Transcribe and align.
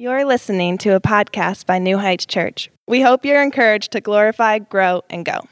You're 0.00 0.24
listening 0.24 0.78
to 0.78 0.94
a 0.94 1.00
podcast 1.00 1.66
by 1.66 1.78
New 1.78 1.98
Heights 1.98 2.24
Church. 2.24 2.70
We 2.88 3.02
hope 3.02 3.22
you're 3.22 3.42
encouraged 3.42 3.92
to 3.92 4.00
glorify, 4.00 4.58
grow, 4.60 5.02
and 5.10 5.26
go. 5.26 5.32
All 5.34 5.46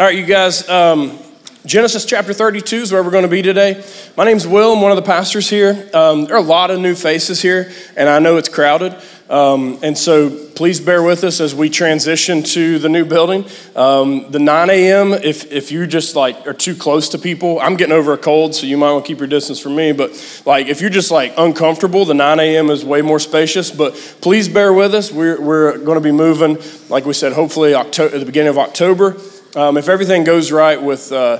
right, 0.00 0.16
you 0.16 0.26
guys, 0.26 0.68
um, 0.68 1.16
Genesis 1.64 2.04
chapter 2.06 2.32
32 2.34 2.74
is 2.74 2.90
where 2.90 3.04
we're 3.04 3.12
going 3.12 3.22
to 3.22 3.28
be 3.28 3.40
today. 3.40 3.84
My 4.16 4.24
name's 4.24 4.48
Will, 4.48 4.72
I'm 4.72 4.80
one 4.80 4.90
of 4.90 4.96
the 4.96 5.02
pastors 5.02 5.48
here. 5.48 5.88
Um, 5.94 6.24
there 6.24 6.34
are 6.34 6.40
a 6.40 6.42
lot 6.42 6.72
of 6.72 6.80
new 6.80 6.96
faces 6.96 7.40
here, 7.40 7.70
and 7.96 8.08
I 8.08 8.18
know 8.18 8.36
it's 8.36 8.48
crowded. 8.48 9.00
Um, 9.28 9.78
and 9.82 9.96
so 9.96 10.28
please 10.54 10.80
bear 10.80 11.02
with 11.02 11.24
us 11.24 11.40
as 11.40 11.54
we 11.54 11.70
transition 11.70 12.42
to 12.42 12.78
the 12.78 12.90
new 12.90 13.06
building. 13.06 13.46
Um, 13.74 14.30
the 14.30 14.38
9 14.38 14.68
a.m., 14.68 15.14
if, 15.14 15.50
if 15.50 15.72
you 15.72 15.86
just 15.86 16.14
like 16.14 16.46
are 16.46 16.52
too 16.52 16.74
close 16.74 17.08
to 17.10 17.18
people, 17.18 17.58
I'm 17.60 17.76
getting 17.76 17.94
over 17.94 18.12
a 18.12 18.18
cold, 18.18 18.54
so 18.54 18.66
you 18.66 18.76
might 18.76 18.92
want 18.92 19.06
to 19.06 19.08
keep 19.08 19.18
your 19.18 19.26
distance 19.26 19.58
from 19.58 19.76
me. 19.76 19.92
But 19.92 20.42
like 20.44 20.66
if 20.66 20.82
you're 20.82 20.90
just 20.90 21.10
like 21.10 21.32
uncomfortable, 21.38 22.04
the 22.04 22.14
9 22.14 22.38
a.m. 22.38 22.68
is 22.70 22.84
way 22.84 23.00
more 23.00 23.18
spacious. 23.18 23.70
But 23.70 23.94
please 24.20 24.48
bear 24.48 24.72
with 24.72 24.94
us. 24.94 25.10
We're, 25.10 25.40
we're 25.40 25.78
going 25.78 25.96
to 25.96 26.04
be 26.04 26.12
moving, 26.12 26.58
like 26.90 27.06
we 27.06 27.14
said, 27.14 27.32
hopefully 27.32 27.74
October, 27.74 28.14
at 28.14 28.20
the 28.20 28.26
beginning 28.26 28.50
of 28.50 28.58
October. 28.58 29.16
Um, 29.56 29.78
if 29.78 29.88
everything 29.88 30.24
goes 30.24 30.52
right 30.52 30.80
with, 30.80 31.12
uh, 31.12 31.38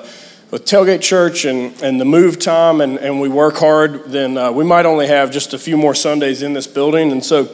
with 0.51 0.65
Tailgate 0.65 1.03
Church 1.03 1.45
and, 1.45 1.81
and 1.83 2.01
the 2.01 2.05
move 2.05 2.39
time 2.39 2.81
and, 2.81 2.97
and 2.99 3.21
we 3.21 3.29
work 3.29 3.57
hard, 3.57 4.05
then 4.07 4.39
uh, 4.39 4.53
we 4.53 4.65
might 4.65 4.87
only 4.87 5.09
have 5.09 5.31
just 5.31 5.53
a 5.53 5.59
few 5.59 5.77
more 5.77 5.95
Sundays 5.95 6.41
in 6.41 6.55
this 6.55 6.67
building. 6.67 7.13
And 7.13 7.23
so 7.23 7.45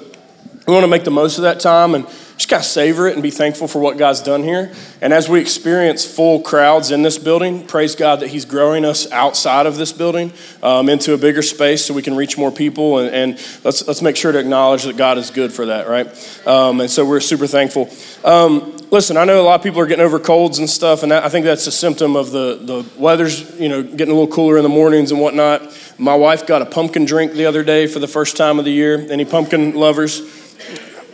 we 0.71 0.75
want 0.75 0.85
to 0.85 0.89
make 0.89 1.03
the 1.03 1.11
most 1.11 1.37
of 1.37 1.43
that 1.43 1.59
time 1.59 1.97
and 1.97 2.07
just 2.41 2.49
got 2.49 2.59
to 2.59 2.69
savor 2.69 3.09
it 3.09 3.15
and 3.15 3.23
be 3.23 3.31
thankful 3.31 3.67
for 3.67 3.81
what 3.81 3.99
God's 3.99 4.23
done 4.23 4.45
here. 4.45 4.73
And 5.03 5.13
as 5.13 5.29
we 5.29 5.41
experience 5.41 6.07
full 6.07 6.41
crowds 6.41 6.93
in 6.93 7.03
this 7.03 7.19
building, 7.19 7.67
praise 7.67 7.97
God 7.97 8.21
that 8.21 8.29
He's 8.29 8.45
growing 8.45 8.85
us 8.85 9.11
outside 9.11 9.67
of 9.67 9.77
this 9.77 9.93
building 9.93 10.33
um, 10.63 10.89
into 10.89 11.13
a 11.13 11.19
bigger 11.19 11.43
space 11.43 11.85
so 11.85 11.93
we 11.93 12.03
can 12.03 12.17
reach 12.17 12.39
more 12.39 12.53
people. 12.53 12.99
And, 12.99 13.15
and, 13.15 13.33
let's, 13.65 13.87
let's 13.87 14.01
make 14.01 14.17
sure 14.17 14.31
to 14.31 14.39
acknowledge 14.39 14.85
that 14.85 14.97
God 14.97 15.19
is 15.19 15.31
good 15.31 15.53
for 15.53 15.67
that, 15.67 15.89
right? 15.89 16.07
Um, 16.47 16.81
and 16.81 16.91
so 16.91 17.05
we're 17.05 17.21
super 17.21 17.49
thankful. 17.49 17.91
Um, 18.25 18.77
listen, 18.91 19.17
I 19.17 19.25
know 19.25 19.41
a 19.41 19.45
lot 19.45 19.59
of 19.59 19.63
people 19.63 19.81
are 19.81 19.87
getting 19.87 20.05
over 20.05 20.19
colds 20.19 20.61
and 20.61 20.71
stuff, 20.71 21.03
and 21.03 21.13
that, 21.13 21.25
I 21.25 21.29
think 21.29 21.45
that's 21.45 21.67
a 21.67 21.73
symptom 21.73 22.17
of 22.17 22.31
the, 22.31 22.61
the 22.63 22.87
weather's, 22.97 23.59
you 23.59 23.69
know, 23.69 23.83
getting 23.83 24.13
a 24.13 24.17
little 24.17 24.33
cooler 24.33 24.57
in 24.57 24.63
the 24.63 24.71
mornings 24.71 25.11
and 25.11 25.21
whatnot. 25.21 25.77
My 25.99 26.15
wife 26.15 26.47
got 26.47 26.63
a 26.63 26.67
pumpkin 26.67 27.05
drink 27.05 27.33
the 27.33 27.47
other 27.47 27.65
day 27.65 27.87
for 27.87 27.99
the 27.99 28.09
first 28.09 28.39
time 28.39 28.59
of 28.59 28.65
the 28.65 28.71
year. 28.71 29.07
Any 29.11 29.27
pumpkin 29.27 29.75
lovers? 29.75 30.40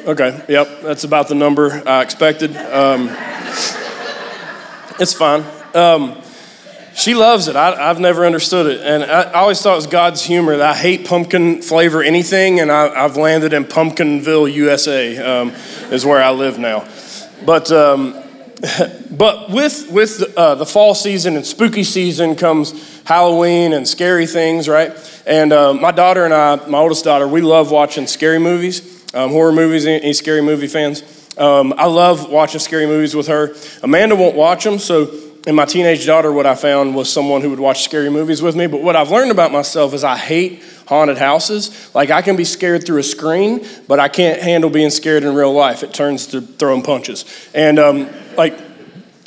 Okay, 0.07 0.41
yep, 0.49 0.83
that's 0.83 1.03
about 1.03 1.27
the 1.27 1.35
number 1.35 1.83
I 1.85 2.01
expected. 2.01 2.57
Um, 2.57 3.09
it's 5.01 5.13
fine. 5.13 5.45
Um, 5.75 6.23
she 6.95 7.17
loves 7.17 7.49
it. 7.49 7.57
I, 7.57 7.89
have 7.89 7.99
never 7.99 8.25
understood 8.25 8.67
it. 8.67 8.83
And 8.83 9.03
I, 9.03 9.23
I, 9.23 9.41
always 9.41 9.61
thought 9.61 9.73
it 9.73 9.77
was 9.77 9.89
God's 9.89 10.23
humor 10.23 10.59
that 10.59 10.77
I 10.77 10.79
hate 10.79 11.09
pumpkin 11.09 11.61
flavor 11.61 12.05
anything, 12.05 12.61
and 12.61 12.71
I, 12.71 13.03
have 13.03 13.17
landed 13.17 13.53
in 13.53 13.65
Pumpkinville, 13.65 14.53
USA, 14.55 15.19
um, 15.19 15.51
is 15.91 16.07
where 16.07 16.23
I 16.23 16.31
live 16.31 16.57
now. 16.57 16.89
But, 17.45 17.73
um, 17.73 18.15
but 19.11 19.51
with, 19.51 19.91
with 19.91 20.23
uh, 20.37 20.55
the 20.55 20.67
fall 20.67 20.95
season 20.95 21.35
and 21.35 21.45
spooky 21.45 21.83
season 21.83 22.37
comes 22.37 23.03
Halloween 23.03 23.73
and 23.73 23.89
scary 23.89 24.29
things, 24.29 24.69
right? 24.69 24.93
And 25.27 25.53
uh, 25.53 25.75
my 25.75 25.91
daughter 25.91 26.25
and 26.25 26.33
I, 26.33 26.65
my 26.69 26.79
oldest 26.79 27.03
daughter, 27.03 27.27
we 27.27 27.41
love 27.41 27.73
watching 27.73 28.07
scary 28.07 28.39
movies 28.39 28.96
um, 29.15 29.31
horror 29.31 29.53
movies, 29.53 29.87
any, 29.87 30.13
scary 30.13 30.41
movie 30.41 30.67
fans? 30.67 31.03
Um, 31.39 31.75
I 31.77 31.87
love 31.87 32.31
watching 32.31 32.61
scary 32.61 32.87
movies 32.87 33.15
with 33.15 33.27
her. 33.29 33.55
Amanda 33.83 34.17
won't 34.17 34.37
watch 34.37 34.65
them, 34.65 34.79
so 34.79 35.11
and 35.47 35.55
my 35.55 35.65
teenage 35.65 36.05
daughter, 36.05 36.33
what 36.33 36.45
I 36.45 36.57
found 36.57 36.97
was 36.97 37.11
someone 37.11 37.41
who 37.41 37.51
would 37.51 37.61
watch 37.61 37.85
scary 37.85 38.11
movies 38.11 38.43
with 38.43 38.57
me. 38.57 38.67
But 38.67 38.83
what 38.83 38.97
I've 38.97 39.13
learned 39.13 39.31
about 39.31 39.53
myself 39.53 39.95
is 39.95 40.03
I 40.03 40.17
hate 40.17 40.61
haunted 40.89 41.19
houses. 41.19 41.95
Like 41.95 42.11
I 42.11 42.21
can 42.21 42.35
be 42.35 42.45
scared 42.45 42.85
through 42.85 42.99
a 42.99 43.05
screen, 43.05 43.65
but 43.87 44.01
I 44.01 44.09
can't 44.09 44.43
handle 44.43 44.71
being 44.71 44.91
scared 44.91 45.23
in 45.23 45.37
real 45.37 45.53
life. 45.53 45.85
It 45.85 45.95
turns 45.95 46.27
to 46.29 46.41
throwing 46.41 46.83
punches. 46.83 47.25
And 47.55 47.79
um, 47.79 48.11
like 48.37 48.59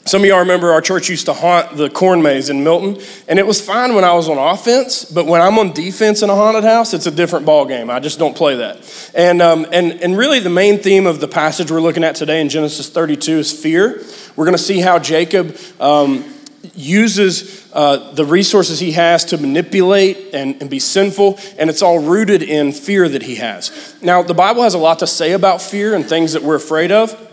some 0.09 0.23
of 0.23 0.27
y'all 0.27 0.39
remember 0.39 0.71
our 0.71 0.81
church 0.81 1.07
used 1.07 1.27
to 1.27 1.33
haunt 1.33 1.77
the 1.77 1.87
corn 1.87 2.23
maze 2.23 2.49
in 2.49 2.63
Milton, 2.63 2.99
and 3.27 3.37
it 3.37 3.45
was 3.45 3.61
fine 3.61 3.93
when 3.93 4.03
I 4.03 4.13
was 4.13 4.27
on 4.27 4.39
offense, 4.39 5.05
but 5.05 5.27
when 5.27 5.39
I'm 5.39 5.59
on 5.59 5.71
defense 5.71 6.23
in 6.23 6.31
a 6.31 6.35
haunted 6.35 6.63
house, 6.63 6.95
it's 6.95 7.05
a 7.05 7.11
different 7.11 7.45
ball 7.45 7.67
game. 7.67 7.91
I 7.91 7.99
just 7.99 8.17
don't 8.17 8.35
play 8.35 8.55
that. 8.55 9.11
And, 9.13 9.39
um, 9.39 9.67
and, 9.71 10.01
and 10.01 10.17
really, 10.17 10.39
the 10.39 10.49
main 10.49 10.79
theme 10.79 11.05
of 11.05 11.19
the 11.19 11.27
passage 11.27 11.69
we're 11.69 11.79
looking 11.79 12.03
at 12.03 12.15
today 12.15 12.41
in 12.41 12.49
Genesis 12.49 12.89
32 12.89 13.37
is 13.37 13.51
fear. 13.51 14.03
We're 14.35 14.45
going 14.45 14.57
to 14.57 14.63
see 14.63 14.79
how 14.79 14.97
Jacob 14.97 15.55
um, 15.79 16.25
uses 16.73 17.71
uh, 17.71 18.11
the 18.13 18.25
resources 18.25 18.79
he 18.79 18.93
has 18.93 19.25
to 19.25 19.37
manipulate 19.37 20.33
and, 20.33 20.59
and 20.59 20.71
be 20.71 20.79
sinful, 20.79 21.37
and 21.59 21.69
it's 21.69 21.83
all 21.83 21.99
rooted 21.99 22.41
in 22.41 22.71
fear 22.71 23.07
that 23.07 23.21
he 23.21 23.35
has. 23.35 23.95
Now, 24.01 24.23
the 24.23 24.33
Bible 24.33 24.63
has 24.63 24.73
a 24.73 24.79
lot 24.79 24.97
to 24.99 25.07
say 25.07 25.33
about 25.33 25.61
fear 25.61 25.93
and 25.93 26.03
things 26.03 26.33
that 26.33 26.41
we're 26.41 26.55
afraid 26.55 26.91
of. 26.91 27.27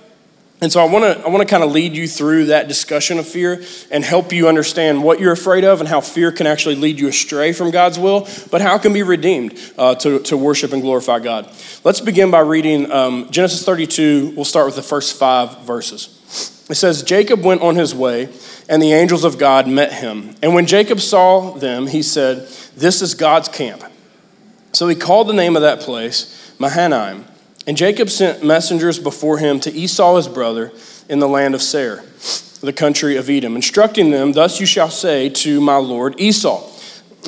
And 0.63 0.73
so 0.73 0.81
I 0.81 0.91
want 0.91 1.05
to 1.05 1.23
I 1.23 1.29
want 1.29 1.47
to 1.47 1.51
kind 1.51 1.63
of 1.63 1.71
lead 1.73 1.95
you 1.95 2.09
through 2.09 2.47
that 2.47 2.67
discussion 2.67 3.19
of 3.19 3.29
fear 3.29 3.63
and 3.91 4.03
help 4.03 4.33
you 4.33 4.49
understand 4.49 5.03
what 5.03 5.21
you're 5.21 5.33
afraid 5.33 5.65
of 5.65 5.81
and 5.81 5.89
how 5.89 6.01
fear 6.01 6.33
can 6.33 6.47
actually 6.47 6.77
lead 6.77 6.99
you 6.99 7.09
astray 7.09 7.53
from 7.53 7.71
God's 7.71 7.99
will, 7.99 8.27
but 8.51 8.63
how 8.63 8.79
can 8.79 8.95
be 8.95 9.03
redeemed 9.03 9.59
uh, 9.77 9.95
to, 9.97 10.21
to 10.21 10.37
worship 10.37 10.73
and 10.73 10.81
glorify 10.81 11.19
God. 11.19 11.53
Let's 11.85 12.01
begin 12.01 12.31
by 12.31 12.41
reading 12.41 12.91
um, 12.91 13.31
Genesis 13.31 13.65
32. 13.65 14.33
We'll 14.35 14.47
start 14.47 14.65
with 14.65 14.77
the 14.77 14.83
first 14.83 15.19
five 15.19 15.61
verses. 15.65 16.65
It 16.71 16.75
says, 16.75 17.03
Jacob 17.03 17.45
went 17.45 17.61
on 17.61 17.77
his 17.77 17.95
way, 17.95 18.29
and 18.69 18.83
the 18.83 18.93
angels 18.93 19.25
of 19.25 19.39
God 19.39 19.69
met 19.69 19.93
him. 19.93 20.35
And 20.43 20.55
when 20.55 20.67
Jacob 20.67 21.01
saw 21.01 21.53
them, 21.53 21.87
he 21.87 22.03
said, 22.03 22.49
This 22.77 23.03
is 23.03 23.15
God's 23.15 23.49
camp. 23.49 23.85
So 24.73 24.89
he 24.89 24.97
called 24.97 25.29
the 25.29 25.35
name 25.35 25.55
of 25.55 25.63
that 25.63 25.81
place 25.81 26.55
Mahanaim. 26.59 27.27
And 27.67 27.77
Jacob 27.77 28.11
sent 28.11 28.45
messengers 28.45 28.99
before 28.99 29.39
him 29.39 29.59
to 29.61 29.73
Esau 29.73 30.17
his 30.17 30.29
brother 30.29 30.73
in 31.09 31.19
the 31.19 31.29
land 31.29 31.55
of 31.55 31.63
Seir, 31.63 32.05
the 32.61 32.73
country 32.73 33.17
of 33.17 33.29
Edom, 33.29 33.57
instructing 33.57 34.11
them, 34.11 34.33
Thus 34.33 34.61
you 34.61 34.67
shall 34.67 34.91
say 34.91 35.29
to 35.31 35.61
my 35.61 35.77
lord 35.77 36.21
Esau, 36.21 36.71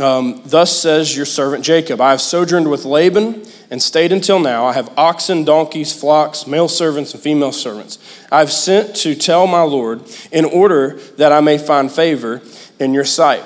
um, 0.01 0.41
Thus 0.45 0.81
says 0.81 1.17
your 1.17 1.27
servant 1.27 1.65
Jacob, 1.65 2.01
I 2.01 2.11
have 2.11 2.21
sojourned 2.21 2.71
with 2.71 2.85
Laban 2.85 3.45
and 3.71 3.83
stayed 3.83 4.13
until 4.13 4.39
now. 4.39 4.65
I 4.65 4.75
have 4.75 4.93
oxen, 4.97 5.45
donkeys, 5.45 5.93
flocks, 5.99 6.47
male 6.47 6.69
servants, 6.69 7.15
and 7.15 7.23
female 7.23 7.53
servants. 7.53 7.99
I 8.31 8.39
have 8.39 8.53
sent 8.53 8.95
to 8.97 9.15
tell 9.15 9.47
my 9.47 9.63
lord 9.63 10.03
in 10.31 10.45
order 10.45 10.95
that 11.17 11.33
I 11.33 11.41
may 11.41 11.59
find 11.59 11.91
favor 11.91 12.41
in 12.79 12.95
your 12.95 13.05
sight. 13.05 13.43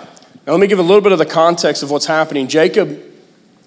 Now, 0.46 0.52
let 0.52 0.60
me 0.60 0.66
give 0.66 0.78
a 0.78 0.82
little 0.82 1.00
bit 1.00 1.12
of 1.12 1.18
the 1.18 1.26
context 1.26 1.82
of 1.82 1.90
what's 1.90 2.06
happening. 2.06 2.48
Jacob 2.48 3.02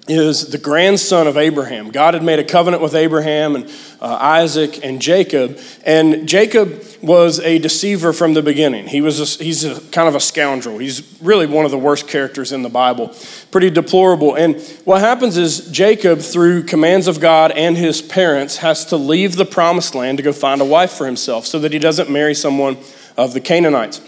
is 0.08 0.48
the 0.48 0.58
grandson 0.58 1.26
of 1.26 1.36
Abraham. 1.36 1.90
God 1.90 2.14
had 2.14 2.24
made 2.24 2.38
a 2.38 2.44
covenant 2.44 2.84
with 2.84 2.94
Abraham 2.94 3.56
and 3.56 3.66
uh, 4.00 4.18
Isaac 4.22 4.86
and 4.86 5.02
Jacob, 5.02 5.60
and 5.84 6.28
Jacob 6.28 6.84
was 7.02 7.40
a 7.40 7.58
deceiver 7.58 8.14
from 8.14 8.34
the 8.36 8.44
beginning. 8.44 8.88
He 8.88 9.02
was 9.02 9.20
a, 9.20 9.44
he's 9.44 9.64
a, 9.64 9.82
kind 9.92 10.08
of 10.08 10.16
a 10.16 10.20
scoundrel. 10.20 10.78
He's 10.78 11.20
really 11.22 11.48
one 11.48 11.66
of 11.66 11.72
the 11.72 11.78
worst 11.78 12.08
characters 12.08 12.52
in 12.52 12.62
the 12.62 12.70
Bible. 12.70 13.16
Pretty 13.50 13.70
deplorable. 13.70 14.36
And 14.36 14.62
what 14.86 15.02
happens 15.02 15.38
is 15.38 15.70
Jacob, 15.72 16.20
through 16.20 16.64
commands 16.64 17.08
of 17.08 17.20
God 17.20 17.52
and 17.52 17.76
his 17.76 18.02
parents, 18.02 18.58
has 18.58 18.86
to 18.86 18.98
leave 18.98 19.36
the 19.36 19.46
promised 19.46 19.96
land 19.96 20.18
to 20.20 20.24
go 20.24 20.34
find 20.34 20.62
a 20.62 20.66
wife 20.66 20.92
for 20.92 21.06
himself 21.06 21.46
so 21.46 21.60
that 21.60 21.74
he 21.74 21.80
doesn't 21.80 22.10
marry 22.10 22.36
someone 22.36 22.78
of 23.18 23.34
the 23.34 23.42
Canaanites. 23.42 24.02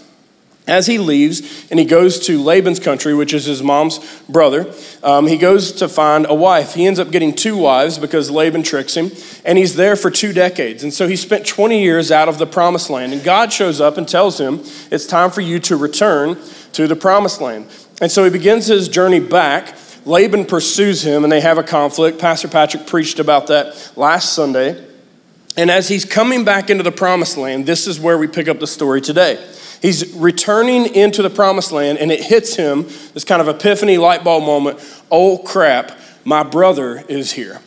As 0.68 0.86
he 0.86 0.98
leaves 0.98 1.66
and 1.70 1.80
he 1.80 1.86
goes 1.86 2.20
to 2.26 2.42
Laban's 2.42 2.78
country, 2.78 3.14
which 3.14 3.32
is 3.32 3.46
his 3.46 3.62
mom's 3.62 3.98
brother, 4.28 4.70
um, 5.02 5.26
he 5.26 5.38
goes 5.38 5.72
to 5.72 5.88
find 5.88 6.26
a 6.28 6.34
wife. 6.34 6.74
He 6.74 6.86
ends 6.86 7.00
up 7.00 7.10
getting 7.10 7.34
two 7.34 7.56
wives 7.56 7.98
because 7.98 8.30
Laban 8.30 8.62
tricks 8.62 8.94
him, 8.94 9.10
and 9.46 9.56
he's 9.56 9.76
there 9.76 9.96
for 9.96 10.10
two 10.10 10.34
decades. 10.34 10.82
And 10.82 10.92
so 10.92 11.08
he 11.08 11.16
spent 11.16 11.46
20 11.46 11.82
years 11.82 12.12
out 12.12 12.28
of 12.28 12.36
the 12.36 12.46
promised 12.46 12.90
land. 12.90 13.14
And 13.14 13.24
God 13.24 13.50
shows 13.50 13.80
up 13.80 13.96
and 13.96 14.06
tells 14.06 14.38
him, 14.38 14.60
It's 14.90 15.06
time 15.06 15.30
for 15.30 15.40
you 15.40 15.58
to 15.60 15.76
return 15.76 16.36
to 16.74 16.86
the 16.86 16.96
promised 16.96 17.40
land. 17.40 17.66
And 18.02 18.12
so 18.12 18.22
he 18.24 18.30
begins 18.30 18.66
his 18.66 18.88
journey 18.88 19.20
back. 19.20 19.74
Laban 20.04 20.44
pursues 20.44 21.02
him, 21.02 21.24
and 21.24 21.32
they 21.32 21.40
have 21.40 21.56
a 21.56 21.62
conflict. 21.62 22.18
Pastor 22.18 22.48
Patrick 22.48 22.86
preached 22.86 23.18
about 23.18 23.46
that 23.46 23.92
last 23.96 24.34
Sunday. 24.34 24.84
And 25.56 25.70
as 25.70 25.88
he's 25.88 26.04
coming 26.04 26.44
back 26.44 26.68
into 26.70 26.84
the 26.84 26.92
promised 26.92 27.38
land, 27.38 27.66
this 27.66 27.86
is 27.86 27.98
where 27.98 28.18
we 28.18 28.28
pick 28.28 28.48
up 28.48 28.60
the 28.60 28.66
story 28.66 29.00
today. 29.00 29.44
He's 29.80 30.14
returning 30.14 30.94
into 30.94 31.22
the 31.22 31.30
promised 31.30 31.72
land, 31.72 31.98
and 31.98 32.10
it 32.10 32.22
hits 32.22 32.56
him 32.56 32.82
this 33.14 33.24
kind 33.24 33.40
of 33.40 33.48
epiphany 33.48 33.98
light 33.98 34.24
bulb 34.24 34.44
moment. 34.44 34.80
Oh 35.10 35.38
crap, 35.38 35.98
my 36.24 36.42
brother 36.42 37.04
is 37.08 37.32
here. 37.32 37.60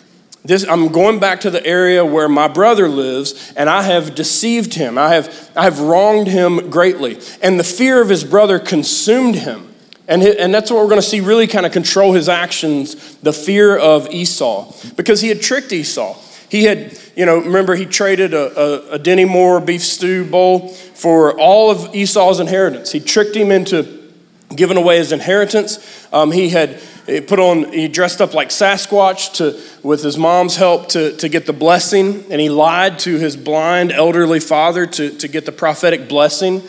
This, 0.43 0.67
I'm 0.67 0.87
going 0.87 1.19
back 1.19 1.41
to 1.41 1.51
the 1.51 1.63
area 1.65 2.03
where 2.03 2.27
my 2.27 2.47
brother 2.47 2.89
lives, 2.89 3.53
and 3.55 3.69
I 3.69 3.83
have 3.83 4.15
deceived 4.15 4.73
him. 4.73 4.97
I 4.97 5.13
have, 5.13 5.51
I 5.55 5.63
have 5.63 5.79
wronged 5.79 6.27
him 6.27 6.69
greatly. 6.71 7.19
And 7.43 7.59
the 7.59 7.63
fear 7.63 8.01
of 8.01 8.09
his 8.09 8.23
brother 8.23 8.57
consumed 8.57 9.35
him. 9.35 9.67
And, 10.07 10.23
and 10.23 10.53
that's 10.53 10.71
what 10.71 10.79
we're 10.79 10.89
going 10.89 11.01
to 11.01 11.07
see 11.07 11.21
really 11.21 11.45
kind 11.45 11.65
of 11.65 11.71
control 11.71 12.13
his 12.13 12.27
actions 12.27 13.15
the 13.17 13.31
fear 13.31 13.77
of 13.77 14.09
Esau, 14.09 14.73
because 14.95 15.21
he 15.21 15.29
had 15.29 15.41
tricked 15.41 15.71
Esau. 15.71 16.17
He 16.51 16.65
had, 16.65 16.99
you 17.15 17.25
know, 17.25 17.37
remember 17.37 17.75
he 17.75 17.85
traded 17.85 18.33
a, 18.33 18.59
a, 18.59 18.95
a 18.95 18.99
Dinty 18.99 19.25
Moore 19.25 19.61
beef 19.61 19.81
stew 19.81 20.25
bowl 20.25 20.67
for 20.67 21.39
all 21.39 21.71
of 21.71 21.95
Esau's 21.95 22.41
inheritance. 22.41 22.91
He 22.91 22.99
tricked 22.99 23.37
him 23.37 23.51
into 23.51 24.11
giving 24.53 24.75
away 24.75 24.97
his 24.97 25.13
inheritance. 25.13 25.79
Um, 26.11 26.29
he 26.29 26.49
had 26.49 26.81
put 27.05 27.39
on, 27.39 27.71
he 27.71 27.87
dressed 27.87 28.19
up 28.19 28.33
like 28.33 28.49
Sasquatch 28.49 29.35
to, 29.35 29.57
with 29.81 30.03
his 30.03 30.17
mom's 30.17 30.57
help 30.57 30.89
to, 30.89 31.15
to 31.15 31.29
get 31.29 31.45
the 31.45 31.53
blessing, 31.53 32.25
and 32.29 32.41
he 32.41 32.49
lied 32.49 32.99
to 32.99 33.17
his 33.17 33.37
blind 33.37 33.93
elderly 33.93 34.41
father 34.41 34.85
to, 34.85 35.09
to 35.19 35.27
get 35.29 35.45
the 35.45 35.53
prophetic 35.53 36.09
blessing 36.09 36.61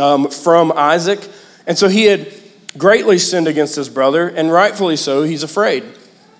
um, 0.00 0.30
from 0.30 0.72
Isaac. 0.72 1.20
And 1.66 1.76
so 1.76 1.88
he 1.88 2.04
had 2.04 2.32
greatly 2.78 3.18
sinned 3.18 3.48
against 3.48 3.76
his 3.76 3.90
brother, 3.90 4.28
and 4.28 4.50
rightfully 4.50 4.96
so, 4.96 5.24
he's 5.24 5.42
afraid. 5.42 5.84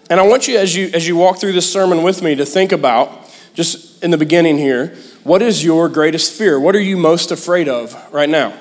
And 0.08 0.20
I 0.20 0.22
want 0.22 0.46
you, 0.46 0.56
as 0.56 0.74
you, 0.76 0.90
as 0.94 1.06
you 1.08 1.16
walk 1.16 1.38
through 1.38 1.52
this 1.52 1.70
sermon 1.70 2.02
with 2.02 2.22
me, 2.22 2.36
to 2.36 2.46
think 2.46 2.70
about, 2.70 3.28
just 3.54 4.02
in 4.04 4.10
the 4.10 4.18
beginning 4.18 4.56
here, 4.56 4.96
what 5.24 5.42
is 5.42 5.64
your 5.64 5.88
greatest 5.88 6.32
fear? 6.32 6.60
What 6.60 6.76
are 6.76 6.80
you 6.80 6.96
most 6.96 7.32
afraid 7.32 7.68
of 7.68 7.94
right 8.12 8.28
now? 8.28 8.56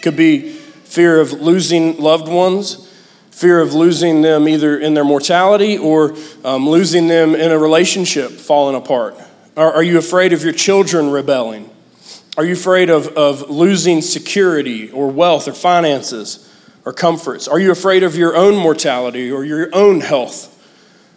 Could 0.00 0.16
be 0.16 0.50
fear 0.50 1.20
of 1.20 1.32
losing 1.32 1.98
loved 1.98 2.26
ones, 2.26 2.88
fear 3.30 3.60
of 3.60 3.74
losing 3.74 4.22
them 4.22 4.48
either 4.48 4.78
in 4.78 4.94
their 4.94 5.04
mortality 5.04 5.76
or 5.76 6.16
um, 6.44 6.68
losing 6.68 7.06
them 7.06 7.34
in 7.34 7.52
a 7.52 7.58
relationship 7.58 8.30
falling 8.30 8.76
apart. 8.76 9.16
Are, 9.56 9.72
are 9.74 9.82
you 9.82 9.98
afraid 9.98 10.32
of 10.32 10.42
your 10.42 10.54
children 10.54 11.10
rebelling? 11.10 11.68
Are 12.38 12.44
you 12.44 12.54
afraid 12.54 12.88
of, 12.88 13.08
of 13.08 13.50
losing 13.50 14.00
security 14.00 14.90
or 14.90 15.10
wealth 15.10 15.46
or 15.48 15.52
finances? 15.52 16.49
Or 16.84 16.92
comforts? 16.92 17.48
Are 17.48 17.58
you 17.58 17.70
afraid 17.70 18.02
of 18.02 18.16
your 18.16 18.36
own 18.36 18.56
mortality 18.56 19.30
or 19.30 19.44
your 19.44 19.68
own 19.74 20.00
health? 20.00 20.56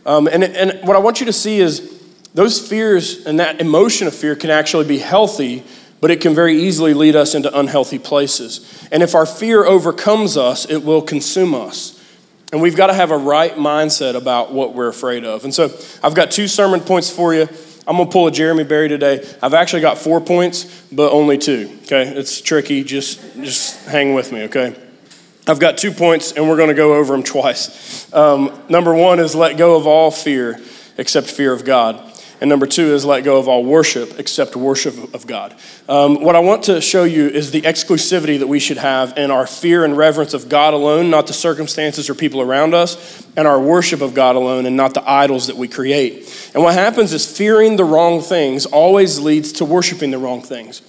Um, 0.06 0.28
and, 0.28 0.44
and 0.44 0.88
what 0.88 0.96
I 0.96 1.00
want 1.00 1.20
you 1.20 1.26
to 1.28 1.34
see 1.34 1.60
is 1.60 2.02
those 2.34 2.66
fears 2.68 3.26
and 3.26 3.40
that 3.40 3.62
emotion 3.62 4.08
of 4.08 4.16
fear 4.16 4.36
can 4.36 4.50
actually 4.50 4.86
be 4.86 4.98
healthy, 4.98 5.64
but 6.02 6.12
it 6.12 6.20
can 6.20 6.36
very 6.36 6.58
easily 6.58 6.94
lead 6.94 7.16
us 7.16 7.36
into 7.36 7.58
unhealthy 7.58 8.00
places. 8.00 8.88
And 8.92 9.02
if 9.02 9.16
our 9.16 9.26
fear 9.26 9.64
overcomes 9.64 10.36
us, 10.36 10.70
it 10.70 10.84
will 10.84 11.02
consume 11.02 11.54
us. 11.54 12.00
And 12.52 12.62
we've 12.62 12.76
got 12.76 12.88
to 12.88 12.94
have 12.94 13.12
a 13.12 13.18
right 13.18 13.56
mindset 13.56 14.16
about 14.16 14.52
what 14.52 14.76
we're 14.76 14.88
afraid 14.88 15.24
of. 15.24 15.44
And 15.44 15.54
so 15.54 15.76
I've 16.04 16.14
got 16.14 16.32
two 16.32 16.48
sermon 16.48 16.82
points 16.82 17.10
for 17.10 17.34
you. 17.34 17.48
I'm 17.88 17.98
going 17.98 18.08
to 18.08 18.14
pull 18.14 18.28
a 18.28 18.32
Jeremy 18.32 18.64
Berry 18.64 18.88
today. 18.88 19.28
I've 19.42 19.54
actually 19.54 19.82
got 19.82 19.98
four 19.98 20.22
points, 20.22 20.86
but 20.92 21.12
only 21.12 21.38
two. 21.38 21.80
Okay? 21.84 22.08
It's 22.10 22.42
tricky. 22.42 22.84
Just, 22.84 23.20
just 23.42 23.86
hang 23.88 24.14
with 24.14 24.32
me, 24.32 24.44
okay? 24.44 24.76
I've 25.46 25.60
got 25.60 25.78
two 25.78 25.92
points, 25.92 26.32
and 26.32 26.48
we're 26.48 26.56
going 26.56 26.70
to 26.70 26.76
go 26.76 26.94
over 26.94 27.14
them 27.14 27.24
twice. 27.24 28.12
Um, 28.14 28.64
number 28.70 28.94
one 28.94 29.20
is 29.20 29.36
let 29.36 29.58
go 29.58 29.76
of 29.76 29.86
all 29.86 30.10
fear 30.10 30.60
except 30.98 31.30
fear 31.30 31.52
of 31.52 31.66
God. 31.66 32.12
And 32.40 32.50
number 32.50 32.66
two 32.66 32.94
is 32.94 33.06
let 33.06 33.24
go 33.24 33.38
of 33.38 33.48
all 33.48 33.64
worship 33.64 34.20
except 34.20 34.56
worship 34.56 35.14
of 35.14 35.28
God. 35.28 35.56
Um, 35.88 36.22
what 36.22 36.36
I 36.36 36.40
want 36.40 36.64
to 36.66 36.82
show 36.82 37.04
you 37.04 37.28
is 37.28 37.52
the 37.52 37.62
exclusivity 37.62 38.40
that 38.40 38.48
we 38.48 38.60
should 38.60 38.78
have 38.78 39.18
in 39.18 39.32
our 39.32 39.48
fear 39.48 39.86
and 39.86 39.98
reverence 39.98 40.34
of 40.34 40.50
God 40.50 40.74
alone, 40.74 41.10
not 41.10 41.28
the 41.28 41.34
circumstances 41.34 42.10
or 42.10 42.16
people 42.16 42.42
around 42.42 42.74
us, 42.74 43.26
and 43.38 43.48
our 43.48 43.60
worship 43.60 44.02
of 44.02 44.14
God 44.14 44.36
alone, 44.36 44.66
and 44.66 44.76
not 44.76 44.94
the 44.94 45.10
idols 45.10 45.48
that 45.48 45.56
we 45.56 45.68
create. 45.68 46.52
And 46.54 46.64
what 46.64 46.74
happens 46.74 47.14
is 47.14 47.26
fearing 47.26 47.76
the 47.76 47.86
wrong 47.86 48.22
things 48.22 48.66
always 48.66 49.20
leads 49.20 49.54
to 49.54 49.66
worshiping 49.66 50.12
the 50.12 50.18
wrong 50.18 50.42
things. 50.42 50.82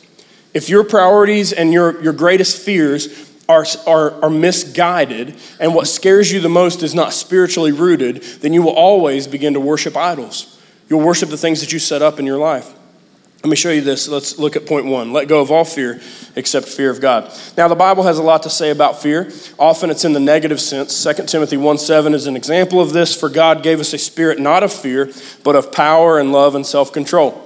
If 0.55 0.69
your 0.69 0.85
priorities 0.85 1.53
and 1.53 1.73
your, 1.73 2.01
your 2.03 2.13
greatest 2.13 2.65
fears 2.65 3.34
are, 3.49 3.67
are, 3.87 4.25
are 4.25 4.31
misguided 4.31 5.37
and 5.61 5.75
what 5.75 5.87
scares 5.87 6.33
you 6.33 6.41
the 6.41 6.49
most 6.49 6.83
is 6.83 6.95
not 6.95 7.13
spiritually 7.13 7.73
rooted, 7.73 8.23
then 8.41 8.53
you 8.53 8.63
will 8.63 8.73
always 8.73 9.27
begin 9.27 9.55
to 9.55 9.61
worship 9.61 9.97
idols. 9.97 10.61
You'll 10.89 11.01
worship 11.01 11.31
the 11.31 11.37
things 11.37 11.61
that 11.61 11.73
you 11.73 11.79
set 11.79 12.03
up 12.03 12.19
in 12.19 12.27
your 12.27 12.39
life. 12.39 12.73
Let 13.45 13.51
me 13.51 13.57
show 13.57 13.71
you 13.71 13.83
this. 13.83 14.09
Let's 14.09 14.39
look 14.39 14.57
at 14.57 14.65
point 14.65 14.87
one. 14.87 15.13
Let 15.13 15.29
go 15.29 15.43
of 15.43 15.51
all 15.51 15.67
fear 15.67 16.01
except 16.35 16.67
fear 16.67 16.89
of 16.89 17.03
God. 17.03 17.31
Now, 17.59 17.69
the 17.69 17.75
Bible 17.75 18.05
has 18.05 18.19
a 18.19 18.23
lot 18.23 18.43
to 18.45 18.51
say 18.51 18.71
about 18.71 19.03
fear. 19.03 19.31
Often 19.59 19.91
it's 19.91 20.07
in 20.07 20.15
the 20.15 20.21
negative 20.21 20.63
sense. 20.63 21.05
2 21.05 21.27
Timothy 21.27 21.59
1 21.59 21.77
7 21.77 22.15
is 22.15 22.27
an 22.27 22.37
example 22.37 22.81
of 22.81 22.95
this. 22.95 23.15
For 23.15 23.29
God 23.29 23.63
gave 23.63 23.81
us 23.81 23.93
a 23.93 23.99
spirit 23.99 24.39
not 24.39 24.63
of 24.63 24.73
fear, 24.73 25.13
but 25.43 25.57
of 25.57 25.73
power 25.73 26.19
and 26.19 26.33
love 26.33 26.55
and 26.55 26.67
self 26.67 26.91
control. 26.91 27.44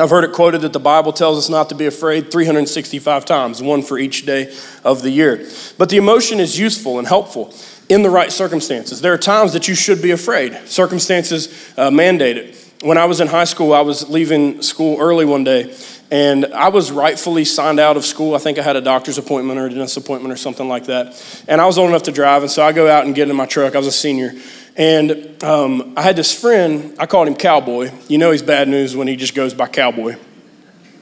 I've 0.00 0.10
heard 0.10 0.24
it 0.24 0.32
quoted 0.32 0.62
that 0.62 0.72
the 0.72 0.80
Bible 0.80 1.12
tells 1.12 1.38
us 1.38 1.48
not 1.48 1.68
to 1.68 1.74
be 1.74 1.86
afraid 1.86 2.30
365 2.30 3.24
times, 3.24 3.62
one 3.62 3.82
for 3.82 3.98
each 3.98 4.26
day 4.26 4.54
of 4.84 5.02
the 5.02 5.10
year. 5.10 5.46
But 5.78 5.88
the 5.88 5.96
emotion 5.96 6.40
is 6.40 6.58
useful 6.58 6.98
and 6.98 7.06
helpful 7.06 7.54
in 7.88 8.02
the 8.02 8.10
right 8.10 8.30
circumstances. 8.30 9.00
There 9.00 9.12
are 9.12 9.18
times 9.18 9.52
that 9.52 9.68
you 9.68 9.74
should 9.74 10.00
be 10.00 10.12
afraid, 10.12 10.54
circumstances 10.66 11.72
uh, 11.76 11.90
mandate 11.90 12.36
it. 12.36 12.56
When 12.82 12.96
I 12.96 13.04
was 13.04 13.20
in 13.20 13.28
high 13.28 13.44
school, 13.44 13.74
I 13.74 13.82
was 13.82 14.08
leaving 14.08 14.62
school 14.62 14.98
early 14.98 15.26
one 15.26 15.44
day, 15.44 15.76
and 16.10 16.46
I 16.46 16.68
was 16.68 16.90
rightfully 16.90 17.44
signed 17.44 17.78
out 17.78 17.98
of 17.98 18.06
school. 18.06 18.34
I 18.34 18.38
think 18.38 18.58
I 18.58 18.62
had 18.62 18.76
a 18.76 18.80
doctor's 18.80 19.18
appointment 19.18 19.60
or 19.60 19.66
a 19.66 19.68
dentist 19.68 19.98
appointment 19.98 20.32
or 20.32 20.36
something 20.36 20.66
like 20.66 20.86
that. 20.86 21.44
And 21.46 21.60
I 21.60 21.66
was 21.66 21.76
old 21.76 21.90
enough 21.90 22.04
to 22.04 22.12
drive, 22.12 22.42
and 22.42 22.50
so 22.50 22.64
I 22.64 22.72
go 22.72 22.88
out 22.88 23.04
and 23.04 23.14
get 23.14 23.28
in 23.28 23.36
my 23.36 23.44
truck. 23.44 23.74
I 23.74 23.78
was 23.78 23.86
a 23.86 23.92
senior. 23.92 24.32
And 24.76 25.42
um, 25.42 25.94
I 25.96 26.02
had 26.02 26.16
this 26.16 26.38
friend, 26.38 26.94
I 26.98 27.06
called 27.06 27.28
him 27.28 27.34
Cowboy. 27.34 27.90
You 28.08 28.18
know 28.18 28.30
he's 28.30 28.42
bad 28.42 28.68
news 28.68 28.96
when 28.96 29.08
he 29.08 29.16
just 29.16 29.34
goes 29.34 29.52
by 29.52 29.66
Cowboy. 29.66 30.16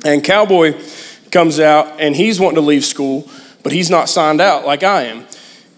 And 0.04 0.22
Cowboy 0.24 0.80
comes 1.30 1.60
out 1.60 2.00
and 2.00 2.16
he's 2.16 2.40
wanting 2.40 2.56
to 2.56 2.62
leave 2.62 2.84
school, 2.84 3.28
but 3.62 3.72
he's 3.72 3.90
not 3.90 4.08
signed 4.08 4.40
out 4.40 4.66
like 4.66 4.82
I 4.82 5.04
am. 5.04 5.26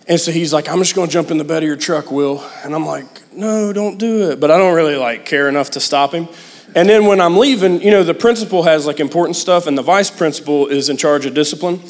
And 0.07 0.21
so 0.21 0.33
he's 0.33 0.53
like, 0.53 0.69
I'm 0.69 0.79
just 0.79 0.95
gonna 0.95 1.11
jump 1.11 1.31
in 1.31 1.39
the 1.39 1.45
bed 1.45 1.63
of 1.63 1.67
your 1.67 1.77
truck, 1.77 2.11
Will. 2.11 2.45
And 2.65 2.75
I'm 2.75 2.87
like, 2.87 3.07
no, 3.33 3.73
don't 3.73 3.99
do 3.99 4.31
it. 4.31 4.41
But 4.41 4.51
I 4.51 4.59
don't 4.59 4.75
really 4.75 4.97
like 4.97 5.25
care 5.25 5.49
enough 5.49 5.71
to 5.73 5.81
stop 5.81 6.13
him. 6.13 6.29
And 6.75 6.89
then 6.89 7.07
when 7.07 7.21
I'm 7.21 7.37
leaving, 7.37 7.83
you 7.83 7.91
know, 7.91 8.05
the 8.05 8.15
principal 8.15 8.63
has 8.63 8.87
like 8.87 9.01
important 9.01 9.37
stuff 9.37 9.67
and 9.67 9.77
the 9.77 9.83
vice 9.83 10.11
principal 10.11 10.69
is 10.69 10.89
in 10.89 10.97
charge 10.97 11.27
of 11.27 11.35
discipline. 11.35 11.81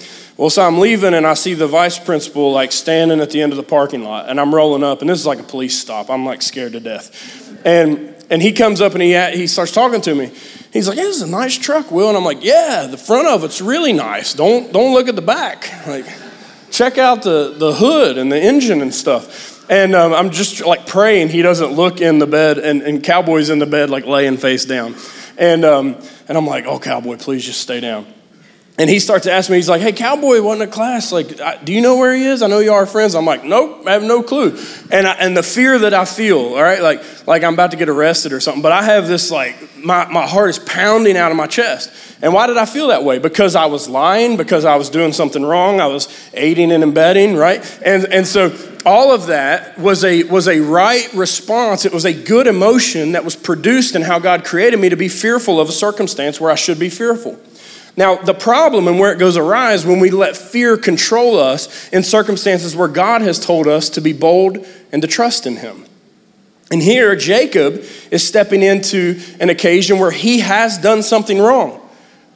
Well, 0.41 0.49
so 0.49 0.67
I'm 0.67 0.79
leaving 0.79 1.13
and 1.13 1.27
I 1.27 1.35
see 1.35 1.53
the 1.53 1.67
vice 1.67 1.99
principal 1.99 2.51
like 2.51 2.73
standing 2.73 3.21
at 3.21 3.29
the 3.29 3.43
end 3.43 3.53
of 3.53 3.59
the 3.59 3.63
parking 3.63 4.05
lot 4.05 4.31
and 4.31 4.41
I'm 4.41 4.55
rolling 4.55 4.83
up 4.83 5.03
and 5.03 5.11
this 5.11 5.21
is 5.21 5.27
like 5.27 5.39
a 5.39 5.43
police 5.43 5.79
stop. 5.79 6.09
I'm 6.09 6.25
like 6.25 6.41
scared 6.41 6.73
to 6.73 6.81
death. 6.81 7.63
And 7.67 8.15
and 8.31 8.41
he 8.41 8.53
comes 8.53 8.81
up 8.81 8.95
and 8.95 9.03
he 9.03 9.13
he 9.33 9.47
starts 9.47 9.71
talking 9.71 10.01
to 10.01 10.15
me. 10.15 10.33
He's 10.73 10.89
like, 10.89 10.97
"This 10.97 11.17
is 11.17 11.21
a 11.21 11.27
nice 11.27 11.59
truck, 11.59 11.91
Will." 11.91 12.09
And 12.09 12.17
I'm 12.17 12.25
like, 12.25 12.43
"Yeah, 12.43 12.87
the 12.91 12.97
front 12.97 13.29
of 13.29 13.45
it's 13.45 13.61
really 13.61 13.93
nice. 13.93 14.33
Don't 14.33 14.73
don't 14.73 14.95
look 14.95 15.09
at 15.09 15.15
the 15.15 15.21
back. 15.21 15.71
Like, 15.87 16.07
check 16.71 16.97
out 16.97 17.23
the 17.23 17.55
the 17.59 17.75
hood 17.75 18.17
and 18.17 18.33
the 18.33 18.41
engine 18.41 18.81
and 18.81 18.95
stuff." 18.95 19.69
And 19.69 19.95
um, 19.95 20.15
I'm 20.15 20.31
just 20.31 20.65
like 20.65 20.87
praying 20.87 21.29
he 21.29 21.43
doesn't 21.43 21.73
look 21.73 22.01
in 22.01 22.19
the 22.19 22.27
bed 22.27 22.57
and, 22.57 22.81
and 22.81 23.05
Cowboy's 23.05 23.51
in 23.51 23.59
the 23.59 23.67
bed 23.67 23.91
like 23.91 24.07
laying 24.07 24.39
face 24.39 24.65
down. 24.65 24.95
And 25.37 25.67
um, 25.67 25.97
and 26.29 26.39
I'm 26.39 26.47
like, 26.47 26.65
"Oh, 26.65 26.79
Cowboy, 26.79 27.19
please 27.19 27.45
just 27.45 27.61
stay 27.61 27.81
down." 27.81 28.07
And 28.81 28.88
he 28.88 28.99
starts 28.99 29.25
to 29.25 29.31
ask 29.31 29.50
me, 29.50 29.56
he's 29.56 29.69
like, 29.69 29.82
hey, 29.82 29.93
Cowboy 29.93 30.41
wasn't 30.41 30.62
in 30.62 30.71
class. 30.71 31.12
Like, 31.12 31.67
do 31.67 31.71
you 31.71 31.82
know 31.82 31.99
where 31.99 32.15
he 32.15 32.25
is? 32.25 32.41
I 32.41 32.47
know 32.47 32.61
you 32.61 32.73
are 32.73 32.87
friends. 32.87 33.15
I'm 33.15 33.27
like, 33.27 33.44
nope, 33.44 33.87
I 33.87 33.93
have 33.93 34.03
no 34.03 34.23
clue. 34.23 34.59
And, 34.91 35.06
I, 35.06 35.12
and 35.17 35.37
the 35.37 35.43
fear 35.43 35.79
that 35.81 35.93
I 35.93 36.06
feel, 36.06 36.38
all 36.38 36.62
right, 36.62 36.81
like, 36.81 37.03
like 37.27 37.44
I'm 37.44 37.53
about 37.53 37.73
to 37.73 37.77
get 37.77 37.91
arrested 37.91 38.32
or 38.32 38.41
something, 38.41 38.62
but 38.62 38.73
I 38.73 38.82
have 38.82 39.06
this, 39.06 39.31
like, 39.31 39.55
my, 39.77 40.11
my 40.11 40.26
heart 40.26 40.49
is 40.49 40.59
pounding 40.59 41.19
out 41.19 41.31
of 41.31 41.37
my 41.37 41.47
chest. 41.47 41.93
And 42.23 42.33
why 42.33 42.47
did 42.47 42.57
I 42.57 42.64
feel 42.64 42.88
that 42.88 43.05
way? 43.05 43.19
Because 43.19 43.55
I 43.55 43.66
was 43.66 43.87
lying, 43.87 44.38
because 44.38 44.64
I 44.64 44.76
was 44.76 44.88
doing 44.88 45.12
something 45.12 45.43
wrong, 45.43 45.78
I 45.78 45.87
was 45.87 46.09
aiding 46.33 46.73
and 46.73 46.83
abetting, 46.83 47.37
right? 47.37 47.61
And, 47.85 48.07
and 48.07 48.26
so 48.26 48.57
all 48.87 49.12
of 49.12 49.26
that 49.26 49.78
was 49.78 50.05
a, 50.05 50.23
was 50.23 50.49
a 50.49 50.61
right 50.61 51.07
response. 51.12 51.85
It 51.85 51.93
was 51.93 52.07
a 52.07 52.14
good 52.14 52.47
emotion 52.47 53.12
that 53.12 53.26
was 53.26 53.37
produced 53.37 53.95
in 53.95 54.00
how 54.00 54.19
God 54.19 54.43
created 54.43 54.81
me 54.81 54.88
to 54.88 54.97
be 54.97 55.11
fearful 55.11 55.61
of 55.61 55.69
a 55.69 55.73
circumstance 55.73 56.40
where 56.40 56.50
I 56.50 56.55
should 56.55 56.78
be 56.78 56.88
fearful. 56.88 57.38
Now, 58.00 58.16
the 58.16 58.33
problem 58.33 58.88
and 58.88 58.99
where 58.99 59.12
it 59.12 59.19
goes 59.19 59.37
awry 59.37 59.75
is 59.75 59.85
when 59.85 60.00
we 60.00 60.11
let 60.11 60.35
fear 60.35 60.78
control 60.78 61.38
us 61.38 61.87
in 61.90 62.02
circumstances 62.02 62.75
where 62.75 62.88
God 62.88 63.21
has 63.21 63.38
told 63.38 63.69
us 63.69 63.90
to 63.90 64.00
be 64.00 64.14
bold 64.14 64.66
and 64.90 65.02
to 65.02 65.07
trust 65.07 65.47
in 65.47 65.57
Him. 65.57 65.85
And 66.71 66.80
here, 66.80 67.14
Jacob 67.14 67.85
is 68.11 68.26
stepping 68.26 68.62
into 68.62 69.21
an 69.38 69.50
occasion 69.50 69.99
where 69.99 70.11
he 70.11 70.40
has 70.40 70.78
done 70.78 71.02
something 71.02 71.38
wrong. 71.38 71.78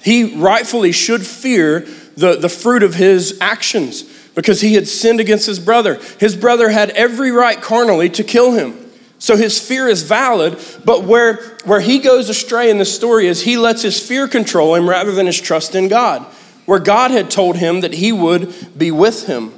He 0.02 0.36
rightfully 0.36 0.92
should 0.92 1.24
fear 1.24 1.80
the, 2.14 2.36
the 2.36 2.50
fruit 2.50 2.82
of 2.82 2.96
his 2.96 3.38
actions 3.40 4.02
because 4.34 4.60
he 4.60 4.74
had 4.74 4.86
sinned 4.86 5.18
against 5.18 5.46
his 5.46 5.58
brother. 5.58 5.98
His 6.20 6.36
brother 6.36 6.68
had 6.68 6.90
every 6.90 7.30
right 7.30 7.58
carnally 7.58 8.10
to 8.10 8.22
kill 8.22 8.52
him. 8.52 8.83
So 9.24 9.38
his 9.38 9.58
fear 9.58 9.88
is 9.88 10.02
valid, 10.02 10.58
but 10.84 11.04
where, 11.04 11.36
where 11.64 11.80
he 11.80 11.98
goes 11.98 12.28
astray 12.28 12.68
in 12.68 12.76
the 12.76 12.84
story 12.84 13.26
is 13.26 13.40
he 13.40 13.56
lets 13.56 13.80
his 13.80 13.98
fear 13.98 14.28
control 14.28 14.74
him 14.74 14.86
rather 14.86 15.12
than 15.12 15.24
his 15.24 15.40
trust 15.40 15.74
in 15.74 15.88
God, 15.88 16.20
where 16.66 16.78
God 16.78 17.10
had 17.10 17.30
told 17.30 17.56
him 17.56 17.80
that 17.80 17.94
he 17.94 18.12
would 18.12 18.54
be 18.76 18.90
with 18.90 19.26
him. 19.26 19.54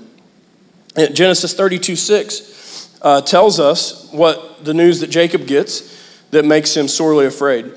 Genesis 0.95 1.53
32 1.53 1.97
6 1.97 2.97
uh, 3.03 3.23
tells 3.23 3.59
us 3.59 4.09
what 4.13 4.65
the 4.65 4.73
news 4.73 5.01
that 5.01 5.09
Jacob 5.09 5.49
gets 5.49 6.01
that 6.31 6.45
makes 6.45 6.77
him 6.77 6.87
sorely 6.87 7.27
afraid. 7.27 7.69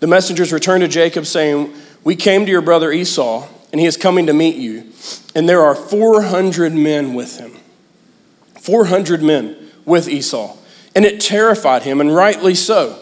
The 0.00 0.06
messengers 0.06 0.52
return 0.52 0.82
to 0.82 0.88
Jacob 0.88 1.24
saying, 1.24 1.72
We 2.04 2.14
came 2.14 2.44
to 2.44 2.50
your 2.50 2.60
brother 2.60 2.92
Esau, 2.92 3.48
and 3.72 3.80
he 3.80 3.86
is 3.86 3.96
coming 3.96 4.26
to 4.26 4.34
meet 4.34 4.56
you, 4.56 4.92
and 5.34 5.48
there 5.48 5.62
are 5.62 5.74
400 5.74 6.74
men 6.74 7.14
with 7.14 7.38
him. 7.38 7.56
400 8.60 9.22
men 9.22 9.56
with 9.86 10.10
Esau 10.10 10.58
and 10.94 11.04
it 11.04 11.20
terrified 11.20 11.82
him, 11.82 12.00
and 12.00 12.14
rightly 12.14 12.54
so. 12.54 12.98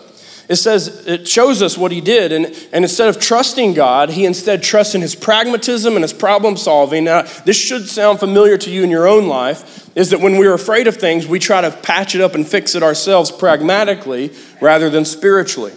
It 0.49 0.57
says, 0.57 1.07
it 1.07 1.27
shows 1.27 1.61
us 1.61 1.77
what 1.77 1.91
he 1.91 2.01
did. 2.01 2.31
And, 2.31 2.47
and 2.73 2.85
instead 2.85 3.09
of 3.09 3.19
trusting 3.19 3.75
God, 3.75 4.11
he 4.11 4.25
instead 4.25 4.63
trusts 4.63 4.95
in 4.95 5.01
his 5.01 5.17
pragmatism 5.17 5.95
and 5.95 6.03
his 6.03 6.13
problem 6.13 6.57
solving. 6.57 7.05
Now, 7.05 7.23
this 7.45 7.57
should 7.57 7.89
sound 7.89 8.21
familiar 8.21 8.57
to 8.59 8.71
you 8.71 8.85
in 8.85 8.91
your 8.91 9.09
own 9.09 9.27
life, 9.27 9.91
is 9.97 10.11
that 10.11 10.21
when 10.21 10.39
we're 10.39 10.55
afraid 10.55 10.87
of 10.87 10.97
things, 10.97 11.27
we 11.27 11.41
try 11.41 11.63
to 11.63 11.73
patch 11.73 12.15
it 12.15 12.21
up 12.21 12.37
and 12.37 12.47
fix 12.47 12.77
it 12.77 12.83
ourselves 12.83 13.33
pragmatically 13.33 14.33
rather 14.61 14.89
than 14.89 15.05
spiritually. 15.05 15.73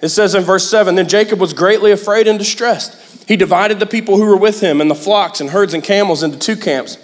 It 0.00 0.08
says 0.08 0.34
in 0.34 0.42
verse 0.42 0.70
7 0.70 0.94
Then 0.94 1.08
Jacob 1.08 1.40
was 1.40 1.52
greatly 1.52 1.92
afraid 1.92 2.28
and 2.28 2.38
distressed. 2.38 3.28
He 3.28 3.36
divided 3.36 3.78
the 3.78 3.86
people 3.86 4.16
who 4.16 4.24
were 4.24 4.38
with 4.38 4.62
him 4.62 4.80
and 4.80 4.90
the 4.90 4.94
flocks 4.94 5.42
and 5.42 5.50
herds 5.50 5.74
and 5.74 5.84
camels 5.84 6.22
into 6.22 6.38
two 6.38 6.56
camps, 6.56 6.96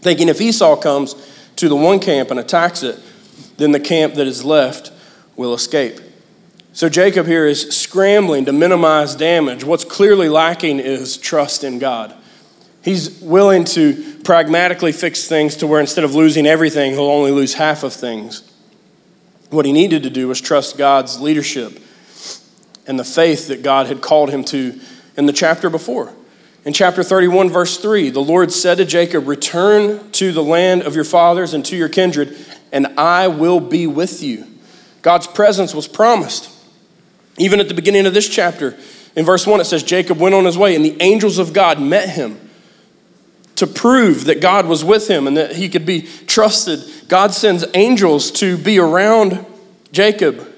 thinking 0.00 0.28
if 0.28 0.40
Esau 0.40 0.74
comes 0.76 1.14
to 1.56 1.68
the 1.68 1.76
one 1.76 2.00
camp 2.00 2.32
and 2.32 2.40
attacks 2.40 2.82
it, 2.82 2.98
then 3.56 3.72
the 3.72 3.80
camp 3.80 4.14
that 4.14 4.26
is 4.26 4.44
left 4.44 4.92
will 5.36 5.54
escape. 5.54 6.00
So 6.72 6.88
Jacob 6.88 7.26
here 7.26 7.46
is 7.46 7.68
scrambling 7.70 8.46
to 8.46 8.52
minimize 8.52 9.14
damage. 9.14 9.62
What's 9.62 9.84
clearly 9.84 10.28
lacking 10.28 10.80
is 10.80 11.16
trust 11.18 11.64
in 11.64 11.78
God. 11.78 12.14
He's 12.82 13.20
willing 13.20 13.64
to 13.66 14.18
pragmatically 14.24 14.92
fix 14.92 15.28
things 15.28 15.56
to 15.56 15.66
where 15.66 15.80
instead 15.80 16.04
of 16.04 16.14
losing 16.14 16.46
everything, 16.46 16.92
he'll 16.92 17.02
only 17.02 17.30
lose 17.30 17.54
half 17.54 17.82
of 17.82 17.92
things. 17.92 18.42
What 19.50 19.66
he 19.66 19.72
needed 19.72 20.02
to 20.04 20.10
do 20.10 20.28
was 20.28 20.40
trust 20.40 20.78
God's 20.78 21.20
leadership 21.20 21.78
and 22.86 22.98
the 22.98 23.04
faith 23.04 23.48
that 23.48 23.62
God 23.62 23.86
had 23.86 24.00
called 24.00 24.30
him 24.30 24.42
to 24.44 24.80
in 25.16 25.26
the 25.26 25.32
chapter 25.32 25.68
before. 25.68 26.12
In 26.64 26.72
chapter 26.72 27.02
31, 27.02 27.50
verse 27.50 27.78
3, 27.78 28.10
the 28.10 28.20
Lord 28.20 28.52
said 28.52 28.78
to 28.78 28.84
Jacob, 28.84 29.26
Return 29.26 30.10
to 30.12 30.30
the 30.32 30.44
land 30.44 30.82
of 30.82 30.94
your 30.94 31.04
fathers 31.04 31.54
and 31.54 31.64
to 31.66 31.76
your 31.76 31.88
kindred, 31.88 32.36
and 32.70 32.86
I 32.98 33.26
will 33.26 33.58
be 33.58 33.86
with 33.88 34.22
you. 34.22 34.46
God's 35.02 35.26
presence 35.26 35.74
was 35.74 35.88
promised. 35.88 36.50
Even 37.36 37.58
at 37.58 37.66
the 37.66 37.74
beginning 37.74 38.06
of 38.06 38.14
this 38.14 38.28
chapter, 38.28 38.76
in 39.16 39.24
verse 39.24 39.44
1, 39.44 39.60
it 39.60 39.64
says, 39.64 39.82
Jacob 39.82 40.18
went 40.18 40.36
on 40.36 40.44
his 40.44 40.56
way, 40.56 40.76
and 40.76 40.84
the 40.84 40.96
angels 41.02 41.38
of 41.38 41.52
God 41.52 41.80
met 41.80 42.10
him 42.10 42.38
to 43.56 43.66
prove 43.66 44.26
that 44.26 44.40
God 44.40 44.66
was 44.66 44.84
with 44.84 45.08
him 45.08 45.26
and 45.26 45.36
that 45.36 45.56
he 45.56 45.68
could 45.68 45.84
be 45.84 46.02
trusted. 46.26 46.80
God 47.08 47.32
sends 47.32 47.64
angels 47.74 48.30
to 48.32 48.56
be 48.56 48.78
around 48.78 49.44
Jacob. 49.90 50.48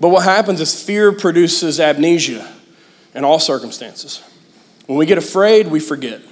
But 0.00 0.08
what 0.08 0.24
happens 0.24 0.60
is 0.60 0.82
fear 0.82 1.12
produces 1.12 1.80
amnesia 1.80 2.50
in 3.14 3.24
all 3.24 3.38
circumstances. 3.38 4.22
When 4.88 4.96
we 4.96 5.04
get 5.04 5.18
afraid, 5.18 5.66
we 5.66 5.80
forget. 5.80 6.22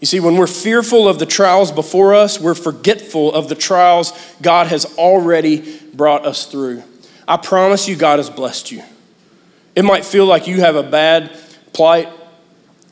You 0.00 0.06
see, 0.06 0.20
when 0.20 0.36
we're 0.36 0.46
fearful 0.46 1.06
of 1.06 1.18
the 1.18 1.26
trials 1.26 1.70
before 1.70 2.14
us, 2.14 2.40
we're 2.40 2.54
forgetful 2.54 3.34
of 3.34 3.50
the 3.50 3.54
trials 3.54 4.14
God 4.40 4.68
has 4.68 4.86
already 4.96 5.78
brought 5.92 6.24
us 6.24 6.46
through. 6.46 6.82
I 7.28 7.36
promise 7.36 7.86
you, 7.86 7.94
God 7.94 8.20
has 8.20 8.30
blessed 8.30 8.72
you. 8.72 8.82
It 9.76 9.84
might 9.84 10.06
feel 10.06 10.24
like 10.24 10.46
you 10.46 10.60
have 10.60 10.76
a 10.76 10.82
bad 10.82 11.38
plight 11.74 12.08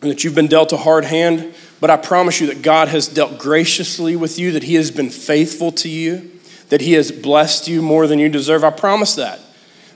and 0.02 0.11
that 0.11 0.25
you've 0.25 0.35
been 0.35 0.47
dealt 0.47 0.75
a 0.75 0.76
hard 0.76 1.06
hand, 1.06 1.54
but 1.80 1.88
I 1.88 1.97
promise 1.97 2.38
you 2.38 2.49
that 2.49 2.61
God 2.61 2.88
has 2.88 3.08
dealt 3.08 3.38
graciously 3.38 4.14
with 4.14 4.38
you, 4.38 4.52
that 4.52 4.64
He 4.64 4.75
has 4.75 4.90
been 4.90 5.08
faithful 5.08 5.73
to 5.73 5.88
you, 5.88 6.30
that 6.68 6.82
He 6.82 6.92
has 6.92 7.11
blessed 7.11 7.66
you 7.66 7.80
more 7.80 8.06
than 8.06 8.18
you 8.18 8.28
deserve. 8.28 8.62
I 8.62 8.70
promise 8.73 9.14
that. 9.14 9.40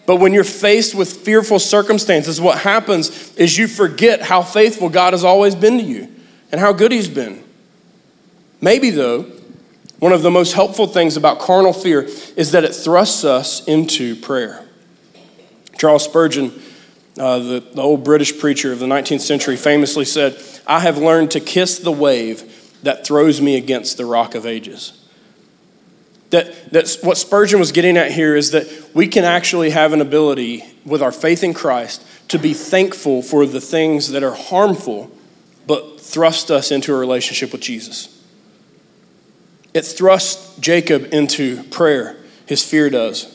But 0.05 0.17
when 0.17 0.33
you're 0.33 0.45
faced 0.45 0.95
with 0.95 1.13
fearful 1.13 1.59
circumstances, 1.59 2.41
what 2.41 2.59
happens 2.59 3.35
is 3.37 3.57
you 3.57 3.69
forget 3.69 4.21
how 4.21 4.43
faithful 4.43 4.89
God 4.89 5.13
has 5.13 5.25
always 5.25 5.55
been 5.55 5.79
to 5.79 5.85
you 5.85 6.13
and 6.51 6.61
how 6.61 6.73
good 6.73 6.91
He's 6.93 7.09
been. 7.09 7.43
Maybe, 8.61 8.91
though, 8.91 9.23
one 9.99 10.13
of 10.13 10.23
the 10.23 10.31
most 10.31 10.55
helpful 10.55 10.87
things 10.89 11.17
about 11.17 11.39
carnal 11.39 11.73
fear 11.73 12.03
is 12.37 12.51
that 12.53 12.65
it 12.65 12.75
thrusts 12.75 13.25
us 13.25 13.65
into 13.67 14.17
prayer. 14.17 14.67
Charles 15.79 16.05
Spurgeon, 16.05 16.53
uh, 17.19 17.39
the, 17.39 17.61
the 17.61 17.83
old 17.83 18.05
British 18.05 18.39
preacher 18.39 18.73
of 18.73 18.81
the 18.81 18.87
19th 18.87 19.21
century, 19.21 19.57
famously 19.57 20.05
said, 20.05 20.41
I 20.67 20.81
have 20.81 20.99
learned 20.99 21.31
to 21.33 21.41
kiss 21.41 21.79
the 21.79 21.93
wave 21.93 22.79
that 22.83 23.07
throws 23.07 23.41
me 23.41 23.57
against 23.57 23.97
the 23.97 24.07
rock 24.07 24.35
of 24.35 24.47
ages. 24.47 25.02
That, 26.33 26.73
that's 26.73 27.03
what 27.03 27.19
Spurgeon 27.19 27.61
was 27.61 27.73
getting 27.73 27.99
at 27.99 28.11
here 28.11 28.35
is 28.35 28.53
that 28.53 28.67
we 28.95 29.07
can 29.07 29.23
actually 29.23 29.69
have 29.69 29.93
an 29.93 30.01
ability 30.01 30.65
with 30.83 31.03
our 31.03 31.13
faith 31.13 31.45
in 31.45 31.53
Christ 31.53 32.03
to 32.29 32.39
be 32.39 32.55
thankful 32.55 33.21
for 33.21 33.45
the 33.45 33.61
things 33.61 34.09
that 34.09 34.23
are 34.23 34.35
harmful 34.35 35.11
but 35.67 36.01
thrust 36.01 36.51
us 36.51 36.71
into 36.71 36.95
a 36.95 36.99
relationship 36.99 37.53
with 37.53 37.61
Jesus. 37.61 38.19
It 39.75 39.85
thrusts 39.85 40.57
Jacob 40.57 41.13
into 41.13 41.65
prayer, 41.65 42.17
his 42.47 42.65
fear 42.65 42.89
does, 42.89 43.27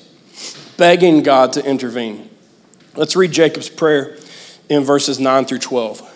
begging 0.75 1.21
God 1.21 1.53
to 1.53 1.63
intervene. 1.63 2.31
Let's 2.95 3.15
read 3.15 3.31
Jacob's 3.31 3.69
prayer 3.69 4.17
in 4.69 4.83
verses 4.83 5.19
9 5.19 5.45
through 5.45 5.59
12. 5.59 6.15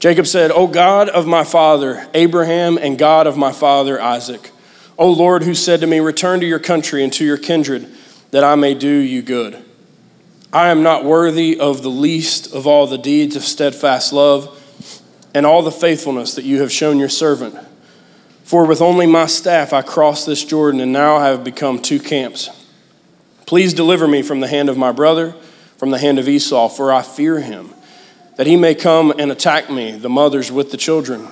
Jacob 0.00 0.26
said, 0.26 0.50
O 0.50 0.66
God 0.66 1.08
of 1.08 1.26
my 1.26 1.44
father 1.44 2.06
Abraham 2.12 2.76
and 2.76 2.98
God 2.98 3.26
of 3.26 3.38
my 3.38 3.52
father 3.52 3.98
Isaac, 3.98 4.50
O 5.00 5.10
Lord, 5.10 5.44
who 5.44 5.54
said 5.54 5.80
to 5.80 5.86
me, 5.86 5.98
Return 5.98 6.40
to 6.40 6.46
your 6.46 6.58
country 6.58 7.02
and 7.02 7.10
to 7.14 7.24
your 7.24 7.38
kindred, 7.38 7.88
that 8.32 8.44
I 8.44 8.54
may 8.54 8.74
do 8.74 8.86
you 8.86 9.22
good. 9.22 9.64
I 10.52 10.68
am 10.68 10.82
not 10.82 11.06
worthy 11.06 11.58
of 11.58 11.80
the 11.80 11.88
least 11.88 12.52
of 12.52 12.66
all 12.66 12.86
the 12.86 12.98
deeds 12.98 13.34
of 13.34 13.42
steadfast 13.42 14.12
love 14.12 14.58
and 15.32 15.46
all 15.46 15.62
the 15.62 15.72
faithfulness 15.72 16.34
that 16.34 16.44
you 16.44 16.60
have 16.60 16.70
shown 16.70 16.98
your 16.98 17.08
servant. 17.08 17.56
For 18.44 18.66
with 18.66 18.82
only 18.82 19.06
my 19.06 19.24
staff 19.24 19.72
I 19.72 19.80
crossed 19.80 20.26
this 20.26 20.44
Jordan, 20.44 20.80
and 20.80 20.92
now 20.92 21.16
I 21.16 21.28
have 21.28 21.44
become 21.44 21.80
two 21.80 21.98
camps. 21.98 22.50
Please 23.46 23.72
deliver 23.72 24.06
me 24.06 24.20
from 24.20 24.40
the 24.40 24.48
hand 24.48 24.68
of 24.68 24.76
my 24.76 24.92
brother, 24.92 25.32
from 25.78 25.92
the 25.92 25.98
hand 25.98 26.18
of 26.18 26.28
Esau, 26.28 26.68
for 26.68 26.92
I 26.92 27.00
fear 27.00 27.40
him, 27.40 27.70
that 28.36 28.46
he 28.46 28.56
may 28.56 28.74
come 28.74 29.14
and 29.18 29.32
attack 29.32 29.70
me, 29.70 29.92
the 29.92 30.10
mothers 30.10 30.52
with 30.52 30.72
the 30.72 30.76
children. 30.76 31.26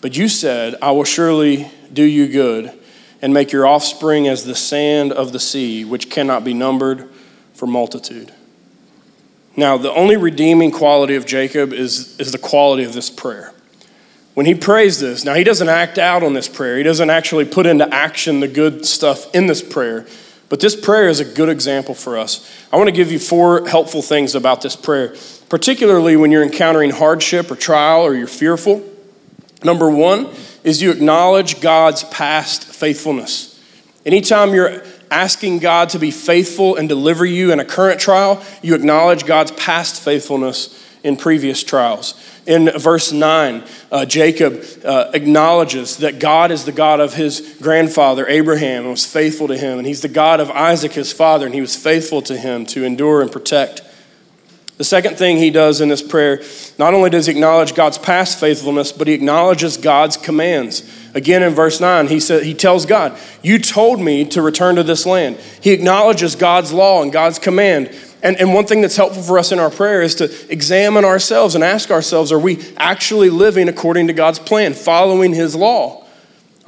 But 0.00 0.16
you 0.16 0.28
said, 0.28 0.76
I 0.80 0.92
will 0.92 1.04
surely 1.04 1.70
do 1.92 2.02
you 2.02 2.28
good, 2.28 2.77
and 3.20 3.34
make 3.34 3.52
your 3.52 3.66
offspring 3.66 4.28
as 4.28 4.44
the 4.44 4.54
sand 4.54 5.12
of 5.12 5.32
the 5.32 5.40
sea, 5.40 5.84
which 5.84 6.10
cannot 6.10 6.44
be 6.44 6.54
numbered 6.54 7.08
for 7.54 7.66
multitude. 7.66 8.32
Now, 9.56 9.76
the 9.76 9.92
only 9.92 10.16
redeeming 10.16 10.70
quality 10.70 11.16
of 11.16 11.26
Jacob 11.26 11.72
is, 11.72 12.18
is 12.20 12.30
the 12.30 12.38
quality 12.38 12.84
of 12.84 12.92
this 12.92 13.10
prayer 13.10 13.52
when 14.38 14.46
he 14.46 14.54
prays 14.54 15.00
this, 15.00 15.24
now 15.24 15.34
he 15.34 15.42
doesn't 15.42 15.68
act 15.68 15.98
out 15.98 16.22
on 16.22 16.32
this 16.32 16.46
prayer, 16.46 16.76
he 16.76 16.84
doesn't 16.84 17.10
actually 17.10 17.44
put 17.44 17.66
into 17.66 17.92
action 17.92 18.38
the 18.38 18.46
good 18.46 18.86
stuff 18.86 19.34
in 19.34 19.48
this 19.48 19.60
prayer. 19.60 20.06
But 20.48 20.60
this 20.60 20.76
prayer 20.76 21.08
is 21.08 21.18
a 21.18 21.24
good 21.24 21.48
example 21.48 21.92
for 21.92 22.16
us. 22.16 22.48
I 22.72 22.76
want 22.76 22.86
to 22.86 22.92
give 22.92 23.10
you 23.10 23.18
four 23.18 23.66
helpful 23.66 24.00
things 24.00 24.36
about 24.36 24.60
this 24.60 24.76
prayer, 24.76 25.16
particularly 25.48 26.14
when 26.14 26.30
you're 26.30 26.44
encountering 26.44 26.90
hardship 26.90 27.50
or 27.50 27.56
trial 27.56 28.02
or 28.02 28.14
you're 28.14 28.28
fearful. 28.28 28.88
Number 29.64 29.90
one 29.90 30.32
is 30.64 30.82
you 30.82 30.90
acknowledge 30.90 31.60
God's 31.60 32.04
past 32.04 32.64
faithfulness. 32.64 33.60
Anytime 34.04 34.54
you're 34.54 34.82
asking 35.10 35.58
God 35.58 35.90
to 35.90 35.98
be 35.98 36.10
faithful 36.10 36.76
and 36.76 36.88
deliver 36.88 37.24
you 37.24 37.52
in 37.52 37.60
a 37.60 37.64
current 37.64 38.00
trial, 38.00 38.42
you 38.62 38.74
acknowledge 38.74 39.24
God's 39.24 39.52
past 39.52 40.02
faithfulness 40.02 40.84
in 41.02 41.16
previous 41.16 41.62
trials. 41.62 42.14
In 42.46 42.70
verse 42.78 43.12
9, 43.12 43.62
uh, 43.92 44.06
Jacob 44.06 44.64
uh, 44.84 45.10
acknowledges 45.14 45.98
that 45.98 46.18
God 46.18 46.50
is 46.50 46.64
the 46.64 46.72
God 46.72 47.00
of 47.00 47.14
his 47.14 47.58
grandfather, 47.60 48.26
Abraham, 48.26 48.82
and 48.82 48.90
was 48.90 49.06
faithful 49.06 49.48
to 49.48 49.56
him. 49.56 49.78
And 49.78 49.86
he's 49.86 50.02
the 50.02 50.08
God 50.08 50.40
of 50.40 50.50
Isaac, 50.50 50.92
his 50.92 51.12
father, 51.12 51.46
and 51.46 51.54
he 51.54 51.60
was 51.60 51.76
faithful 51.76 52.22
to 52.22 52.36
him 52.36 52.66
to 52.66 52.84
endure 52.84 53.20
and 53.22 53.30
protect. 53.30 53.82
The 54.78 54.84
second 54.84 55.16
thing 55.16 55.38
he 55.38 55.50
does 55.50 55.80
in 55.80 55.88
this 55.88 56.02
prayer, 56.02 56.40
not 56.78 56.94
only 56.94 57.10
does 57.10 57.26
he 57.26 57.32
acknowledge 57.32 57.74
God's 57.74 57.98
past 57.98 58.38
faithfulness, 58.38 58.92
but 58.92 59.08
he 59.08 59.12
acknowledges 59.12 59.76
God's 59.76 60.16
commands. 60.16 60.88
Again, 61.14 61.42
in 61.42 61.52
verse 61.52 61.80
9, 61.80 62.06
he, 62.06 62.20
said, 62.20 62.44
he 62.44 62.54
tells 62.54 62.86
God, 62.86 63.18
You 63.42 63.58
told 63.58 64.00
me 64.00 64.24
to 64.26 64.40
return 64.40 64.76
to 64.76 64.84
this 64.84 65.04
land. 65.04 65.36
He 65.60 65.72
acknowledges 65.72 66.36
God's 66.36 66.72
law 66.72 67.02
and 67.02 67.12
God's 67.12 67.40
command. 67.40 67.92
And, 68.22 68.36
and 68.36 68.54
one 68.54 68.66
thing 68.66 68.80
that's 68.80 68.96
helpful 68.96 69.22
for 69.22 69.36
us 69.36 69.50
in 69.50 69.58
our 69.58 69.70
prayer 69.70 70.00
is 70.00 70.14
to 70.16 70.52
examine 70.52 71.04
ourselves 71.04 71.56
and 71.56 71.64
ask 71.64 71.90
ourselves 71.90 72.30
are 72.30 72.38
we 72.38 72.64
actually 72.76 73.30
living 73.30 73.68
according 73.68 74.06
to 74.06 74.12
God's 74.12 74.38
plan, 74.38 74.74
following 74.74 75.34
His 75.34 75.56
law? 75.56 76.06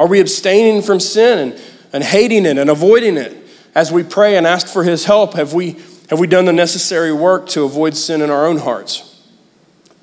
Are 0.00 0.09
we 0.09 0.19
abstaining 0.19 0.83
from 0.83 0.99
sin 0.99 1.38
and, 1.38 1.62
and 1.93 2.02
hating 2.02 2.45
it 2.45 2.59
and 2.59 2.71
avoiding 2.71 3.17
it? 3.17 3.37
As 3.73 3.93
we 3.93 4.02
pray 4.02 4.37
and 4.37 4.49
ask 4.49 4.67
for 4.67 4.83
His 4.83 5.05
help, 5.05 5.35
have 5.35 5.55
we, 5.55 5.76
have 6.11 6.19
we 6.19 6.26
done 6.26 6.45
the 6.45 6.52
necessary 6.52 7.12
work 7.12 7.49
to 7.50 7.62
avoid 7.62 7.97
sin 7.97 8.21
in 8.21 8.31
our 8.31 8.45
own 8.45 8.59
hearts? 8.59 9.07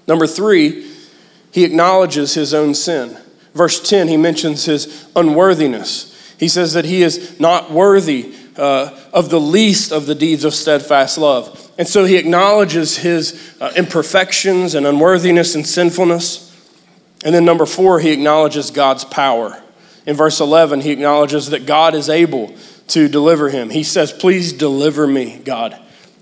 Number 0.08 0.26
three, 0.26 0.90
he 1.52 1.66
acknowledges 1.66 2.34
his 2.34 2.54
own 2.54 2.76
sin. 2.76 3.18
Verse 3.54 3.82
10, 3.88 4.08
he 4.08 4.16
mentions 4.16 4.64
his 4.64 5.06
unworthiness. 5.18 6.14
He 6.40 6.48
says 6.48 6.72
that 6.74 6.86
he 6.86 7.04
is 7.04 7.38
not 7.42 7.72
worthy 7.72 8.34
uh, 8.56 8.98
of 9.12 9.30
the 9.30 9.40
least 9.40 9.92
of 9.92 10.06
the 10.06 10.16
deeds 10.16 10.46
of 10.46 10.54
steadfast 10.54 11.18
love. 11.18 11.72
And 11.78 11.86
so 11.86 12.06
he 12.06 12.16
acknowledges 12.16 12.98
his 12.98 13.56
uh, 13.60 13.74
imperfections 13.76 14.76
and 14.76 14.88
unworthiness 14.88 15.56
and 15.56 15.68
sinfulness. 15.68 16.46
And 17.26 17.36
then, 17.36 17.44
number 17.44 17.66
four, 17.66 18.00
he 18.00 18.12
acknowledges 18.12 18.72
God's 18.72 19.04
power. 19.04 19.62
In 20.06 20.16
verse 20.16 20.40
11, 20.40 20.82
he 20.82 20.92
acknowledges 20.92 21.50
that 21.50 21.66
God 21.66 21.96
is 21.96 22.08
able 22.08 22.56
to 22.90 23.10
deliver 23.10 23.50
him. 23.50 23.72
He 23.72 23.84
says, 23.84 24.14
Please 24.14 24.54
deliver 24.54 25.06
me, 25.06 25.40
God. 25.40 25.78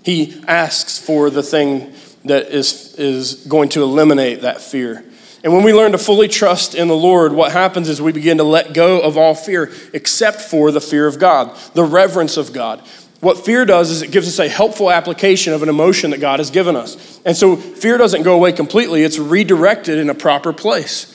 He 0.06 0.40
asks 0.46 1.00
for 1.00 1.30
the 1.30 1.42
thing 1.42 1.92
that 2.26 2.46
is, 2.52 2.94
is 2.94 3.44
going 3.46 3.70
to 3.70 3.82
eliminate 3.82 4.42
that 4.42 4.60
fear. 4.60 5.04
And 5.42 5.52
when 5.52 5.64
we 5.64 5.74
learn 5.74 5.90
to 5.90 5.98
fully 5.98 6.28
trust 6.28 6.76
in 6.76 6.86
the 6.86 6.94
Lord, 6.94 7.32
what 7.32 7.50
happens 7.50 7.88
is 7.88 8.00
we 8.00 8.12
begin 8.12 8.38
to 8.38 8.44
let 8.44 8.72
go 8.72 9.00
of 9.00 9.18
all 9.18 9.34
fear 9.34 9.72
except 9.92 10.42
for 10.42 10.70
the 10.70 10.80
fear 10.80 11.08
of 11.08 11.18
God, 11.18 11.58
the 11.74 11.82
reverence 11.82 12.36
of 12.36 12.52
God. 12.52 12.82
What 13.18 13.44
fear 13.44 13.64
does 13.64 13.90
is 13.90 14.02
it 14.02 14.12
gives 14.12 14.28
us 14.28 14.38
a 14.38 14.48
helpful 14.48 14.92
application 14.92 15.52
of 15.52 15.64
an 15.64 15.68
emotion 15.68 16.12
that 16.12 16.20
God 16.20 16.38
has 16.38 16.52
given 16.52 16.76
us. 16.76 17.18
And 17.24 17.36
so 17.36 17.56
fear 17.56 17.98
doesn't 17.98 18.22
go 18.22 18.36
away 18.36 18.52
completely, 18.52 19.02
it's 19.02 19.18
redirected 19.18 19.98
in 19.98 20.08
a 20.08 20.14
proper 20.14 20.52
place. 20.52 21.12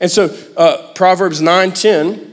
And 0.00 0.10
so 0.10 0.34
uh, 0.56 0.94
Proverbs 0.94 1.42
9 1.42 1.74
10, 1.74 2.29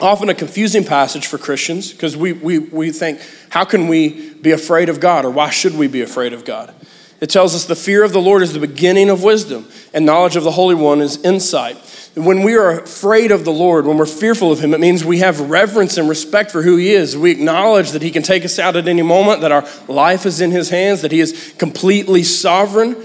often 0.00 0.28
a 0.28 0.34
confusing 0.34 0.84
passage 0.84 1.26
for 1.26 1.38
Christians 1.38 1.92
because 1.92 2.16
we, 2.16 2.32
we, 2.32 2.58
we 2.58 2.90
think, 2.90 3.20
how 3.50 3.64
can 3.64 3.88
we 3.88 4.30
be 4.34 4.52
afraid 4.52 4.88
of 4.88 5.00
God 5.00 5.24
or 5.24 5.30
why 5.30 5.50
should 5.50 5.76
we 5.76 5.86
be 5.86 6.02
afraid 6.02 6.32
of 6.32 6.44
God? 6.44 6.74
It 7.20 7.28
tells 7.28 7.54
us 7.54 7.66
the 7.66 7.76
fear 7.76 8.02
of 8.02 8.12
the 8.12 8.20
Lord 8.20 8.42
is 8.42 8.54
the 8.54 8.60
beginning 8.60 9.10
of 9.10 9.22
wisdom, 9.22 9.68
and 9.92 10.06
knowledge 10.06 10.36
of 10.36 10.44
the 10.44 10.52
Holy 10.52 10.74
One 10.74 11.02
is 11.02 11.22
insight. 11.22 11.76
When 12.14 12.42
we 12.42 12.56
are 12.56 12.80
afraid 12.80 13.30
of 13.30 13.44
the 13.44 13.52
Lord, 13.52 13.86
when 13.86 13.98
we're 13.98 14.06
fearful 14.06 14.50
of 14.50 14.60
Him, 14.60 14.72
it 14.72 14.80
means 14.80 15.04
we 15.04 15.18
have 15.18 15.50
reverence 15.50 15.98
and 15.98 16.08
respect 16.08 16.50
for 16.50 16.62
who 16.62 16.76
He 16.76 16.92
is. 16.92 17.16
We 17.16 17.30
acknowledge 17.30 17.90
that 17.90 18.00
He 18.00 18.10
can 18.10 18.22
take 18.22 18.44
us 18.44 18.58
out 18.58 18.74
at 18.74 18.88
any 18.88 19.02
moment, 19.02 19.42
that 19.42 19.52
our 19.52 19.68
life 19.86 20.24
is 20.24 20.40
in 20.40 20.50
His 20.50 20.70
hands, 20.70 21.02
that 21.02 21.12
He 21.12 21.20
is 21.20 21.54
completely 21.58 22.22
sovereign, 22.22 22.96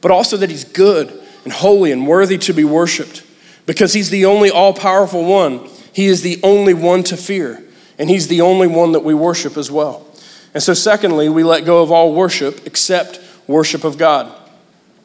but 0.00 0.12
also 0.12 0.36
that 0.36 0.50
He's 0.50 0.64
good 0.64 1.12
and 1.42 1.52
holy 1.52 1.90
and 1.90 2.06
worthy 2.06 2.38
to 2.38 2.52
be 2.52 2.64
worshiped. 2.64 3.24
Because 3.66 3.92
He's 3.92 4.10
the 4.10 4.24
only 4.24 4.50
all 4.50 4.72
powerful 4.72 5.24
one, 5.24 5.68
He 5.94 6.06
is 6.06 6.22
the 6.22 6.40
only 6.42 6.74
one 6.74 7.04
to 7.04 7.16
fear, 7.16 7.62
and 7.98 8.10
He's 8.10 8.28
the 8.28 8.40
only 8.40 8.66
one 8.66 8.92
that 8.92 9.04
we 9.04 9.14
worship 9.14 9.56
as 9.56 9.70
well. 9.70 10.06
And 10.52 10.62
so, 10.62 10.74
secondly, 10.74 11.28
we 11.28 11.44
let 11.44 11.64
go 11.64 11.82
of 11.82 11.90
all 11.90 12.12
worship 12.12 12.66
except 12.66 13.20
worship 13.46 13.84
of 13.84 13.96
God. 13.96 14.32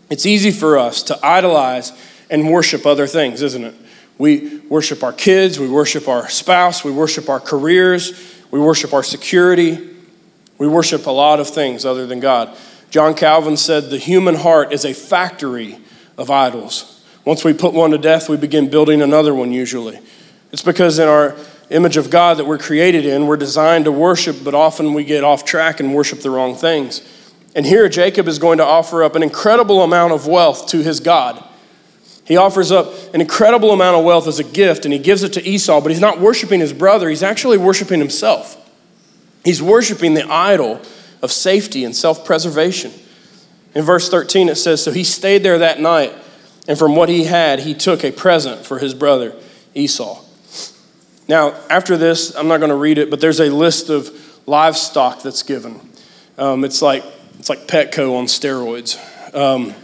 It's 0.09 0.25
easy 0.25 0.51
for 0.51 0.77
us 0.77 1.03
to 1.03 1.25
idolize 1.25 1.91
and 2.29 2.49
worship 2.49 2.85
other 2.85 3.07
things, 3.07 3.41
isn't 3.41 3.63
it? 3.63 3.75
We 4.17 4.57
worship 4.69 5.03
our 5.03 5.13
kids, 5.13 5.59
we 5.59 5.69
worship 5.69 6.07
our 6.07 6.27
spouse, 6.27 6.83
we 6.83 6.91
worship 6.91 7.29
our 7.29 7.39
careers, 7.39 8.43
we 8.51 8.59
worship 8.59 8.93
our 8.93 9.03
security, 9.03 9.95
we 10.57 10.67
worship 10.67 11.05
a 11.05 11.11
lot 11.11 11.39
of 11.39 11.47
things 11.47 11.85
other 11.85 12.05
than 12.05 12.19
God. 12.19 12.55
John 12.89 13.13
Calvin 13.13 13.55
said 13.55 13.89
the 13.89 13.97
human 13.97 14.35
heart 14.35 14.73
is 14.73 14.83
a 14.83 14.93
factory 14.93 15.77
of 16.17 16.29
idols. 16.29 17.03
Once 17.23 17.45
we 17.45 17.53
put 17.53 17.73
one 17.73 17.91
to 17.91 17.97
death, 17.97 18.27
we 18.27 18.37
begin 18.37 18.69
building 18.69 19.01
another 19.01 19.33
one 19.33 19.51
usually. 19.51 19.99
It's 20.51 20.63
because 20.63 20.99
in 20.99 21.07
our 21.07 21.35
image 21.69 21.97
of 21.97 22.09
God 22.09 22.37
that 22.37 22.45
we're 22.45 22.57
created 22.57 23.05
in, 23.05 23.27
we're 23.27 23.37
designed 23.37 23.85
to 23.85 23.91
worship, 23.91 24.37
but 24.43 24.53
often 24.53 24.93
we 24.93 25.03
get 25.03 25.23
off 25.23 25.45
track 25.45 25.79
and 25.79 25.93
worship 25.93 26.21
the 26.21 26.29
wrong 26.29 26.55
things. 26.55 27.01
And 27.55 27.65
here 27.65 27.89
Jacob 27.89 28.27
is 28.27 28.39
going 28.39 28.57
to 28.59 28.65
offer 28.65 29.03
up 29.03 29.15
an 29.15 29.23
incredible 29.23 29.81
amount 29.83 30.13
of 30.13 30.27
wealth 30.27 30.67
to 30.67 30.81
his 30.81 30.99
God. 30.99 31.43
He 32.25 32.37
offers 32.37 32.71
up 32.71 32.93
an 33.13 33.21
incredible 33.21 33.71
amount 33.71 33.97
of 33.97 34.05
wealth 34.05 34.27
as 34.27 34.39
a 34.39 34.43
gift 34.43 34.85
and 34.85 34.93
he 34.93 34.99
gives 34.99 35.23
it 35.23 35.33
to 35.33 35.47
Esau, 35.47 35.81
but 35.81 35.91
he's 35.91 35.99
not 35.99 36.19
worshiping 36.19 36.59
his 36.59 36.73
brother, 36.73 37.09
he's 37.09 37.23
actually 37.23 37.57
worshiping 37.57 37.99
himself. 37.99 38.55
He's 39.43 39.61
worshiping 39.61 40.13
the 40.13 40.29
idol 40.29 40.81
of 41.21 41.31
safety 41.31 41.85
and 41.85 41.95
self 41.95 42.25
preservation. 42.25 42.91
In 43.73 43.83
verse 43.83 44.09
13, 44.09 44.49
it 44.49 44.55
says 44.55 44.83
So 44.83 44.91
he 44.91 45.03
stayed 45.03 45.43
there 45.43 45.57
that 45.59 45.79
night, 45.79 46.13
and 46.67 46.77
from 46.77 46.95
what 46.95 47.09
he 47.09 47.23
had, 47.23 47.59
he 47.59 47.73
took 47.73 48.03
a 48.03 48.11
present 48.11 48.65
for 48.65 48.79
his 48.79 48.93
brother 48.93 49.35
Esau. 49.73 50.23
Now, 51.29 51.53
after 51.69 51.95
this, 51.95 52.35
I'm 52.35 52.47
not 52.47 52.57
going 52.57 52.71
to 52.71 52.75
read 52.75 52.97
it, 52.97 53.11
but 53.11 53.21
there's 53.21 53.39
a 53.39 53.51
list 53.51 53.89
of 53.89 54.09
livestock 54.47 55.21
that's 55.21 55.43
given. 55.43 55.79
Um, 56.39 56.65
it's 56.65 56.81
like 56.81 57.03
it's 57.37 57.49
like 57.49 57.67
Petco 57.67 58.17
on 58.17 58.25
steroids. 58.25 58.97
Um, 59.35 59.75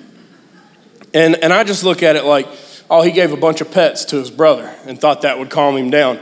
and, 1.13 1.35
and 1.35 1.53
I 1.53 1.63
just 1.63 1.83
look 1.83 2.01
at 2.01 2.15
it 2.15 2.25
like, 2.25 2.47
oh, 2.89 3.03
he 3.03 3.11
gave 3.11 3.31
a 3.31 3.37
bunch 3.37 3.61
of 3.61 3.71
pets 3.71 4.05
to 4.05 4.15
his 4.17 4.31
brother 4.31 4.75
and 4.87 4.99
thought 4.99 5.21
that 5.21 5.37
would 5.37 5.51
calm 5.51 5.77
him 5.77 5.91
down. 5.91 6.19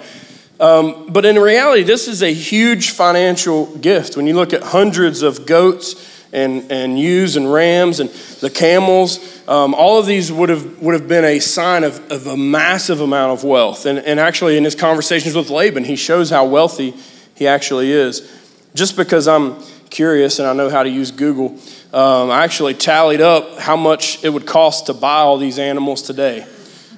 Um, 0.59 1.07
but 1.07 1.25
in 1.25 1.37
reality, 1.37 1.83
this 1.83 2.09
is 2.09 2.21
a 2.21 2.31
huge 2.33 2.91
financial 2.91 3.77
gift. 3.77 4.17
When 4.17 4.27
you 4.27 4.35
look 4.35 4.51
at 4.51 4.61
hundreds 4.61 5.21
of 5.21 5.45
goats 5.45 5.93
and, 6.33 6.71
and 6.71 6.99
ewes 6.99 7.35
and 7.37 7.51
rams 7.51 7.99
and 7.99 8.09
the 8.41 8.49
camels, 8.49 9.47
um, 9.47 9.73
all 9.73 9.99
of 9.99 10.05
these 10.05 10.31
would 10.31 10.49
have, 10.49 10.81
would 10.81 10.93
have 10.93 11.07
been 11.07 11.23
a 11.23 11.39
sign 11.39 11.83
of, 11.83 12.11
of 12.11 12.27
a 12.27 12.35
massive 12.35 12.99
amount 12.99 13.31
of 13.31 13.43
wealth. 13.43 13.85
And, 13.85 13.99
and 13.99 14.19
actually, 14.19 14.57
in 14.57 14.63
his 14.63 14.75
conversations 14.75 15.35
with 15.35 15.49
Laban, 15.49 15.83
he 15.83 15.95
shows 15.95 16.29
how 16.29 16.45
wealthy 16.45 16.93
he 17.35 17.47
actually 17.47 17.91
is. 17.91 18.29
Just 18.73 18.97
because 18.97 19.27
I'm 19.27 19.61
curious 19.89 20.39
and 20.39 20.47
I 20.47 20.53
know 20.53 20.69
how 20.69 20.83
to 20.83 20.89
use 20.89 21.11
Google, 21.11 21.59
um, 21.93 22.31
I 22.31 22.43
actually 22.43 22.73
tallied 22.73 23.21
up 23.21 23.59
how 23.59 23.75
much 23.75 24.23
it 24.23 24.29
would 24.29 24.47
cost 24.47 24.87
to 24.87 24.93
buy 24.93 25.19
all 25.19 25.37
these 25.37 25.59
animals 25.59 26.01
today. 26.01 26.47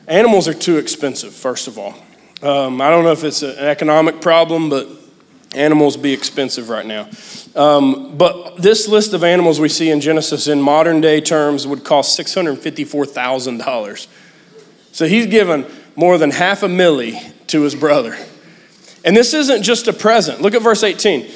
Animals 0.07 0.47
are 0.47 0.53
too 0.53 0.77
expensive, 0.77 1.33
first 1.33 1.67
of 1.67 1.77
all. 1.77 1.93
Um, 2.41 2.79
I 2.79 2.89
don't 2.89 3.03
know 3.03 3.11
if 3.11 3.23
it's 3.23 3.41
an 3.41 3.57
economic 3.57 4.21
problem, 4.21 4.69
but 4.69 4.87
animals 5.55 5.97
be 5.97 6.13
expensive 6.13 6.69
right 6.69 6.85
now. 6.85 7.09
Um, 7.55 8.17
but 8.17 8.57
this 8.57 8.87
list 8.87 9.13
of 9.13 9.23
animals 9.23 9.59
we 9.59 9.69
see 9.69 9.89
in 9.89 10.01
Genesis 10.01 10.47
in 10.47 10.61
modern 10.61 11.01
day 11.01 11.21
terms 11.21 11.65
would 11.65 11.83
cost 11.83 12.19
$654,000. 12.19 14.07
So 14.91 15.07
he's 15.07 15.27
given 15.27 15.65
more 15.95 16.17
than 16.17 16.31
half 16.31 16.63
a 16.63 16.67
milli 16.67 17.33
to 17.47 17.61
his 17.61 17.75
brother. 17.75 18.17
And 19.03 19.15
this 19.15 19.33
isn't 19.33 19.63
just 19.63 19.87
a 19.87 19.93
present. 19.93 20.41
Look 20.41 20.53
at 20.53 20.61
verse 20.61 20.83
18. 20.83 21.29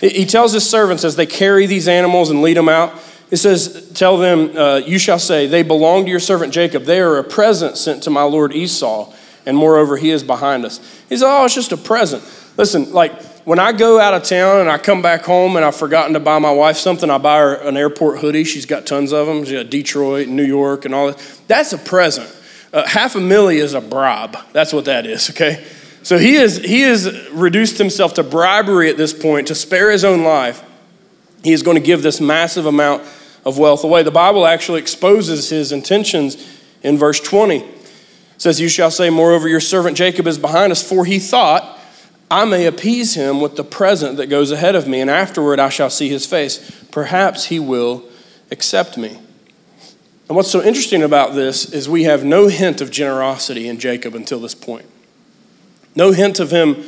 He 0.00 0.26
tells 0.26 0.52
his 0.52 0.68
servants 0.68 1.04
as 1.04 1.14
they 1.14 1.26
carry 1.26 1.66
these 1.66 1.86
animals 1.86 2.30
and 2.30 2.42
lead 2.42 2.56
them 2.56 2.68
out, 2.68 2.92
he 3.30 3.36
says, 3.36 3.90
Tell 3.94 4.18
them, 4.18 4.54
uh, 4.54 4.76
you 4.84 4.98
shall 4.98 5.18
say, 5.18 5.46
they 5.46 5.62
belong 5.62 6.04
to 6.04 6.10
your 6.10 6.20
servant 6.20 6.52
Jacob. 6.52 6.84
They 6.84 7.00
are 7.00 7.16
a 7.16 7.24
present 7.24 7.78
sent 7.78 8.02
to 8.02 8.10
my 8.10 8.24
lord 8.24 8.52
Esau, 8.52 9.10
and 9.46 9.56
moreover, 9.56 9.96
he 9.96 10.10
is 10.10 10.22
behind 10.22 10.66
us. 10.66 10.78
He 11.08 11.16
says, 11.16 11.22
Oh, 11.22 11.46
it's 11.46 11.54
just 11.54 11.72
a 11.72 11.78
present. 11.78 12.22
Listen, 12.56 12.92
like 12.92 13.20
when 13.44 13.58
I 13.58 13.72
go 13.72 13.98
out 13.98 14.14
of 14.14 14.22
town 14.22 14.60
and 14.60 14.70
I 14.70 14.78
come 14.78 15.02
back 15.02 15.22
home 15.22 15.56
and 15.56 15.64
I've 15.64 15.76
forgotten 15.76 16.14
to 16.14 16.20
buy 16.20 16.38
my 16.38 16.52
wife 16.52 16.76
something, 16.76 17.10
I 17.10 17.18
buy 17.18 17.38
her 17.38 17.54
an 17.54 17.76
airport 17.76 18.20
hoodie. 18.20 18.44
She's 18.44 18.66
got 18.66 18.86
tons 18.86 19.12
of 19.12 19.26
them. 19.26 19.44
She's 19.44 19.54
got 19.54 19.70
Detroit, 19.70 20.28
New 20.28 20.44
York, 20.44 20.84
and 20.84 20.94
all 20.94 21.08
that. 21.08 21.40
That's 21.48 21.72
a 21.72 21.78
present. 21.78 22.30
Uh, 22.72 22.86
half 22.86 23.16
a 23.16 23.18
milli 23.18 23.56
is 23.56 23.74
a 23.74 23.80
bribe. 23.80 24.36
That's 24.52 24.72
what 24.72 24.84
that 24.86 25.06
is, 25.06 25.30
okay? 25.30 25.64
So 26.02 26.18
he, 26.18 26.34
is, 26.34 26.58
he 26.58 26.82
has 26.82 27.30
reduced 27.30 27.78
himself 27.78 28.14
to 28.14 28.22
bribery 28.22 28.88
at 28.90 28.96
this 28.96 29.12
point 29.12 29.48
to 29.48 29.54
spare 29.54 29.90
his 29.90 30.04
own 30.04 30.22
life. 30.22 30.64
He 31.44 31.52
is 31.52 31.62
going 31.62 31.76
to 31.76 31.82
give 31.82 32.02
this 32.02 32.20
massive 32.20 32.66
amount 32.66 33.02
of 33.44 33.58
wealth 33.58 33.84
away. 33.84 34.02
The 34.02 34.10
Bible 34.10 34.46
actually 34.46 34.80
exposes 34.80 35.50
his 35.50 35.72
intentions 35.72 36.60
in 36.82 36.96
verse 36.98 37.20
20. 37.20 37.58
It 37.58 37.66
says, 38.38 38.60
You 38.60 38.68
shall 38.68 38.90
say, 38.90 39.10
Moreover, 39.10 39.48
your 39.48 39.60
servant 39.60 39.96
Jacob 39.96 40.26
is 40.26 40.38
behind 40.38 40.72
us, 40.72 40.86
for 40.86 41.04
he 41.04 41.18
thought, 41.18 41.80
I 42.32 42.46
may 42.46 42.64
appease 42.64 43.12
him 43.12 43.42
with 43.42 43.56
the 43.56 43.62
present 43.62 44.16
that 44.16 44.28
goes 44.28 44.52
ahead 44.52 44.74
of 44.74 44.88
me, 44.88 45.02
and 45.02 45.10
afterward 45.10 45.60
I 45.60 45.68
shall 45.68 45.90
see 45.90 46.08
his 46.08 46.24
face. 46.24 46.82
Perhaps 46.90 47.44
he 47.44 47.60
will 47.60 48.04
accept 48.50 48.96
me. 48.96 49.18
And 50.28 50.36
what's 50.36 50.50
so 50.50 50.62
interesting 50.62 51.02
about 51.02 51.34
this 51.34 51.70
is 51.74 51.90
we 51.90 52.04
have 52.04 52.24
no 52.24 52.48
hint 52.48 52.80
of 52.80 52.90
generosity 52.90 53.68
in 53.68 53.78
Jacob 53.78 54.14
until 54.14 54.40
this 54.40 54.54
point. 54.54 54.86
No 55.94 56.12
hint 56.12 56.40
of 56.40 56.50
him 56.50 56.82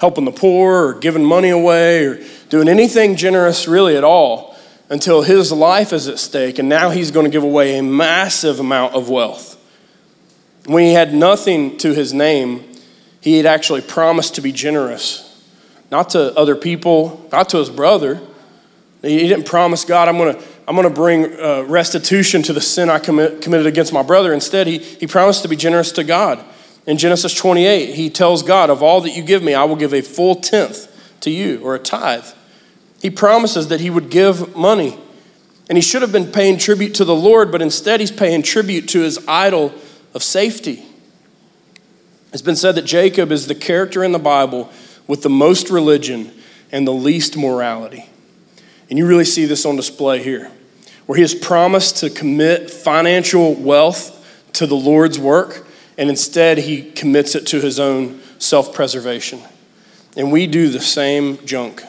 helping 0.00 0.24
the 0.24 0.32
poor 0.32 0.86
or 0.86 0.94
giving 0.94 1.26
money 1.26 1.50
away 1.50 2.06
or 2.06 2.24
doing 2.48 2.66
anything 2.66 3.16
generous 3.16 3.68
really 3.68 3.98
at 3.98 4.04
all 4.04 4.56
until 4.88 5.20
his 5.20 5.52
life 5.52 5.92
is 5.92 6.08
at 6.08 6.18
stake, 6.18 6.58
and 6.58 6.70
now 6.70 6.88
he's 6.88 7.10
going 7.10 7.24
to 7.24 7.30
give 7.30 7.42
away 7.42 7.76
a 7.76 7.82
massive 7.82 8.60
amount 8.60 8.94
of 8.94 9.10
wealth. 9.10 9.62
When 10.64 10.84
he 10.84 10.94
had 10.94 11.12
nothing 11.12 11.76
to 11.78 11.92
his 11.92 12.14
name, 12.14 12.75
he 13.26 13.38
had 13.38 13.46
actually 13.46 13.80
promised 13.80 14.36
to 14.36 14.40
be 14.40 14.52
generous, 14.52 15.44
not 15.90 16.10
to 16.10 16.32
other 16.38 16.54
people, 16.54 17.28
not 17.32 17.48
to 17.48 17.56
his 17.56 17.68
brother. 17.68 18.20
He 19.02 19.26
didn't 19.26 19.46
promise 19.46 19.84
God, 19.84 20.06
I'm 20.06 20.16
going 20.16 20.36
to, 20.36 20.44
I'm 20.68 20.76
going 20.76 20.86
to 20.86 20.94
bring 20.94 21.24
uh, 21.24 21.64
restitution 21.66 22.44
to 22.44 22.52
the 22.52 22.60
sin 22.60 22.88
I 22.88 23.00
commit, 23.00 23.42
committed 23.42 23.66
against 23.66 23.92
my 23.92 24.04
brother. 24.04 24.32
Instead, 24.32 24.68
he, 24.68 24.78
he 24.78 25.08
promised 25.08 25.42
to 25.42 25.48
be 25.48 25.56
generous 25.56 25.90
to 25.92 26.04
God. 26.04 26.38
In 26.86 26.98
Genesis 26.98 27.34
28, 27.34 27.96
he 27.96 28.10
tells 28.10 28.44
God, 28.44 28.70
Of 28.70 28.80
all 28.80 29.00
that 29.00 29.10
you 29.10 29.24
give 29.24 29.42
me, 29.42 29.54
I 29.54 29.64
will 29.64 29.74
give 29.74 29.92
a 29.92 30.02
full 30.02 30.36
tenth 30.36 30.86
to 31.22 31.30
you, 31.30 31.60
or 31.64 31.74
a 31.74 31.80
tithe. 31.80 32.26
He 33.00 33.10
promises 33.10 33.66
that 33.68 33.80
he 33.80 33.90
would 33.90 34.08
give 34.08 34.54
money. 34.54 34.96
And 35.68 35.76
he 35.76 35.82
should 35.82 36.02
have 36.02 36.12
been 36.12 36.30
paying 36.30 36.58
tribute 36.58 36.94
to 36.94 37.04
the 37.04 37.16
Lord, 37.16 37.50
but 37.50 37.60
instead 37.60 37.98
he's 37.98 38.12
paying 38.12 38.44
tribute 38.44 38.86
to 38.90 39.00
his 39.00 39.18
idol 39.26 39.74
of 40.14 40.22
safety. 40.22 40.86
It's 42.32 42.42
been 42.42 42.56
said 42.56 42.74
that 42.74 42.84
Jacob 42.84 43.32
is 43.32 43.46
the 43.46 43.54
character 43.54 44.02
in 44.04 44.12
the 44.12 44.18
Bible 44.18 44.70
with 45.06 45.22
the 45.22 45.30
most 45.30 45.70
religion 45.70 46.32
and 46.72 46.86
the 46.86 46.92
least 46.92 47.36
morality. 47.36 48.08
And 48.90 48.98
you 48.98 49.06
really 49.06 49.24
see 49.24 49.44
this 49.46 49.64
on 49.64 49.76
display 49.76 50.22
here, 50.22 50.50
where 51.06 51.16
he 51.16 51.22
has 51.22 51.34
promised 51.34 51.98
to 51.98 52.10
commit 52.10 52.70
financial 52.70 53.54
wealth 53.54 54.12
to 54.54 54.66
the 54.66 54.76
Lord's 54.76 55.18
work, 55.18 55.66
and 55.98 56.08
instead 56.10 56.58
he 56.58 56.90
commits 56.92 57.34
it 57.34 57.46
to 57.48 57.60
his 57.60 57.78
own 57.80 58.20
self 58.38 58.74
preservation. 58.74 59.40
and 60.16 60.32
we 60.32 60.46
do 60.46 60.70
the 60.70 60.80
same 60.80 61.36
junk. 61.44 61.82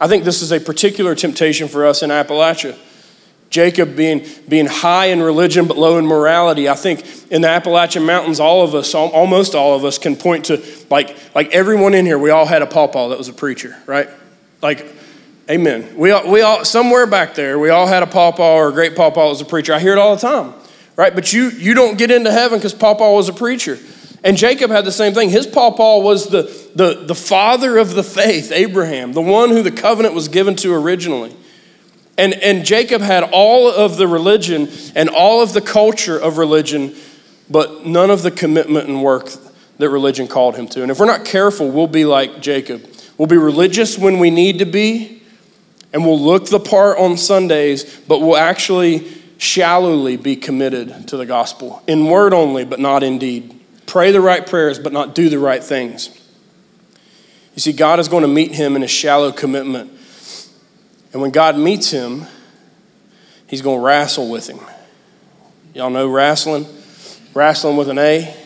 I 0.00 0.06
think 0.06 0.22
this 0.22 0.42
is 0.42 0.52
a 0.52 0.60
particular 0.60 1.16
temptation 1.16 1.66
for 1.66 1.84
us 1.84 2.04
in 2.04 2.10
Appalachia. 2.10 2.78
Jacob 3.50 3.96
being, 3.96 4.26
being 4.48 4.66
high 4.66 5.06
in 5.06 5.22
religion 5.22 5.66
but 5.66 5.78
low 5.78 5.98
in 5.98 6.06
morality. 6.06 6.68
I 6.68 6.74
think 6.74 7.04
in 7.30 7.42
the 7.42 7.48
Appalachian 7.48 8.04
Mountains, 8.04 8.40
all 8.40 8.62
of 8.62 8.74
us, 8.74 8.94
almost 8.94 9.54
all 9.54 9.74
of 9.74 9.84
us, 9.84 9.98
can 9.98 10.16
point 10.16 10.46
to 10.46 10.62
like, 10.90 11.16
like 11.34 11.48
everyone 11.54 11.94
in 11.94 12.04
here, 12.04 12.18
we 12.18 12.30
all 12.30 12.46
had 12.46 12.62
a 12.62 12.66
pawpaw 12.66 13.08
that 13.08 13.18
was 13.18 13.28
a 13.28 13.32
preacher, 13.32 13.76
right? 13.86 14.08
Like, 14.60 14.86
amen. 15.48 15.96
We 15.96 16.10
all, 16.10 16.30
we 16.30 16.42
all, 16.42 16.64
somewhere 16.64 17.06
back 17.06 17.34
there, 17.34 17.58
we 17.58 17.70
all 17.70 17.86
had 17.86 18.02
a 18.02 18.06
pawpaw 18.06 18.56
or 18.56 18.68
a 18.68 18.72
great 18.72 18.94
pawpaw 18.94 19.24
that 19.24 19.30
was 19.30 19.40
a 19.40 19.46
preacher. 19.46 19.72
I 19.72 19.78
hear 19.78 19.92
it 19.92 19.98
all 19.98 20.14
the 20.14 20.20
time, 20.20 20.52
right? 20.96 21.14
But 21.14 21.32
you, 21.32 21.48
you 21.50 21.72
don't 21.72 21.96
get 21.96 22.10
into 22.10 22.30
heaven 22.30 22.58
because 22.58 22.74
pawpaw 22.74 23.14
was 23.14 23.28
a 23.28 23.32
preacher. 23.32 23.78
And 24.24 24.36
Jacob 24.36 24.70
had 24.70 24.84
the 24.84 24.92
same 24.92 25.14
thing. 25.14 25.30
His 25.30 25.46
pawpaw 25.46 26.00
was 26.00 26.28
the, 26.28 26.42
the, 26.74 27.04
the 27.06 27.14
father 27.14 27.78
of 27.78 27.94
the 27.94 28.02
faith, 28.02 28.50
Abraham, 28.50 29.12
the 29.12 29.22
one 29.22 29.50
who 29.50 29.62
the 29.62 29.70
covenant 29.70 30.14
was 30.14 30.28
given 30.28 30.56
to 30.56 30.74
originally. 30.74 31.34
And, 32.18 32.34
and 32.34 32.64
Jacob 32.64 33.00
had 33.00 33.22
all 33.32 33.70
of 33.70 33.96
the 33.96 34.08
religion 34.08 34.68
and 34.96 35.08
all 35.08 35.40
of 35.40 35.52
the 35.52 35.60
culture 35.60 36.18
of 36.18 36.36
religion, 36.36 36.96
but 37.48 37.86
none 37.86 38.10
of 38.10 38.22
the 38.22 38.32
commitment 38.32 38.88
and 38.88 39.02
work 39.04 39.30
that 39.78 39.88
religion 39.88 40.26
called 40.26 40.56
him 40.56 40.66
to. 40.66 40.82
And 40.82 40.90
if 40.90 40.98
we're 40.98 41.06
not 41.06 41.24
careful, 41.24 41.70
we'll 41.70 41.86
be 41.86 42.04
like 42.04 42.40
Jacob. 42.40 42.84
We'll 43.16 43.28
be 43.28 43.36
religious 43.36 43.96
when 43.96 44.18
we 44.18 44.30
need 44.30 44.58
to 44.58 44.64
be, 44.64 45.22
and 45.92 46.04
we'll 46.04 46.20
look 46.20 46.46
the 46.46 46.58
part 46.58 46.98
on 46.98 47.16
Sundays, 47.16 48.00
but 48.08 48.18
we'll 48.18 48.36
actually 48.36 49.12
shallowly 49.38 50.16
be 50.16 50.34
committed 50.34 51.06
to 51.08 51.16
the 51.16 51.24
gospel 51.24 51.84
in 51.86 52.06
word 52.06 52.34
only, 52.34 52.64
but 52.64 52.80
not 52.80 53.04
in 53.04 53.20
deed. 53.20 53.54
Pray 53.86 54.10
the 54.10 54.20
right 54.20 54.44
prayers, 54.44 54.80
but 54.80 54.92
not 54.92 55.14
do 55.14 55.28
the 55.28 55.38
right 55.38 55.62
things. 55.62 56.10
You 57.54 57.60
see, 57.60 57.72
God 57.72 58.00
is 58.00 58.08
going 58.08 58.22
to 58.22 58.28
meet 58.28 58.52
him 58.52 58.74
in 58.74 58.82
a 58.82 58.88
shallow 58.88 59.30
commitment 59.30 59.92
and 61.12 61.22
when 61.22 61.30
God 61.30 61.56
meets 61.56 61.90
him, 61.90 62.26
he's 63.46 63.62
going 63.62 63.80
to 63.80 63.84
wrestle 63.84 64.30
with 64.30 64.48
him. 64.48 64.60
Y'all 65.74 65.90
know 65.90 66.08
wrestling? 66.08 66.66
Wrestling 67.34 67.76
with 67.76 67.88
an 67.88 67.98
A. 67.98 68.36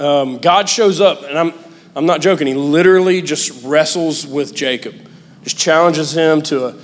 Um, 0.00 0.38
God 0.38 0.68
shows 0.68 1.00
up, 1.00 1.22
and 1.22 1.38
I'm, 1.38 1.52
I'm 1.96 2.06
not 2.06 2.20
joking. 2.20 2.46
He 2.46 2.54
literally 2.54 3.20
just 3.20 3.64
wrestles 3.64 4.26
with 4.26 4.54
Jacob, 4.54 4.94
just 5.42 5.58
challenges 5.58 6.16
him 6.16 6.42
to 6.42 6.66
a 6.66 6.76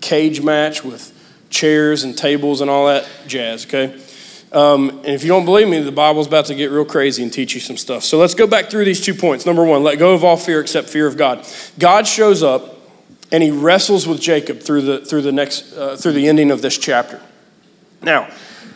cage 0.00 0.42
match 0.42 0.84
with 0.84 1.14
chairs 1.50 2.04
and 2.04 2.16
tables 2.16 2.60
and 2.60 2.70
all 2.70 2.86
that 2.86 3.08
jazz, 3.26 3.64
okay? 3.66 3.98
Um, 4.52 4.90
and 4.90 5.08
if 5.08 5.22
you 5.22 5.28
don't 5.28 5.44
believe 5.44 5.68
me, 5.68 5.80
the 5.80 5.92
Bible's 5.92 6.26
about 6.26 6.46
to 6.46 6.54
get 6.54 6.70
real 6.70 6.84
crazy 6.84 7.22
and 7.22 7.32
teach 7.32 7.54
you 7.54 7.60
some 7.60 7.76
stuff. 7.76 8.04
So 8.04 8.18
let's 8.18 8.34
go 8.34 8.46
back 8.46 8.70
through 8.70 8.84
these 8.84 9.00
two 9.00 9.14
points. 9.14 9.44
Number 9.44 9.64
one, 9.64 9.82
let 9.82 9.98
go 9.98 10.14
of 10.14 10.24
all 10.24 10.36
fear 10.36 10.60
except 10.60 10.88
fear 10.88 11.06
of 11.06 11.16
God. 11.16 11.46
God 11.78 12.06
shows 12.06 12.42
up 12.42 12.77
and 13.30 13.42
he 13.42 13.50
wrestles 13.50 14.06
with 14.06 14.20
Jacob 14.20 14.60
through 14.60 14.82
the, 14.82 15.04
through 15.04 15.22
the, 15.22 15.32
next, 15.32 15.72
uh, 15.74 15.96
through 15.96 16.12
the 16.12 16.28
ending 16.28 16.50
of 16.50 16.62
this 16.62 16.78
chapter. 16.78 17.20
Now, 18.02 18.30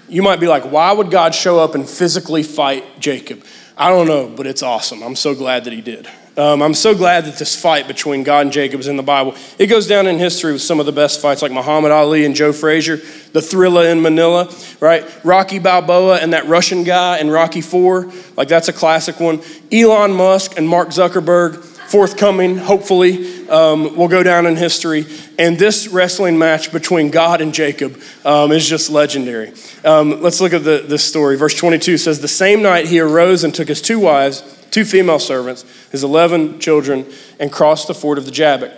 you 0.08 0.22
might 0.22 0.40
be 0.40 0.48
like, 0.48 0.64
why 0.64 0.92
would 0.92 1.10
God 1.10 1.34
show 1.34 1.58
up 1.58 1.74
and 1.74 1.88
physically 1.88 2.42
fight 2.42 3.00
Jacob? 3.00 3.44
I 3.76 3.88
don't 3.88 4.06
know, 4.06 4.28
but 4.28 4.46
it's 4.46 4.62
awesome. 4.62 5.02
I'm 5.02 5.16
so 5.16 5.34
glad 5.34 5.64
that 5.64 5.72
he 5.72 5.80
did. 5.80 6.08
Um, 6.34 6.62
I'm 6.62 6.72
so 6.72 6.94
glad 6.94 7.26
that 7.26 7.36
this 7.36 7.60
fight 7.60 7.86
between 7.86 8.22
God 8.22 8.46
and 8.46 8.52
Jacob 8.52 8.80
is 8.80 8.88
in 8.88 8.96
the 8.96 9.02
Bible. 9.02 9.34
It 9.58 9.66
goes 9.66 9.86
down 9.86 10.06
in 10.06 10.18
history 10.18 10.52
with 10.52 10.62
some 10.62 10.80
of 10.80 10.86
the 10.86 10.92
best 10.92 11.20
fights, 11.20 11.42
like 11.42 11.52
Muhammad 11.52 11.92
Ali 11.92 12.24
and 12.24 12.34
Joe 12.34 12.54
Frazier, 12.54 12.96
the 12.96 13.40
Thrilla 13.40 13.92
in 13.92 14.00
Manila, 14.00 14.50
right? 14.80 15.04
Rocky 15.24 15.58
Balboa 15.58 16.16
and 16.18 16.32
that 16.32 16.46
Russian 16.46 16.84
guy 16.84 17.18
in 17.18 17.30
Rocky 17.30 17.60
Four, 17.60 18.10
like 18.34 18.48
that's 18.48 18.68
a 18.68 18.72
classic 18.72 19.20
one. 19.20 19.42
Elon 19.70 20.14
Musk 20.14 20.56
and 20.56 20.66
Mark 20.66 20.88
Zuckerberg, 20.88 21.71
forthcoming, 21.92 22.56
hopefully, 22.56 23.46
um, 23.50 23.94
will 23.98 24.08
go 24.08 24.22
down 24.22 24.46
in 24.46 24.56
history. 24.56 25.04
And 25.38 25.58
this 25.58 25.88
wrestling 25.88 26.38
match 26.38 26.72
between 26.72 27.10
God 27.10 27.42
and 27.42 27.52
Jacob 27.52 28.00
um, 28.24 28.50
is 28.50 28.66
just 28.66 28.88
legendary. 28.88 29.52
Um, 29.84 30.22
let's 30.22 30.40
look 30.40 30.54
at 30.54 30.64
the, 30.64 30.82
this 30.88 31.04
story. 31.04 31.36
Verse 31.36 31.54
22 31.54 31.98
says, 31.98 32.20
The 32.20 32.28
same 32.28 32.62
night 32.62 32.86
he 32.86 32.98
arose 32.98 33.44
and 33.44 33.54
took 33.54 33.68
his 33.68 33.82
two 33.82 33.98
wives, 33.98 34.40
two 34.70 34.86
female 34.86 35.18
servants, 35.18 35.66
his 35.90 36.02
11 36.02 36.60
children, 36.60 37.04
and 37.38 37.52
crossed 37.52 37.88
the 37.88 37.94
ford 37.94 38.16
of 38.16 38.24
the 38.24 38.30
Jabbok. 38.30 38.72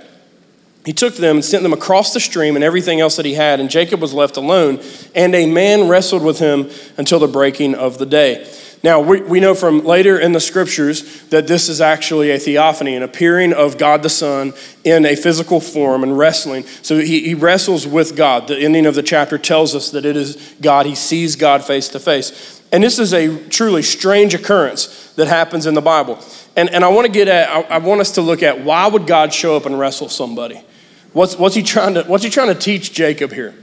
He 0.84 0.92
took 0.92 1.14
them 1.14 1.36
and 1.36 1.44
sent 1.44 1.62
them 1.62 1.72
across 1.72 2.12
the 2.12 2.20
stream 2.20 2.56
and 2.56 2.64
everything 2.64 3.00
else 3.00 3.14
that 3.14 3.24
he 3.24 3.34
had, 3.34 3.60
and 3.60 3.70
Jacob 3.70 4.00
was 4.00 4.12
left 4.12 4.36
alone, 4.36 4.82
and 5.14 5.36
a 5.36 5.46
man 5.46 5.88
wrestled 5.88 6.24
with 6.24 6.40
him 6.40 6.68
until 6.98 7.20
the 7.20 7.28
breaking 7.28 7.76
of 7.76 7.98
the 7.98 8.06
day. 8.06 8.44
Now, 8.84 9.00
we, 9.00 9.22
we 9.22 9.40
know 9.40 9.54
from 9.54 9.82
later 9.82 10.18
in 10.18 10.32
the 10.32 10.40
scriptures 10.40 11.22
that 11.28 11.46
this 11.46 11.70
is 11.70 11.80
actually 11.80 12.30
a 12.32 12.38
theophany, 12.38 12.94
an 12.94 13.02
appearing 13.02 13.54
of 13.54 13.78
God 13.78 14.02
the 14.02 14.10
Son 14.10 14.52
in 14.84 15.06
a 15.06 15.16
physical 15.16 15.58
form 15.58 16.02
and 16.02 16.18
wrestling. 16.18 16.64
So 16.82 16.98
he, 16.98 17.20
he 17.20 17.32
wrestles 17.32 17.86
with 17.86 18.14
God. 18.14 18.46
The 18.46 18.58
ending 18.58 18.84
of 18.84 18.94
the 18.94 19.02
chapter 19.02 19.38
tells 19.38 19.74
us 19.74 19.90
that 19.92 20.04
it 20.04 20.16
is 20.16 20.54
God. 20.60 20.84
He 20.84 20.94
sees 20.94 21.34
God 21.34 21.64
face 21.64 21.88
to 21.88 21.98
face. 21.98 22.62
And 22.72 22.84
this 22.84 22.98
is 22.98 23.14
a 23.14 23.48
truly 23.48 23.80
strange 23.80 24.34
occurrence 24.34 25.14
that 25.14 25.28
happens 25.28 25.64
in 25.64 25.72
the 25.72 25.80
Bible. 25.80 26.18
And, 26.54 26.68
and 26.68 26.84
I 26.84 26.88
want 26.88 27.06
to 27.06 27.12
get 27.12 27.26
at, 27.26 27.48
I, 27.48 27.76
I 27.76 27.78
want 27.78 28.02
us 28.02 28.10
to 28.12 28.20
look 28.20 28.42
at 28.42 28.64
why 28.64 28.86
would 28.86 29.06
God 29.06 29.32
show 29.32 29.56
up 29.56 29.64
and 29.64 29.78
wrestle 29.78 30.10
somebody? 30.10 30.62
What's, 31.14 31.38
what's, 31.38 31.54
he 31.54 31.62
trying 31.62 31.94
to, 31.94 32.02
what's 32.02 32.22
he 32.22 32.28
trying 32.28 32.48
to 32.48 32.54
teach 32.54 32.92
Jacob 32.92 33.32
here? 33.32 33.54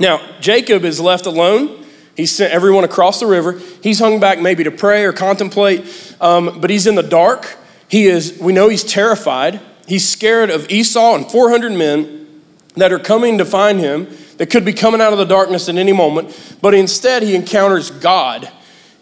Now, 0.00 0.20
Jacob 0.40 0.84
is 0.84 0.98
left 0.98 1.26
alone 1.26 1.81
he 2.16 2.26
sent 2.26 2.52
everyone 2.52 2.84
across 2.84 3.20
the 3.20 3.26
river. 3.26 3.58
He's 3.82 3.98
hung 3.98 4.20
back 4.20 4.40
maybe 4.40 4.64
to 4.64 4.70
pray 4.70 5.04
or 5.04 5.12
contemplate, 5.12 6.16
um, 6.20 6.60
but 6.60 6.70
he's 6.70 6.86
in 6.86 6.94
the 6.94 7.02
dark. 7.02 7.56
He 7.88 8.06
is, 8.06 8.38
we 8.38 8.52
know 8.52 8.68
he's 8.68 8.84
terrified. 8.84 9.60
He's 9.86 10.08
scared 10.08 10.50
of 10.50 10.70
Esau 10.70 11.14
and 11.14 11.30
400 11.30 11.72
men 11.72 12.42
that 12.76 12.92
are 12.92 12.98
coming 12.98 13.38
to 13.38 13.44
find 13.44 13.78
him, 13.78 14.08
that 14.38 14.46
could 14.46 14.64
be 14.64 14.72
coming 14.72 15.00
out 15.00 15.12
of 15.12 15.18
the 15.18 15.26
darkness 15.26 15.68
at 15.68 15.76
any 15.76 15.92
moment. 15.92 16.58
But 16.62 16.74
instead, 16.74 17.22
he 17.22 17.34
encounters 17.34 17.90
God, 17.90 18.50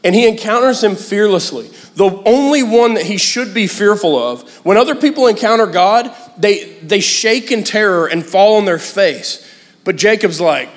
and 0.02 0.14
he 0.14 0.26
encounters 0.26 0.82
him 0.82 0.96
fearlessly. 0.96 1.68
The 1.94 2.10
only 2.26 2.62
one 2.62 2.94
that 2.94 3.06
he 3.06 3.16
should 3.16 3.54
be 3.54 3.66
fearful 3.66 4.18
of. 4.18 4.48
When 4.64 4.76
other 4.76 4.94
people 4.94 5.26
encounter 5.26 5.66
God, 5.66 6.14
they, 6.36 6.74
they 6.82 7.00
shake 7.00 7.52
in 7.52 7.62
terror 7.62 8.06
and 8.06 8.24
fall 8.24 8.56
on 8.56 8.64
their 8.64 8.78
face. 8.78 9.46
But 9.84 9.96
Jacob's 9.96 10.40
like, 10.40 10.68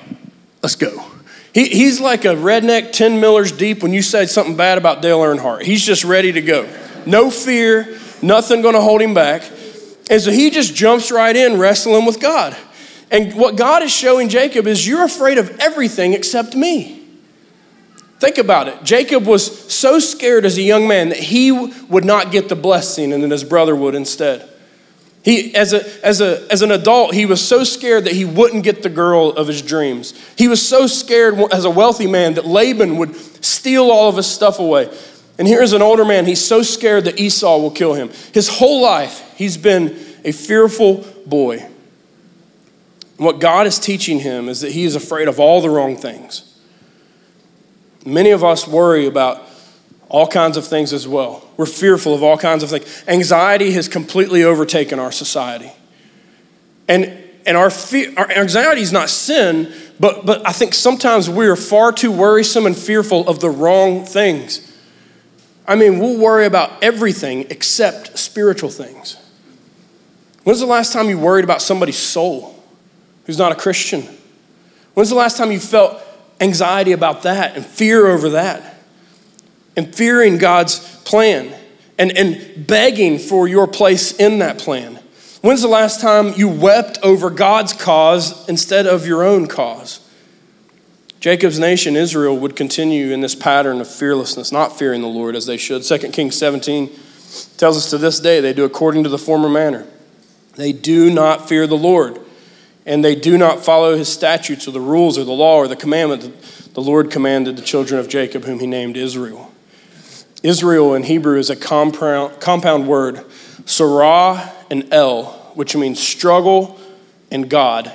let's 0.61 0.75
go. 0.75 1.12
He, 1.53 1.67
he's 1.69 1.99
like 2.01 2.25
a 2.25 2.29
redneck 2.29 2.91
10 2.91 3.19
millers 3.19 3.51
deep 3.51 3.83
when 3.83 3.93
you 3.93 4.01
say 4.01 4.25
something 4.25 4.55
bad 4.55 4.77
about 4.77 5.01
Dale 5.01 5.19
Earnhardt. 5.19 5.61
He's 5.61 5.85
just 5.85 6.03
ready 6.03 6.31
to 6.31 6.41
go. 6.41 6.67
No 7.05 7.29
fear, 7.29 7.99
nothing 8.21 8.61
going 8.61 8.73
to 8.73 8.81
hold 8.81 9.01
him 9.01 9.13
back. 9.13 9.43
And 10.09 10.21
so 10.21 10.31
he 10.31 10.49
just 10.49 10.75
jumps 10.75 11.11
right 11.11 11.35
in 11.35 11.59
wrestling 11.59 12.05
with 12.05 12.19
God. 12.19 12.57
And 13.11 13.35
what 13.35 13.55
God 13.55 13.83
is 13.83 13.91
showing 13.91 14.29
Jacob 14.29 14.65
is 14.65 14.87
you're 14.87 15.03
afraid 15.03 15.37
of 15.37 15.59
everything 15.59 16.13
except 16.13 16.55
me. 16.55 16.99
Think 18.19 18.37
about 18.37 18.67
it. 18.67 18.83
Jacob 18.83 19.25
was 19.25 19.71
so 19.71 19.99
scared 19.99 20.45
as 20.45 20.57
a 20.57 20.61
young 20.61 20.87
man 20.87 21.09
that 21.09 21.19
he 21.19 21.51
would 21.51 22.05
not 22.05 22.31
get 22.31 22.49
the 22.49 22.55
blessing 22.55 23.13
and 23.13 23.21
that 23.21 23.31
his 23.31 23.43
brother 23.43 23.75
would 23.75 23.95
instead. 23.95 24.49
He, 25.23 25.55
as, 25.55 25.71
a, 25.71 26.05
as, 26.05 26.19
a, 26.19 26.45
as 26.51 26.61
an 26.61 26.71
adult, 26.71 27.13
he 27.13 27.25
was 27.25 27.45
so 27.45 27.63
scared 27.63 28.03
that 28.03 28.13
he 28.13 28.25
wouldn't 28.25 28.63
get 28.63 28.83
the 28.83 28.89
girl 28.89 29.29
of 29.29 29.47
his 29.47 29.61
dreams. 29.61 30.13
He 30.37 30.49
was 30.49 30.67
so 30.67 30.85
scared 30.85 31.35
as 31.53 31.63
a 31.63 31.69
wealthy 31.69 32.07
man 32.07 32.33
that 32.33 32.45
Laban 32.45 32.97
would 32.97 33.15
steal 33.43 33.89
all 33.89 34.09
of 34.09 34.17
his 34.17 34.27
stuff 34.27 34.59
away. 34.59 34.93
And 35.39 35.47
here's 35.47 35.71
an 35.71 35.81
older 35.81 36.03
man, 36.03 36.25
he's 36.25 36.45
so 36.45 36.61
scared 36.61 37.05
that 37.05 37.19
Esau 37.19 37.57
will 37.57 37.71
kill 37.71 37.93
him. 37.93 38.09
His 38.33 38.49
whole 38.49 38.81
life, 38.81 39.33
he's 39.37 39.55
been 39.55 39.97
a 40.25 40.33
fearful 40.33 41.05
boy. 41.25 41.69
What 43.15 43.39
God 43.39 43.65
is 43.65 43.79
teaching 43.79 44.19
him 44.19 44.49
is 44.49 44.61
that 44.61 44.73
he 44.73 44.83
is 44.83 44.95
afraid 44.95 45.29
of 45.29 45.39
all 45.39 45.61
the 45.61 45.69
wrong 45.69 45.95
things. 45.95 46.49
Many 48.05 48.31
of 48.31 48.43
us 48.43 48.67
worry 48.67 49.05
about 49.05 49.41
all 50.13 50.27
kinds 50.27 50.57
of 50.57 50.65
things 50.65 50.93
as 50.93 51.07
well. 51.07 51.43
We're 51.57 51.65
fearful 51.65 52.13
of 52.13 52.21
all 52.21 52.37
kinds 52.37 52.61
of 52.61 52.69
things. 52.69 53.03
Anxiety 53.07 53.71
has 53.71 53.87
completely 53.87 54.43
overtaken 54.43 54.99
our 54.99 55.11
society. 55.11 55.71
And, 56.87 57.17
and 57.47 57.57
our, 57.57 57.71
fear, 57.71 58.13
our 58.15 58.29
anxiety 58.29 58.81
is 58.81 58.91
not 58.91 59.09
sin, 59.09 59.73
but, 59.99 60.23
but 60.23 60.47
I 60.47 60.51
think 60.51 60.75
sometimes 60.75 61.31
we 61.31 61.47
are 61.47 61.55
far 61.55 61.91
too 61.91 62.11
worrisome 62.11 62.67
and 62.67 62.77
fearful 62.77 63.27
of 63.27 63.39
the 63.39 63.49
wrong 63.49 64.05
things. 64.05 64.71
I 65.67 65.75
mean, 65.75 65.97
we'll 65.97 66.19
worry 66.19 66.45
about 66.45 66.83
everything 66.83 67.47
except 67.49 68.19
spiritual 68.19 68.69
things. 68.69 69.17
When's 70.43 70.59
the 70.59 70.67
last 70.67 70.93
time 70.93 71.09
you 71.09 71.17
worried 71.17 71.43
about 71.43 71.63
somebody's 71.63 71.97
soul 71.97 72.61
who's 73.25 73.39
not 73.39 73.51
a 73.51 73.55
Christian? 73.55 74.07
When's 74.93 75.09
the 75.09 75.15
last 75.15 75.37
time 75.37 75.51
you 75.51 75.59
felt 75.59 75.99
anxiety 76.39 76.91
about 76.91 77.23
that 77.23 77.55
and 77.55 77.65
fear 77.65 78.05
over 78.05 78.29
that? 78.31 78.72
And 79.75 79.93
fearing 79.93 80.37
God's 80.37 80.79
plan 81.03 81.53
and, 81.97 82.15
and 82.17 82.67
begging 82.67 83.19
for 83.19 83.47
your 83.47 83.67
place 83.67 84.13
in 84.13 84.39
that 84.39 84.57
plan. 84.57 84.99
When's 85.41 85.61
the 85.61 85.67
last 85.67 85.99
time 85.99 86.33
you 86.37 86.47
wept 86.47 86.99
over 87.03 87.29
God's 87.29 87.73
cause 87.73 88.47
instead 88.47 88.87
of 88.87 89.05
your 89.05 89.23
own 89.23 89.47
cause? 89.47 89.99
Jacob's 91.19 91.59
nation, 91.59 91.95
Israel, 91.95 92.37
would 92.37 92.55
continue 92.55 93.13
in 93.13 93.21
this 93.21 93.35
pattern 93.35 93.79
of 93.79 93.89
fearlessness, 93.89 94.51
not 94.51 94.77
fearing 94.77 95.01
the 95.01 95.07
Lord 95.07 95.37
as 95.37 95.45
they 95.45 95.55
should. 95.55 95.83
2 95.83 95.97
Kings 96.09 96.37
17 96.37 96.89
tells 97.55 97.77
us 97.77 97.89
to 97.91 97.97
this 97.97 98.19
day 98.19 98.41
they 98.41 98.53
do 98.53 98.65
according 98.65 99.03
to 99.03 99.09
the 99.09 99.17
former 99.17 99.47
manner. 99.47 99.87
They 100.55 100.73
do 100.73 101.09
not 101.09 101.47
fear 101.47 101.65
the 101.65 101.77
Lord, 101.77 102.19
and 102.85 103.05
they 103.05 103.15
do 103.15 103.37
not 103.37 103.63
follow 103.63 103.95
his 103.95 104.09
statutes 104.09 104.67
or 104.67 104.71
the 104.71 104.81
rules 104.81 105.17
or 105.17 105.23
the 105.23 105.31
law 105.31 105.55
or 105.55 105.69
the 105.69 105.77
commandment 105.77 106.23
that 106.23 106.73
the 106.73 106.81
Lord 106.81 107.09
commanded 107.09 107.55
the 107.55 107.61
children 107.61 108.01
of 108.01 108.09
Jacob, 108.09 108.43
whom 108.43 108.59
he 108.59 108.67
named 108.67 108.97
Israel. 108.97 109.52
Israel 110.43 110.93
in 110.93 111.03
Hebrew 111.03 111.39
is 111.39 111.49
a 111.49 111.55
compound, 111.55 112.41
compound 112.41 112.87
word, 112.87 113.25
Sarah 113.65 114.51
and 114.69 114.93
El, 114.93 115.25
which 115.55 115.75
means 115.75 115.99
struggle 115.99 116.79
and 117.31 117.49
God. 117.49 117.91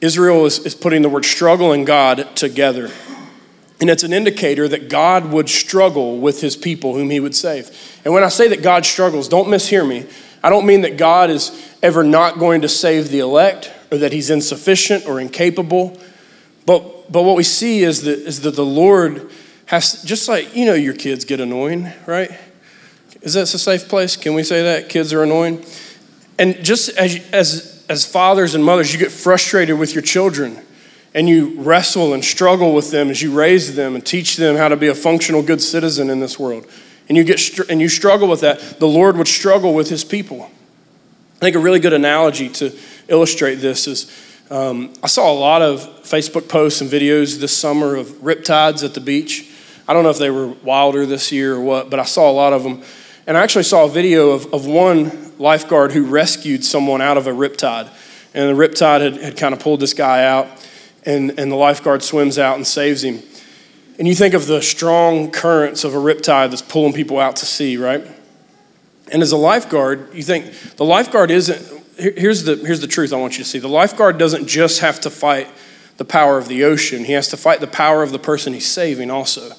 Israel 0.00 0.46
is, 0.46 0.58
is 0.60 0.74
putting 0.74 1.02
the 1.02 1.08
word 1.10 1.26
struggle 1.26 1.72
and 1.72 1.86
God 1.86 2.34
together. 2.34 2.90
And 3.80 3.90
it's 3.90 4.02
an 4.02 4.14
indicator 4.14 4.66
that 4.68 4.88
God 4.88 5.30
would 5.32 5.50
struggle 5.50 6.18
with 6.18 6.40
his 6.40 6.56
people 6.56 6.94
whom 6.94 7.10
he 7.10 7.20
would 7.20 7.34
save. 7.34 7.70
And 8.04 8.14
when 8.14 8.24
I 8.24 8.28
say 8.28 8.48
that 8.48 8.62
God 8.62 8.86
struggles, 8.86 9.28
don't 9.28 9.48
mishear 9.48 9.86
me. 9.86 10.06
I 10.42 10.48
don't 10.48 10.64
mean 10.64 10.82
that 10.82 10.96
God 10.96 11.28
is 11.28 11.76
ever 11.82 12.02
not 12.02 12.38
going 12.38 12.62
to 12.62 12.68
save 12.68 13.10
the 13.10 13.18
elect 13.18 13.70
or 13.90 13.98
that 13.98 14.12
he's 14.12 14.30
insufficient 14.30 15.06
or 15.06 15.20
incapable. 15.20 15.98
But, 16.64 17.12
but 17.12 17.22
what 17.24 17.36
we 17.36 17.42
see 17.42 17.82
is 17.82 18.02
that, 18.02 18.18
is 18.18 18.40
that 18.42 18.56
the 18.56 18.64
Lord 18.64 19.30
has, 19.66 20.02
just 20.02 20.28
like, 20.28 20.54
you 20.54 20.66
know, 20.66 20.74
your 20.74 20.94
kids 20.94 21.24
get 21.24 21.40
annoying, 21.40 21.90
right? 22.06 22.30
Is 23.22 23.34
that 23.34 23.42
a 23.42 23.58
safe 23.58 23.88
place? 23.88 24.16
Can 24.16 24.34
we 24.34 24.42
say 24.42 24.62
that? 24.62 24.88
Kids 24.88 25.12
are 25.12 25.22
annoying. 25.22 25.64
And 26.38 26.62
just 26.64 26.90
as, 26.98 27.26
as, 27.32 27.84
as 27.88 28.04
fathers 28.04 28.54
and 28.54 28.64
mothers, 28.64 28.92
you 28.92 28.98
get 28.98 29.10
frustrated 29.10 29.78
with 29.78 29.94
your 29.94 30.02
children 30.02 30.58
and 31.14 31.28
you 31.28 31.60
wrestle 31.60 32.12
and 32.12 32.24
struggle 32.24 32.74
with 32.74 32.90
them 32.90 33.08
as 33.08 33.22
you 33.22 33.32
raise 33.32 33.76
them 33.76 33.94
and 33.94 34.04
teach 34.04 34.36
them 34.36 34.56
how 34.56 34.68
to 34.68 34.76
be 34.76 34.88
a 34.88 34.94
functional, 34.94 35.42
good 35.42 35.62
citizen 35.62 36.10
in 36.10 36.20
this 36.20 36.38
world. 36.38 36.66
And 37.08 37.16
you, 37.16 37.24
get, 37.24 37.58
and 37.70 37.80
you 37.80 37.88
struggle 37.88 38.28
with 38.28 38.40
that, 38.40 38.80
the 38.80 38.88
Lord 38.88 39.16
would 39.16 39.28
struggle 39.28 39.74
with 39.74 39.88
his 39.88 40.04
people. 40.04 40.50
I 41.36 41.38
think 41.38 41.56
a 41.56 41.60
really 41.60 41.80
good 41.80 41.92
analogy 41.92 42.48
to 42.48 42.76
illustrate 43.08 43.56
this 43.56 43.86
is 43.86 44.10
um, 44.50 44.92
I 45.02 45.06
saw 45.06 45.32
a 45.32 45.34
lot 45.34 45.62
of 45.62 45.80
Facebook 46.02 46.48
posts 46.48 46.80
and 46.80 46.90
videos 46.90 47.38
this 47.40 47.56
summer 47.56 47.96
of 47.96 48.08
riptides 48.22 48.84
at 48.84 48.94
the 48.94 49.00
beach. 49.00 49.50
I 49.86 49.92
don't 49.92 50.02
know 50.02 50.10
if 50.10 50.18
they 50.18 50.30
were 50.30 50.48
wilder 50.48 51.04
this 51.04 51.30
year 51.30 51.54
or 51.54 51.60
what, 51.60 51.90
but 51.90 52.00
I 52.00 52.04
saw 52.04 52.30
a 52.30 52.32
lot 52.32 52.52
of 52.52 52.62
them. 52.62 52.82
And 53.26 53.36
I 53.36 53.42
actually 53.42 53.64
saw 53.64 53.84
a 53.84 53.88
video 53.88 54.30
of, 54.30 54.52
of 54.52 54.66
one 54.66 55.32
lifeguard 55.38 55.92
who 55.92 56.04
rescued 56.04 56.64
someone 56.64 57.00
out 57.00 57.16
of 57.16 57.26
a 57.26 57.32
riptide. 57.32 57.90
And 58.32 58.56
the 58.56 58.62
riptide 58.62 59.00
had, 59.00 59.16
had 59.16 59.36
kind 59.36 59.54
of 59.54 59.60
pulled 59.60 59.80
this 59.80 59.94
guy 59.94 60.24
out, 60.24 60.46
and, 61.04 61.38
and 61.38 61.52
the 61.52 61.56
lifeguard 61.56 62.02
swims 62.02 62.38
out 62.38 62.56
and 62.56 62.66
saves 62.66 63.04
him. 63.04 63.22
And 63.98 64.08
you 64.08 64.14
think 64.14 64.34
of 64.34 64.46
the 64.46 64.60
strong 64.60 65.30
currents 65.30 65.84
of 65.84 65.94
a 65.94 65.98
riptide 65.98 66.50
that's 66.50 66.62
pulling 66.62 66.92
people 66.92 67.20
out 67.20 67.36
to 67.36 67.46
sea, 67.46 67.76
right? 67.76 68.04
And 69.12 69.22
as 69.22 69.32
a 69.32 69.36
lifeguard, 69.36 70.12
you 70.14 70.22
think 70.22 70.52
the 70.76 70.84
lifeguard 70.84 71.30
isn't, 71.30 71.82
here's 71.96 72.44
the, 72.44 72.56
here's 72.56 72.80
the 72.80 72.86
truth 72.86 73.12
I 73.12 73.16
want 73.16 73.38
you 73.38 73.44
to 73.44 73.50
see. 73.50 73.58
The 73.58 73.68
lifeguard 73.68 74.18
doesn't 74.18 74.48
just 74.48 74.80
have 74.80 75.00
to 75.02 75.10
fight 75.10 75.48
the 75.96 76.04
power 76.04 76.38
of 76.38 76.48
the 76.48 76.64
ocean, 76.64 77.04
he 77.04 77.12
has 77.12 77.28
to 77.28 77.36
fight 77.36 77.60
the 77.60 77.68
power 77.68 78.02
of 78.02 78.10
the 78.10 78.18
person 78.18 78.52
he's 78.52 78.66
saving 78.66 79.12
also. 79.12 79.52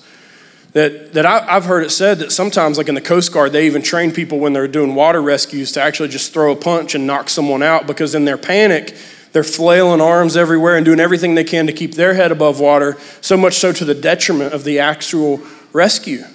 That, 0.75 1.13
that 1.13 1.25
I, 1.25 1.53
have 1.53 1.63
heard 1.63 1.85
it 1.85 1.89
said 1.89 2.19
that 2.19 2.33
sometimes, 2.33 2.77
like 2.77 2.89
in 2.89 2.95
the 2.95 3.01
Coast 3.01 3.31
Guard, 3.31 3.53
they 3.53 3.65
even 3.65 3.81
train 3.81 4.11
people 4.11 4.39
when 4.39 4.51
they're 4.51 4.67
doing 4.67 4.93
water 4.93 5.21
rescues 5.21 5.71
to 5.71 5.81
actually 5.81 6.09
just 6.09 6.33
throw 6.33 6.51
a 6.51 6.55
punch 6.57 6.95
and 6.95 7.07
knock 7.07 7.29
someone 7.29 7.63
out 7.63 7.87
because 7.87 8.13
in 8.13 8.25
their 8.25 8.37
panic, 8.37 8.93
they're 9.31 9.45
flailing 9.45 10.01
arms 10.01 10.35
everywhere 10.35 10.75
and 10.75 10.83
doing 10.83 10.99
everything 10.99 11.33
they 11.33 11.45
can 11.45 11.65
to 11.67 11.71
keep 11.71 11.93
their 11.93 12.13
head 12.13 12.29
above 12.29 12.59
water, 12.59 12.97
so 13.21 13.37
much 13.37 13.53
so 13.53 13.71
to 13.71 13.85
the 13.85 13.93
detriment 13.93 14.53
of 14.53 14.65
the 14.65 14.79
actual 14.79 15.39
rescue. 15.71 16.25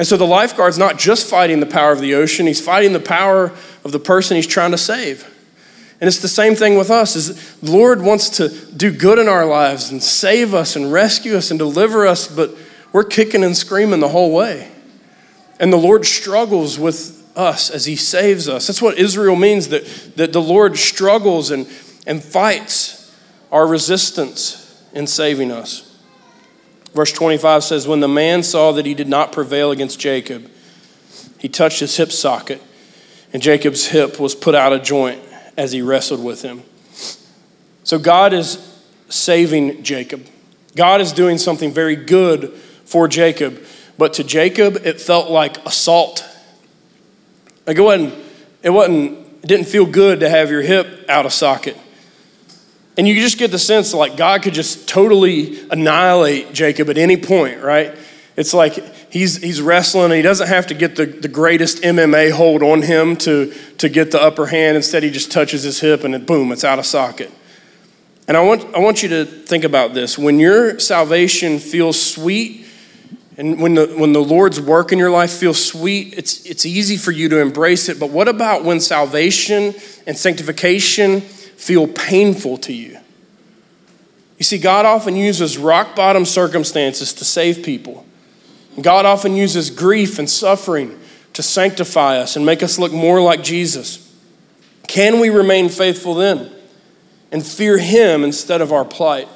And 0.00 0.08
so 0.08 0.16
the 0.16 0.26
lifeguard's 0.26 0.76
not 0.76 0.98
just 0.98 1.30
fighting 1.30 1.60
the 1.60 1.66
power 1.66 1.92
of 1.92 2.00
the 2.00 2.14
ocean, 2.16 2.48
he's 2.48 2.60
fighting 2.60 2.92
the 2.92 2.98
power 2.98 3.52
of 3.84 3.92
the 3.92 4.00
person 4.00 4.34
he's 4.34 4.48
trying 4.48 4.72
to 4.72 4.78
save. 4.78 5.22
And 6.00 6.08
it's 6.08 6.18
the 6.18 6.26
same 6.26 6.56
thing 6.56 6.76
with 6.76 6.90
us 6.90 7.14
is 7.14 7.54
the 7.60 7.70
Lord 7.70 8.02
wants 8.02 8.30
to 8.30 8.48
do 8.48 8.90
good 8.90 9.20
in 9.20 9.28
our 9.28 9.46
lives 9.46 9.92
and 9.92 10.02
save 10.02 10.54
us 10.54 10.74
and 10.74 10.92
rescue 10.92 11.36
us 11.36 11.52
and 11.52 11.58
deliver 11.58 12.04
us, 12.04 12.26
but 12.26 12.50
we're 12.92 13.04
kicking 13.04 13.44
and 13.44 13.56
screaming 13.56 14.00
the 14.00 14.08
whole 14.08 14.32
way. 14.32 14.70
And 15.60 15.72
the 15.72 15.78
Lord 15.78 16.06
struggles 16.06 16.78
with 16.78 17.14
us 17.36 17.70
as 17.70 17.84
He 17.84 17.96
saves 17.96 18.48
us. 18.48 18.66
That's 18.66 18.82
what 18.82 18.98
Israel 18.98 19.36
means 19.36 19.68
that, 19.68 19.84
that 20.16 20.32
the 20.32 20.42
Lord 20.42 20.76
struggles 20.76 21.50
and, 21.50 21.68
and 22.06 22.22
fights 22.22 23.14
our 23.50 23.66
resistance 23.66 24.84
in 24.92 25.06
saving 25.06 25.50
us. 25.50 25.84
Verse 26.94 27.12
25 27.12 27.64
says, 27.64 27.86
When 27.86 28.00
the 28.00 28.08
man 28.08 28.42
saw 28.42 28.72
that 28.72 28.86
he 28.86 28.94
did 28.94 29.08
not 29.08 29.32
prevail 29.32 29.70
against 29.70 30.00
Jacob, 30.00 30.50
he 31.38 31.48
touched 31.48 31.80
his 31.80 31.96
hip 31.96 32.10
socket, 32.10 32.62
and 33.32 33.42
Jacob's 33.42 33.86
hip 33.86 34.18
was 34.18 34.34
put 34.34 34.54
out 34.54 34.72
of 34.72 34.82
joint 34.82 35.22
as 35.56 35.72
he 35.72 35.82
wrestled 35.82 36.24
with 36.24 36.42
him. 36.42 36.62
So 37.84 37.98
God 37.98 38.32
is 38.32 38.58
saving 39.08 39.82
Jacob. 39.82 40.26
God 40.74 41.00
is 41.00 41.12
doing 41.12 41.38
something 41.38 41.72
very 41.72 41.96
good 41.96 42.58
for 42.88 43.06
Jacob. 43.06 43.62
But 43.98 44.14
to 44.14 44.24
Jacob, 44.24 44.76
it 44.84 45.00
felt 45.00 45.30
like 45.30 45.64
assault. 45.66 46.24
Like 47.66 47.76
it 47.76 47.82
wasn't, 47.82 48.14
it 48.62 48.70
wasn't, 48.70 49.18
it 49.42 49.46
didn't 49.46 49.66
feel 49.66 49.86
good 49.86 50.20
to 50.20 50.30
have 50.30 50.50
your 50.50 50.62
hip 50.62 51.04
out 51.08 51.26
of 51.26 51.32
socket. 51.32 51.76
And 52.96 53.06
you 53.06 53.14
just 53.20 53.38
get 53.38 53.50
the 53.50 53.58
sense 53.58 53.92
like 53.92 54.16
God 54.16 54.42
could 54.42 54.54
just 54.54 54.88
totally 54.88 55.68
annihilate 55.70 56.52
Jacob 56.52 56.88
at 56.88 56.98
any 56.98 57.16
point, 57.16 57.62
right? 57.62 57.96
It's 58.36 58.54
like 58.54 59.12
he's, 59.12 59.36
he's 59.36 59.60
wrestling 59.60 60.06
and 60.06 60.14
he 60.14 60.22
doesn't 60.22 60.48
have 60.48 60.68
to 60.68 60.74
get 60.74 60.96
the, 60.96 61.06
the 61.06 61.28
greatest 61.28 61.82
MMA 61.82 62.30
hold 62.30 62.62
on 62.62 62.82
him 62.82 63.16
to, 63.18 63.52
to 63.78 63.88
get 63.88 64.10
the 64.12 64.22
upper 64.22 64.46
hand. 64.46 64.76
Instead, 64.76 65.02
he 65.02 65.10
just 65.10 65.30
touches 65.30 65.62
his 65.62 65.80
hip 65.80 66.04
and 66.04 66.14
it, 66.14 66.26
boom, 66.26 66.52
it's 66.52 66.64
out 66.64 66.78
of 66.78 66.86
socket. 66.86 67.30
And 68.26 68.36
I 68.36 68.40
want, 68.40 68.74
I 68.74 68.78
want 68.78 69.02
you 69.02 69.08
to 69.10 69.24
think 69.24 69.64
about 69.64 69.94
this. 69.94 70.18
When 70.18 70.38
your 70.38 70.78
salvation 70.78 71.58
feels 71.58 72.00
sweet 72.00 72.67
and 73.38 73.60
when 73.60 73.74
the, 73.74 73.86
when 73.86 74.12
the 74.12 74.22
Lord's 74.22 74.60
work 74.60 74.90
in 74.90 74.98
your 74.98 75.12
life 75.12 75.30
feels 75.30 75.64
sweet, 75.64 76.12
it's, 76.18 76.44
it's 76.44 76.66
easy 76.66 76.96
for 76.96 77.12
you 77.12 77.28
to 77.28 77.38
embrace 77.38 77.88
it. 77.88 78.00
But 78.00 78.10
what 78.10 78.26
about 78.26 78.64
when 78.64 78.80
salvation 78.80 79.76
and 80.08 80.18
sanctification 80.18 81.20
feel 81.20 81.86
painful 81.86 82.58
to 82.58 82.72
you? 82.72 82.98
You 84.38 84.44
see, 84.44 84.58
God 84.58 84.84
often 84.86 85.14
uses 85.14 85.56
rock 85.56 85.94
bottom 85.94 86.24
circumstances 86.24 87.12
to 87.14 87.24
save 87.24 87.62
people. 87.62 88.04
God 88.80 89.06
often 89.06 89.36
uses 89.36 89.70
grief 89.70 90.18
and 90.18 90.28
suffering 90.28 90.98
to 91.34 91.42
sanctify 91.42 92.18
us 92.18 92.34
and 92.34 92.44
make 92.44 92.64
us 92.64 92.76
look 92.76 92.92
more 92.92 93.20
like 93.20 93.44
Jesus. 93.44 94.12
Can 94.88 95.20
we 95.20 95.30
remain 95.30 95.68
faithful 95.68 96.14
then 96.14 96.50
and 97.30 97.46
fear 97.46 97.78
Him 97.78 98.24
instead 98.24 98.60
of 98.60 98.72
our 98.72 98.84
plight? 98.84 99.28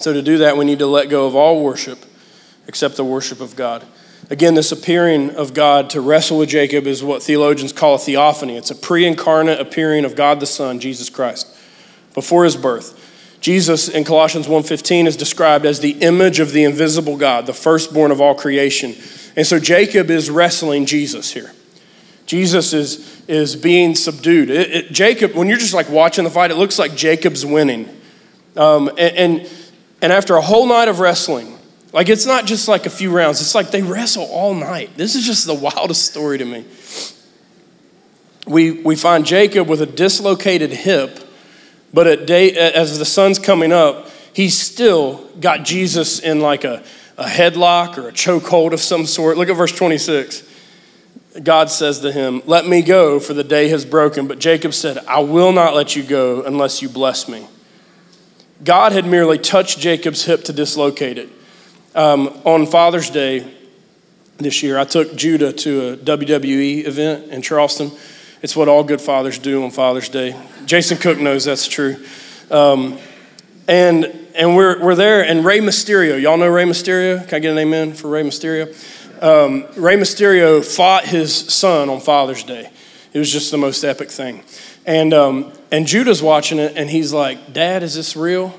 So, 0.00 0.14
to 0.14 0.22
do 0.22 0.38
that, 0.38 0.56
we 0.56 0.64
need 0.64 0.78
to 0.78 0.86
let 0.86 1.10
go 1.10 1.26
of 1.26 1.36
all 1.36 1.62
worship 1.62 1.98
except 2.66 2.96
the 2.96 3.04
worship 3.04 3.40
of 3.40 3.54
God. 3.54 3.84
Again, 4.30 4.54
this 4.54 4.72
appearing 4.72 5.30
of 5.30 5.52
God 5.52 5.90
to 5.90 6.00
wrestle 6.00 6.38
with 6.38 6.48
Jacob 6.48 6.86
is 6.86 7.04
what 7.04 7.22
theologians 7.22 7.72
call 7.72 7.96
a 7.96 7.98
theophany. 7.98 8.56
It's 8.56 8.70
a 8.70 8.74
pre 8.74 9.04
incarnate 9.04 9.60
appearing 9.60 10.06
of 10.06 10.16
God 10.16 10.40
the 10.40 10.46
Son, 10.46 10.80
Jesus 10.80 11.10
Christ, 11.10 11.54
before 12.14 12.44
his 12.44 12.56
birth. 12.56 12.96
Jesus 13.42 13.88
in 13.88 14.04
Colossians 14.04 14.46
1:15 14.46 15.06
is 15.06 15.16
described 15.16 15.66
as 15.66 15.80
the 15.80 15.92
image 16.00 16.40
of 16.40 16.52
the 16.52 16.64
invisible 16.64 17.16
God, 17.16 17.44
the 17.44 17.52
firstborn 17.52 18.10
of 18.10 18.22
all 18.22 18.34
creation. 18.34 18.94
And 19.36 19.46
so 19.46 19.58
Jacob 19.58 20.10
is 20.10 20.30
wrestling 20.30 20.86
Jesus 20.86 21.32
here. 21.32 21.52
Jesus 22.24 22.72
is, 22.72 23.22
is 23.26 23.56
being 23.56 23.94
subdued. 23.94 24.48
It, 24.48 24.70
it, 24.70 24.92
Jacob, 24.92 25.34
when 25.34 25.48
you're 25.48 25.58
just 25.58 25.74
like 25.74 25.90
watching 25.90 26.24
the 26.24 26.30
fight, 26.30 26.50
it 26.50 26.56
looks 26.56 26.78
like 26.78 26.94
Jacob's 26.94 27.44
winning. 27.44 27.88
Um, 28.56 28.88
and, 28.96 29.16
and 29.16 29.50
and 30.02 30.12
after 30.12 30.36
a 30.36 30.40
whole 30.40 30.66
night 30.66 30.88
of 30.88 31.00
wrestling, 31.00 31.58
like 31.92 32.08
it's 32.08 32.26
not 32.26 32.46
just 32.46 32.68
like 32.68 32.86
a 32.86 32.90
few 32.90 33.10
rounds, 33.10 33.40
it's 33.40 33.54
like 33.54 33.70
they 33.70 33.82
wrestle 33.82 34.24
all 34.24 34.54
night. 34.54 34.96
This 34.96 35.14
is 35.14 35.26
just 35.26 35.46
the 35.46 35.54
wildest 35.76 36.10
story 36.10 36.38
to 36.38 36.44
me. 36.44 36.64
We, 38.46 38.70
we 38.70 38.96
find 38.96 39.24
Jacob 39.24 39.68
with 39.68 39.80
a 39.80 39.86
dislocated 39.86 40.70
hip, 40.70 41.20
but 41.92 42.06
at 42.06 42.26
day, 42.26 42.52
as 42.52 42.98
the 42.98 43.04
sun's 43.04 43.38
coming 43.38 43.72
up, 43.72 44.08
he's 44.32 44.58
still 44.58 45.28
got 45.40 45.64
Jesus 45.64 46.18
in 46.18 46.40
like 46.40 46.64
a, 46.64 46.82
a 47.16 47.26
headlock 47.26 47.98
or 47.98 48.08
a 48.08 48.12
chokehold 48.12 48.72
of 48.72 48.80
some 48.80 49.06
sort. 49.06 49.36
Look 49.36 49.48
at 49.48 49.56
verse 49.56 49.72
26. 49.72 50.48
God 51.42 51.70
says 51.70 52.00
to 52.00 52.10
him, 52.10 52.42
Let 52.46 52.66
me 52.66 52.82
go, 52.82 53.20
for 53.20 53.34
the 53.34 53.44
day 53.44 53.68
has 53.68 53.84
broken. 53.84 54.26
But 54.26 54.38
Jacob 54.38 54.74
said, 54.74 54.98
I 55.06 55.20
will 55.20 55.52
not 55.52 55.74
let 55.74 55.94
you 55.94 56.02
go 56.02 56.42
unless 56.42 56.82
you 56.82 56.88
bless 56.88 57.28
me. 57.28 57.46
God 58.62 58.92
had 58.92 59.06
merely 59.06 59.38
touched 59.38 59.78
Jacob's 59.78 60.24
hip 60.24 60.44
to 60.44 60.52
dislocate 60.52 61.18
it. 61.18 61.28
Um, 61.94 62.28
on 62.44 62.66
Father's 62.66 63.10
Day 63.10 63.52
this 64.36 64.62
year, 64.62 64.78
I 64.78 64.84
took 64.84 65.16
Judah 65.16 65.52
to 65.52 65.88
a 65.88 65.96
WWE 65.96 66.86
event 66.86 67.30
in 67.30 67.42
Charleston. 67.42 67.90
It's 68.42 68.54
what 68.54 68.68
all 68.68 68.84
good 68.84 69.00
fathers 69.00 69.38
do 69.38 69.64
on 69.64 69.70
Father's 69.70 70.08
Day. 70.08 70.38
Jason 70.66 70.98
Cook 70.98 71.18
knows 71.18 71.44
that's 71.44 71.66
true. 71.66 71.96
Um, 72.50 72.98
and 73.66 74.20
and 74.34 74.54
we're, 74.54 74.82
we're 74.82 74.94
there, 74.94 75.24
and 75.24 75.44
Rey 75.44 75.58
Mysterio, 75.58 76.20
y'all 76.20 76.36
know 76.36 76.48
Rey 76.48 76.64
Mysterio? 76.64 77.26
Can 77.26 77.36
I 77.36 77.38
get 77.40 77.50
an 77.50 77.58
amen 77.58 77.94
for 77.94 78.08
Rey 78.08 78.22
Mysterio? 78.22 78.68
Um, 79.22 79.66
Rey 79.76 79.96
Mysterio 79.96 80.64
fought 80.64 81.04
his 81.04 81.34
son 81.34 81.88
on 81.88 82.00
Father's 82.00 82.44
Day. 82.44 82.70
It 83.12 83.18
was 83.18 83.30
just 83.30 83.50
the 83.50 83.58
most 83.58 83.82
epic 83.82 84.10
thing. 84.10 84.42
And, 84.90 85.14
um, 85.14 85.52
and 85.70 85.86
Judah's 85.86 86.20
watching 86.20 86.58
it, 86.58 86.72
and 86.74 86.90
he's 86.90 87.12
like, 87.12 87.52
Dad, 87.52 87.84
is 87.84 87.94
this 87.94 88.16
real? 88.16 88.52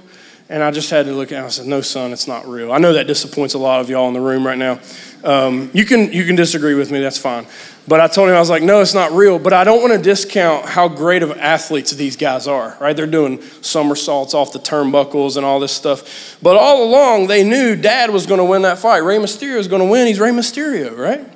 And 0.47 0.63
I 0.63 0.71
just 0.71 0.89
had 0.89 1.05
to 1.07 1.11
look 1.11 1.33
at 1.33 1.43
it. 1.43 1.45
I 1.45 1.49
said, 1.49 1.65
No, 1.65 1.81
son, 1.81 2.13
it's 2.13 2.25
not 2.25 2.47
real. 2.47 2.71
I 2.71 2.77
know 2.77 2.93
that 2.93 3.05
disappoints 3.05 3.53
a 3.53 3.57
lot 3.57 3.81
of 3.81 3.89
y'all 3.89 4.07
in 4.07 4.13
the 4.13 4.21
room 4.21 4.47
right 4.47 4.57
now. 4.57 4.79
Um, 5.25 5.69
you, 5.73 5.83
can, 5.83 6.13
you 6.13 6.23
can 6.23 6.37
disagree 6.37 6.73
with 6.73 6.89
me, 6.89 7.01
that's 7.01 7.17
fine. 7.17 7.45
But 7.85 7.99
I 7.99 8.07
told 8.07 8.29
him, 8.29 8.35
I 8.35 8.39
was 8.39 8.49
like, 8.49 8.63
No, 8.63 8.79
it's 8.79 8.93
not 8.93 9.11
real. 9.11 9.39
But 9.39 9.51
I 9.51 9.65
don't 9.65 9.81
want 9.81 9.91
to 9.91 10.01
discount 10.01 10.65
how 10.65 10.87
great 10.87 11.21
of 11.21 11.31
athletes 11.31 11.91
these 11.91 12.15
guys 12.15 12.47
are, 12.47 12.77
right? 12.79 12.95
They're 12.95 13.07
doing 13.07 13.41
somersaults 13.59 14.33
off 14.33 14.53
the 14.53 14.59
turnbuckles 14.59 15.35
and 15.35 15.45
all 15.45 15.59
this 15.59 15.73
stuff. 15.73 16.37
But 16.41 16.55
all 16.55 16.85
along, 16.85 17.27
they 17.27 17.43
knew 17.43 17.75
dad 17.75 18.09
was 18.09 18.25
going 18.25 18.39
to 18.39 18.45
win 18.45 18.61
that 18.61 18.79
fight. 18.79 18.99
Rey 18.99 19.17
Mysterio 19.17 19.57
is 19.57 19.67
going 19.67 19.81
to 19.81 19.89
win. 19.89 20.07
He's 20.07 20.21
Rey 20.21 20.31
Mysterio, 20.31 20.97
right? 20.97 21.29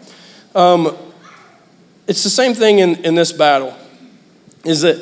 Um, 0.55 0.95
it's 2.07 2.23
the 2.23 2.29
same 2.29 2.53
thing 2.53 2.79
in, 2.79 3.03
in 3.03 3.15
this 3.15 3.33
battle, 3.33 3.75
is 4.65 4.81
that 4.81 4.97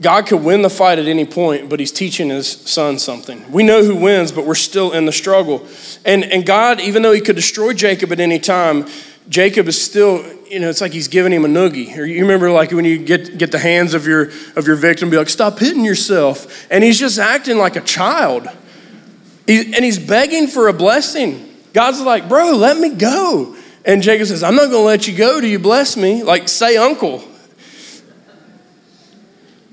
God 0.00 0.26
could 0.26 0.42
win 0.42 0.62
the 0.62 0.70
fight 0.70 0.98
at 0.98 1.06
any 1.06 1.26
point, 1.26 1.68
but 1.68 1.78
he's 1.78 1.92
teaching 1.92 2.30
his 2.30 2.48
son 2.48 2.98
something. 2.98 3.50
We 3.52 3.62
know 3.62 3.84
who 3.84 3.94
wins, 3.94 4.32
but 4.32 4.46
we're 4.46 4.54
still 4.54 4.92
in 4.92 5.04
the 5.04 5.12
struggle. 5.12 5.66
And, 6.06 6.24
and 6.24 6.46
God, 6.46 6.80
even 6.80 7.02
though 7.02 7.12
he 7.12 7.20
could 7.20 7.36
destroy 7.36 7.74
Jacob 7.74 8.10
at 8.10 8.18
any 8.18 8.38
time, 8.38 8.86
Jacob 9.28 9.68
is 9.68 9.80
still, 9.80 10.24
you 10.48 10.58
know, 10.58 10.70
it's 10.70 10.80
like 10.80 10.92
he's 10.92 11.08
giving 11.08 11.32
him 11.32 11.44
a 11.44 11.48
noogie. 11.48 11.96
Or 11.98 12.04
you 12.04 12.22
remember 12.22 12.50
like 12.50 12.72
when 12.72 12.86
you 12.86 12.98
get, 12.98 13.36
get 13.36 13.52
the 13.52 13.58
hands 13.58 13.92
of 13.92 14.06
your, 14.06 14.30
of 14.56 14.66
your 14.66 14.76
victim, 14.76 15.10
be 15.10 15.18
like, 15.18 15.28
stop 15.28 15.58
hitting 15.58 15.84
yourself. 15.84 16.66
And 16.70 16.82
he's 16.82 16.98
just 16.98 17.18
acting 17.18 17.58
like 17.58 17.76
a 17.76 17.82
child. 17.82 18.48
He, 19.46 19.74
and 19.74 19.84
he's 19.84 19.98
begging 19.98 20.46
for 20.46 20.68
a 20.68 20.72
blessing. 20.72 21.54
God's 21.74 22.00
like, 22.00 22.26
bro, 22.26 22.52
let 22.52 22.78
me 22.78 22.94
go. 22.94 23.54
And 23.84 24.02
Jacob 24.02 24.26
says, 24.26 24.42
I'm 24.42 24.56
not 24.56 24.70
going 24.70 24.82
to 24.82 24.86
let 24.86 25.06
you 25.06 25.16
go 25.16 25.40
Do 25.40 25.46
you 25.46 25.58
bless 25.58 25.96
me. 25.96 26.22
Like, 26.22 26.48
say 26.48 26.76
uncle. 26.76 27.22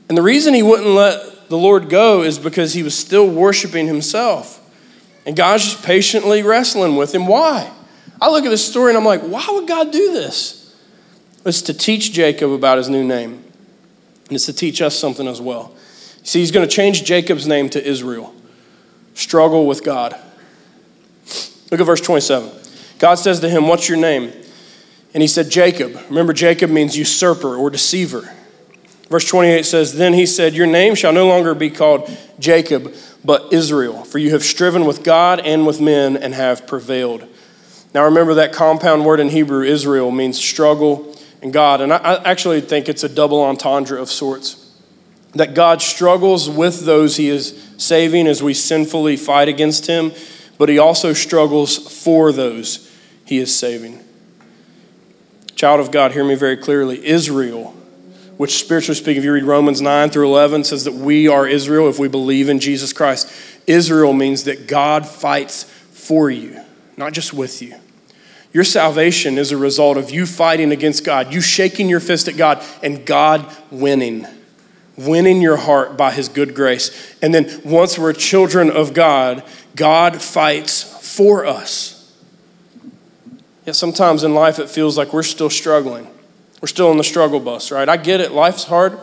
And 0.09 0.17
the 0.17 0.21
reason 0.21 0.53
he 0.53 0.63
wouldn't 0.63 0.89
let 0.89 1.49
the 1.49 1.57
Lord 1.57 1.89
go 1.89 2.23
is 2.23 2.39
because 2.39 2.73
he 2.73 2.83
was 2.83 2.97
still 2.97 3.27
worshiping 3.27 3.87
himself. 3.87 4.63
And 5.25 5.35
God's 5.35 5.65
just 5.65 5.83
patiently 5.83 6.43
wrestling 6.43 6.95
with 6.95 7.13
him. 7.13 7.27
Why? 7.27 7.71
I 8.21 8.29
look 8.29 8.45
at 8.45 8.49
this 8.49 8.65
story 8.65 8.91
and 8.91 8.97
I'm 8.97 9.05
like, 9.05 9.21
why 9.21 9.45
would 9.51 9.67
God 9.67 9.91
do 9.91 10.13
this? 10.13 10.75
It's 11.45 11.61
to 11.63 11.73
teach 11.73 12.11
Jacob 12.11 12.51
about 12.51 12.77
his 12.77 12.89
new 12.89 13.03
name. 13.03 13.43
And 14.27 14.35
it's 14.35 14.45
to 14.47 14.53
teach 14.53 14.81
us 14.81 14.95
something 14.97 15.27
as 15.27 15.39
well. 15.39 15.73
See, 16.23 16.39
he's 16.39 16.51
going 16.51 16.67
to 16.67 16.73
change 16.73 17.03
Jacob's 17.03 17.47
name 17.47 17.69
to 17.69 17.85
Israel. 17.85 18.33
Struggle 19.13 19.65
with 19.65 19.83
God. 19.83 20.17
Look 21.71 21.79
at 21.79 21.85
verse 21.85 22.01
27. 22.01 22.49
God 22.99 23.15
says 23.15 23.39
to 23.41 23.49
him, 23.49 23.67
What's 23.67 23.87
your 23.87 23.97
name? 23.97 24.31
And 25.13 25.21
he 25.21 25.27
said, 25.27 25.49
Jacob. 25.49 25.95
Remember, 26.09 26.33
Jacob 26.33 26.69
means 26.69 26.97
usurper 26.97 27.55
or 27.55 27.69
deceiver. 27.69 28.33
Verse 29.09 29.25
28 29.25 29.65
says, 29.65 29.93
Then 29.93 30.13
he 30.13 30.25
said, 30.25 30.53
Your 30.53 30.67
name 30.67 30.95
shall 30.95 31.13
no 31.13 31.27
longer 31.27 31.55
be 31.55 31.69
called 31.69 32.09
Jacob, 32.39 32.93
but 33.23 33.53
Israel, 33.53 34.03
for 34.03 34.17
you 34.17 34.31
have 34.31 34.43
striven 34.43 34.85
with 34.85 35.03
God 35.03 35.39
and 35.39 35.65
with 35.65 35.79
men 35.79 36.17
and 36.17 36.33
have 36.33 36.67
prevailed. 36.67 37.25
Now 37.93 38.05
remember 38.05 38.35
that 38.35 38.53
compound 38.53 39.05
word 39.05 39.19
in 39.19 39.29
Hebrew, 39.29 39.63
Israel, 39.63 40.11
means 40.11 40.37
struggle 40.37 41.15
and 41.41 41.53
God. 41.53 41.81
And 41.81 41.93
I 41.93 42.21
actually 42.25 42.61
think 42.61 42.89
it's 42.89 43.03
a 43.03 43.09
double 43.09 43.41
entendre 43.41 44.01
of 44.01 44.09
sorts. 44.09 44.63
That 45.33 45.53
God 45.53 45.81
struggles 45.81 46.49
with 46.49 46.85
those 46.85 47.17
he 47.17 47.29
is 47.29 47.63
saving 47.77 48.27
as 48.27 48.43
we 48.43 48.53
sinfully 48.53 49.15
fight 49.17 49.47
against 49.47 49.87
him, 49.87 50.11
but 50.57 50.67
he 50.67 50.77
also 50.79 51.13
struggles 51.13 52.03
for 52.03 52.31
those 52.31 52.91
he 53.25 53.37
is 53.37 53.55
saving. 53.55 54.03
Child 55.55 55.79
of 55.79 55.91
God, 55.91 56.11
hear 56.11 56.23
me 56.23 56.35
very 56.35 56.57
clearly. 56.57 57.05
Israel 57.05 57.73
which 58.37 58.59
spiritually 58.59 58.95
speaking, 58.95 59.17
if 59.17 59.23
you 59.23 59.33
read 59.33 59.43
Romans 59.43 59.81
9 59.81 60.11
through 60.11 60.27
11, 60.27 60.63
says 60.63 60.83
that 60.83 60.93
we 60.93 61.27
are 61.27 61.47
Israel 61.47 61.89
if 61.89 61.97
we 61.97 62.07
believe 62.07 62.49
in 62.49 62.59
Jesus 62.59 62.93
Christ. 62.93 63.31
Israel 63.65 64.13
means 64.13 64.43
that 64.43 64.67
God 64.67 65.07
fights 65.07 65.63
for 65.63 66.29
you, 66.29 66.61
not 66.95 67.13
just 67.13 67.33
with 67.33 67.61
you. 67.61 67.75
Your 68.53 68.63
salvation 68.63 69.37
is 69.37 69.51
a 69.51 69.57
result 69.57 69.97
of 69.97 70.11
you 70.11 70.25
fighting 70.25 70.71
against 70.71 71.03
God, 71.03 71.33
you 71.33 71.41
shaking 71.41 71.89
your 71.89 71.99
fist 71.99 72.27
at 72.27 72.37
God, 72.37 72.63
and 72.81 73.05
God 73.05 73.45
winning, 73.71 74.25
winning 74.95 75.41
your 75.41 75.57
heart 75.57 75.97
by 75.97 76.11
His 76.11 76.29
good 76.29 76.55
grace. 76.55 77.15
And 77.21 77.33
then 77.33 77.61
once 77.65 77.97
we're 77.97 78.13
children 78.13 78.69
of 78.69 78.93
God, 78.93 79.43
God 79.75 80.21
fights 80.21 80.83
for 81.15 81.45
us. 81.45 82.15
Yet 83.65 83.75
sometimes 83.75 84.23
in 84.23 84.33
life 84.33 84.59
it 84.59 84.69
feels 84.69 84.97
like 84.97 85.11
we're 85.11 85.23
still 85.23 85.49
struggling. 85.49 86.07
We're 86.61 86.67
still 86.67 86.89
on 86.89 86.97
the 86.97 87.03
struggle 87.03 87.39
bus, 87.39 87.71
right? 87.71 87.87
I 87.87 87.97
get 87.97 88.19
it, 88.21 88.31
life's 88.31 88.63
hard. 88.63 88.99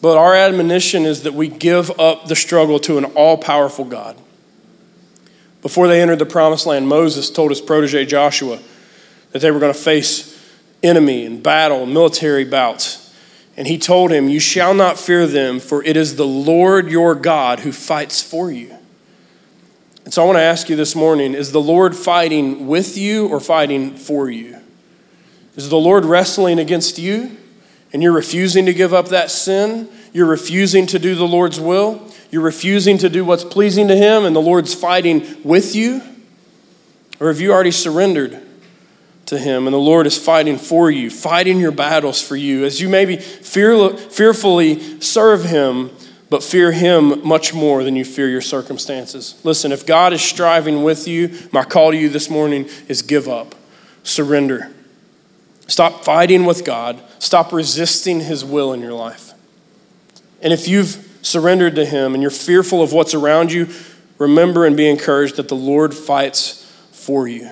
But 0.00 0.18
our 0.18 0.34
admonition 0.34 1.04
is 1.04 1.22
that 1.22 1.34
we 1.34 1.48
give 1.48 1.98
up 1.98 2.26
the 2.26 2.36
struggle 2.36 2.78
to 2.80 2.98
an 2.98 3.04
all 3.06 3.38
powerful 3.38 3.84
God. 3.84 4.16
Before 5.62 5.88
they 5.88 6.02
entered 6.02 6.18
the 6.18 6.26
promised 6.26 6.66
land, 6.66 6.88
Moses 6.88 7.30
told 7.30 7.50
his 7.50 7.62
protege 7.62 8.04
Joshua 8.04 8.58
that 9.32 9.38
they 9.38 9.50
were 9.50 9.58
going 9.58 9.72
to 9.72 9.78
face 9.78 10.38
enemy 10.82 11.24
and 11.24 11.42
battle, 11.42 11.86
military 11.86 12.44
bouts. 12.44 13.00
And 13.56 13.66
he 13.66 13.78
told 13.78 14.10
him, 14.10 14.28
You 14.28 14.40
shall 14.40 14.74
not 14.74 14.98
fear 14.98 15.26
them, 15.26 15.60
for 15.60 15.82
it 15.82 15.96
is 15.96 16.16
the 16.16 16.26
Lord 16.26 16.90
your 16.90 17.14
God 17.14 17.60
who 17.60 17.72
fights 17.72 18.20
for 18.22 18.50
you. 18.50 18.76
And 20.04 20.12
so 20.12 20.22
I 20.22 20.26
want 20.26 20.36
to 20.36 20.42
ask 20.42 20.68
you 20.68 20.76
this 20.76 20.94
morning 20.94 21.34
is 21.34 21.52
the 21.52 21.62
Lord 21.62 21.96
fighting 21.96 22.66
with 22.66 22.98
you 22.98 23.26
or 23.28 23.40
fighting 23.40 23.96
for 23.96 24.28
you? 24.28 24.60
Is 25.56 25.68
the 25.68 25.76
Lord 25.76 26.04
wrestling 26.04 26.58
against 26.58 26.98
you 26.98 27.36
and 27.92 28.02
you're 28.02 28.12
refusing 28.12 28.66
to 28.66 28.74
give 28.74 28.92
up 28.92 29.08
that 29.08 29.30
sin? 29.30 29.88
You're 30.12 30.26
refusing 30.26 30.86
to 30.86 30.98
do 30.98 31.14
the 31.14 31.26
Lord's 31.26 31.60
will? 31.60 32.10
You're 32.30 32.42
refusing 32.42 32.98
to 32.98 33.08
do 33.08 33.24
what's 33.24 33.44
pleasing 33.44 33.88
to 33.88 33.96
Him 33.96 34.24
and 34.24 34.34
the 34.34 34.40
Lord's 34.40 34.74
fighting 34.74 35.24
with 35.44 35.76
you? 35.76 36.02
Or 37.20 37.28
have 37.28 37.40
you 37.40 37.52
already 37.52 37.70
surrendered 37.70 38.42
to 39.26 39.38
Him 39.38 39.66
and 39.66 39.74
the 39.74 39.78
Lord 39.78 40.06
is 40.06 40.18
fighting 40.18 40.58
for 40.58 40.90
you, 40.90 41.10
fighting 41.10 41.60
your 41.60 41.70
battles 41.70 42.20
for 42.20 42.34
you 42.34 42.64
as 42.64 42.80
you 42.80 42.88
maybe 42.88 43.16
fear, 43.16 43.90
fearfully 43.90 45.00
serve 45.00 45.44
Him, 45.44 45.90
but 46.28 46.42
fear 46.42 46.72
Him 46.72 47.26
much 47.26 47.54
more 47.54 47.84
than 47.84 47.94
you 47.94 48.04
fear 48.04 48.28
your 48.28 48.40
circumstances? 48.40 49.40
Listen, 49.44 49.70
if 49.70 49.86
God 49.86 50.12
is 50.12 50.20
striving 50.20 50.82
with 50.82 51.06
you, 51.06 51.38
my 51.52 51.62
call 51.64 51.92
to 51.92 51.96
you 51.96 52.08
this 52.08 52.28
morning 52.28 52.68
is 52.88 53.02
give 53.02 53.28
up, 53.28 53.54
surrender. 54.02 54.73
Stop 55.66 56.04
fighting 56.04 56.44
with 56.44 56.64
God. 56.64 57.00
Stop 57.18 57.52
resisting 57.52 58.20
His 58.20 58.44
will 58.44 58.72
in 58.72 58.80
your 58.80 58.92
life. 58.92 59.32
And 60.42 60.52
if 60.52 60.68
you've 60.68 61.18
surrendered 61.22 61.74
to 61.76 61.84
Him 61.84 62.14
and 62.14 62.22
you're 62.22 62.30
fearful 62.30 62.82
of 62.82 62.92
what's 62.92 63.14
around 63.14 63.52
you, 63.52 63.68
remember 64.18 64.66
and 64.66 64.76
be 64.76 64.88
encouraged 64.88 65.36
that 65.36 65.48
the 65.48 65.56
Lord 65.56 65.94
fights 65.94 66.64
for 66.92 67.26
you. 67.26 67.50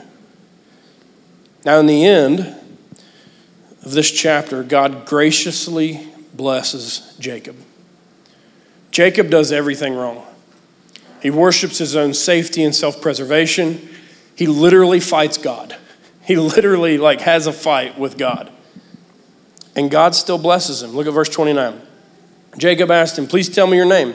Now, 1.65 1.79
in 1.79 1.87
the 1.87 2.05
end 2.05 2.41
of 3.85 3.93
this 3.93 4.11
chapter, 4.11 4.63
God 4.63 5.07
graciously 5.07 6.09
blesses 6.35 7.17
Jacob. 7.19 7.57
Jacob 8.91 9.31
does 9.31 9.53
everything 9.53 9.95
wrong. 9.95 10.27
He 11.23 11.31
worships 11.31 11.79
his 11.79 11.95
own 11.95 12.15
safety 12.15 12.65
and 12.65 12.75
self 12.75 13.01
preservation. 13.01 13.89
He 14.35 14.47
literally 14.47 15.01
fights 15.01 15.39
God. 15.39 15.77
He 16.25 16.37
literally 16.37 16.99
like 16.99 17.21
has 17.23 17.47
a 17.47 17.53
fight 17.53 17.99
with 17.99 18.17
God. 18.17 18.51
And 19.75 19.91
God 19.91 20.15
still 20.15 20.39
blesses 20.39 20.83
him. 20.83 20.91
Look 20.91 21.07
at 21.07 21.13
verse 21.13 21.29
29. 21.29 21.81
Jacob 22.59 22.91
asked 22.91 23.19
him, 23.19 23.27
Please 23.27 23.49
tell 23.49 23.67
me 23.67 23.77
your 23.77 23.87
name. 23.87 24.15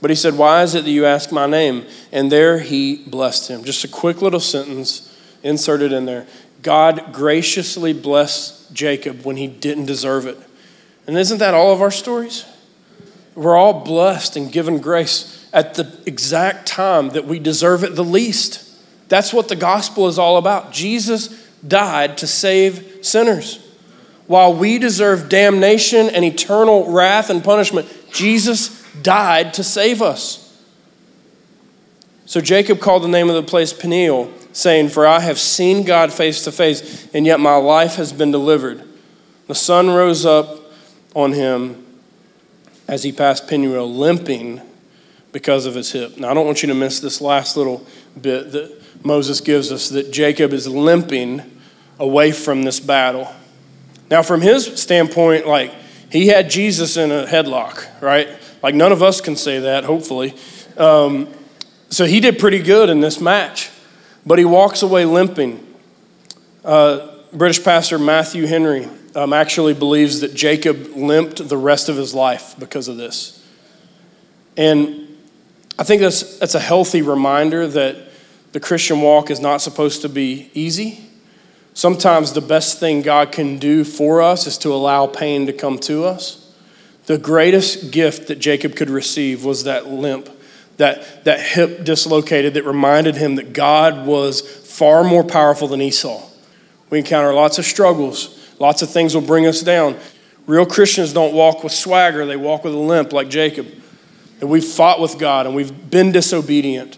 But 0.00 0.10
he 0.10 0.16
said, 0.16 0.34
Why 0.34 0.62
is 0.62 0.74
it 0.74 0.84
that 0.84 0.90
you 0.90 1.04
ask 1.04 1.32
my 1.32 1.46
name? 1.46 1.86
And 2.12 2.30
there 2.30 2.60
he 2.60 3.04
blessed 3.06 3.48
him. 3.48 3.64
Just 3.64 3.84
a 3.84 3.88
quick 3.88 4.22
little 4.22 4.40
sentence 4.40 5.12
inserted 5.42 5.92
in 5.92 6.06
there. 6.06 6.26
God 6.62 7.12
graciously 7.12 7.92
blessed 7.92 8.72
Jacob 8.72 9.24
when 9.24 9.36
he 9.36 9.46
didn't 9.46 9.86
deserve 9.86 10.26
it. 10.26 10.38
And 11.06 11.16
isn't 11.16 11.38
that 11.38 11.54
all 11.54 11.72
of 11.72 11.80
our 11.80 11.90
stories? 11.90 12.44
We're 13.34 13.56
all 13.56 13.84
blessed 13.84 14.36
and 14.36 14.50
given 14.50 14.80
grace 14.80 15.48
at 15.52 15.74
the 15.74 16.00
exact 16.06 16.66
time 16.66 17.10
that 17.10 17.26
we 17.26 17.38
deserve 17.38 17.84
it 17.84 17.94
the 17.94 18.04
least. 18.04 18.65
That's 19.08 19.32
what 19.32 19.48
the 19.48 19.56
gospel 19.56 20.08
is 20.08 20.18
all 20.18 20.36
about. 20.36 20.72
Jesus 20.72 21.28
died 21.66 22.18
to 22.18 22.26
save 22.26 23.04
sinners. 23.04 23.62
While 24.26 24.54
we 24.54 24.78
deserve 24.78 25.28
damnation 25.28 26.08
and 26.08 26.24
eternal 26.24 26.90
wrath 26.90 27.30
and 27.30 27.44
punishment, 27.44 27.88
Jesus 28.12 28.84
died 29.02 29.54
to 29.54 29.62
save 29.62 30.02
us. 30.02 30.42
So 32.24 32.40
Jacob 32.40 32.80
called 32.80 33.04
the 33.04 33.08
name 33.08 33.28
of 33.28 33.36
the 33.36 33.48
place 33.48 33.72
Peniel, 33.72 34.32
saying, 34.52 34.88
For 34.88 35.06
I 35.06 35.20
have 35.20 35.38
seen 35.38 35.84
God 35.84 36.12
face 36.12 36.42
to 36.42 36.52
face, 36.52 37.08
and 37.14 37.24
yet 37.24 37.38
my 37.38 37.54
life 37.54 37.94
has 37.94 38.12
been 38.12 38.32
delivered. 38.32 38.82
The 39.46 39.54
sun 39.54 39.90
rose 39.90 40.26
up 40.26 40.60
on 41.14 41.32
him 41.32 41.86
as 42.88 43.04
he 43.04 43.12
passed 43.12 43.46
Peniel, 43.46 43.92
limping 43.92 44.60
because 45.30 45.66
of 45.66 45.74
his 45.74 45.92
hip. 45.92 46.18
Now, 46.18 46.30
I 46.30 46.34
don't 46.34 46.46
want 46.46 46.62
you 46.62 46.68
to 46.68 46.74
miss 46.74 46.98
this 46.98 47.20
last 47.20 47.56
little 47.56 47.86
bit. 48.20 48.75
Moses 49.04 49.40
gives 49.40 49.70
us 49.72 49.88
that 49.90 50.10
Jacob 50.10 50.52
is 50.52 50.68
limping 50.68 51.42
away 51.98 52.32
from 52.32 52.62
this 52.62 52.80
battle. 52.80 53.32
Now, 54.10 54.22
from 54.22 54.40
his 54.40 54.80
standpoint, 54.80 55.46
like 55.46 55.72
he 56.10 56.28
had 56.28 56.50
Jesus 56.50 56.96
in 56.96 57.10
a 57.10 57.26
headlock, 57.26 57.86
right? 58.00 58.28
Like 58.62 58.74
none 58.74 58.92
of 58.92 59.02
us 59.02 59.20
can 59.20 59.36
say 59.36 59.60
that, 59.60 59.84
hopefully. 59.84 60.34
Um, 60.76 61.28
so 61.88 62.04
he 62.04 62.20
did 62.20 62.38
pretty 62.38 62.60
good 62.60 62.90
in 62.90 63.00
this 63.00 63.20
match, 63.20 63.70
but 64.24 64.38
he 64.38 64.44
walks 64.44 64.82
away 64.82 65.04
limping. 65.04 65.64
Uh, 66.64 67.14
British 67.32 67.62
pastor 67.62 67.98
Matthew 67.98 68.46
Henry 68.46 68.88
um, 69.14 69.32
actually 69.32 69.74
believes 69.74 70.20
that 70.20 70.34
Jacob 70.34 70.92
limped 70.94 71.48
the 71.48 71.56
rest 71.56 71.88
of 71.88 71.96
his 71.96 72.14
life 72.14 72.54
because 72.58 72.88
of 72.88 72.96
this. 72.96 73.44
And 74.56 75.16
I 75.78 75.84
think 75.84 76.00
that's, 76.00 76.38
that's 76.38 76.54
a 76.54 76.60
healthy 76.60 77.02
reminder 77.02 77.66
that 77.66 77.96
the 78.56 78.60
Christian 78.60 79.02
walk 79.02 79.30
is 79.30 79.38
not 79.38 79.60
supposed 79.60 80.00
to 80.00 80.08
be 80.08 80.50
easy. 80.54 81.10
Sometimes 81.74 82.32
the 82.32 82.40
best 82.40 82.80
thing 82.80 83.02
God 83.02 83.30
can 83.30 83.58
do 83.58 83.84
for 83.84 84.22
us 84.22 84.46
is 84.46 84.56
to 84.56 84.72
allow 84.72 85.06
pain 85.06 85.44
to 85.44 85.52
come 85.52 85.78
to 85.80 86.06
us. 86.06 86.54
The 87.04 87.18
greatest 87.18 87.90
gift 87.90 88.28
that 88.28 88.36
Jacob 88.36 88.74
could 88.74 88.88
receive 88.88 89.44
was 89.44 89.64
that 89.64 89.88
limp, 89.88 90.30
that, 90.78 91.26
that 91.26 91.38
hip 91.38 91.84
dislocated 91.84 92.54
that 92.54 92.64
reminded 92.64 93.16
him 93.16 93.34
that 93.34 93.52
God 93.52 94.06
was 94.06 94.40
far 94.40 95.04
more 95.04 95.22
powerful 95.22 95.68
than 95.68 95.82
Esau. 95.82 96.26
We 96.88 97.00
encounter 97.00 97.34
lots 97.34 97.58
of 97.58 97.66
struggles, 97.66 98.42
Lots 98.58 98.80
of 98.80 98.88
things 98.88 99.14
will 99.14 99.20
bring 99.20 99.46
us 99.46 99.60
down. 99.60 99.98
Real 100.46 100.64
Christians 100.64 101.12
don't 101.12 101.34
walk 101.34 101.62
with 101.62 101.74
swagger, 101.74 102.24
they 102.24 102.36
walk 102.36 102.64
with 102.64 102.72
a 102.72 102.78
limp 102.78 103.12
like 103.12 103.28
Jacob. 103.28 103.66
And 104.40 104.48
we've 104.48 104.64
fought 104.64 104.98
with 104.98 105.18
God 105.18 105.44
and 105.44 105.54
we've 105.54 105.90
been 105.90 106.10
disobedient, 106.10 106.96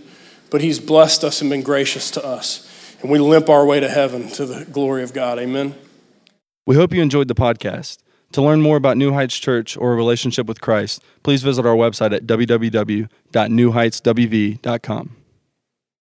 but 0.51 0.61
He's 0.61 0.79
blessed 0.79 1.25
us 1.25 1.41
and 1.41 1.51
been 1.51 1.63
gracious 1.63 2.11
to 2.13 2.25
us. 2.25 2.65
And 3.01 3.11
we 3.11 3.19
limp 3.19 3.49
our 3.49 3.65
way 3.65 3.81
to 3.81 3.89
heaven 3.89 4.29
to 4.31 4.47
the 4.47 4.65
glory 4.65 5.03
of 5.03 5.13
God. 5.13 5.39
Amen. 5.39 5.75
We 6.67 6.77
hope 6.77 6.93
you 6.93 7.01
enjoyed 7.01 7.29
the 7.29 7.35
podcast. 7.35 7.99
To 8.33 8.43
learn 8.43 8.61
more 8.61 8.77
about 8.77 8.99
New 8.99 9.15
Heights 9.15 9.39
Church 9.39 9.77
or 9.77 9.93
a 9.93 9.97
relationship 9.97 10.47
with 10.47 10.61
Christ, 10.61 11.03
please 11.23 11.43
visit 11.43 11.65
our 11.65 11.75
website 11.75 12.15
at 12.15 12.27
www.newheightswv.com. 12.27 15.18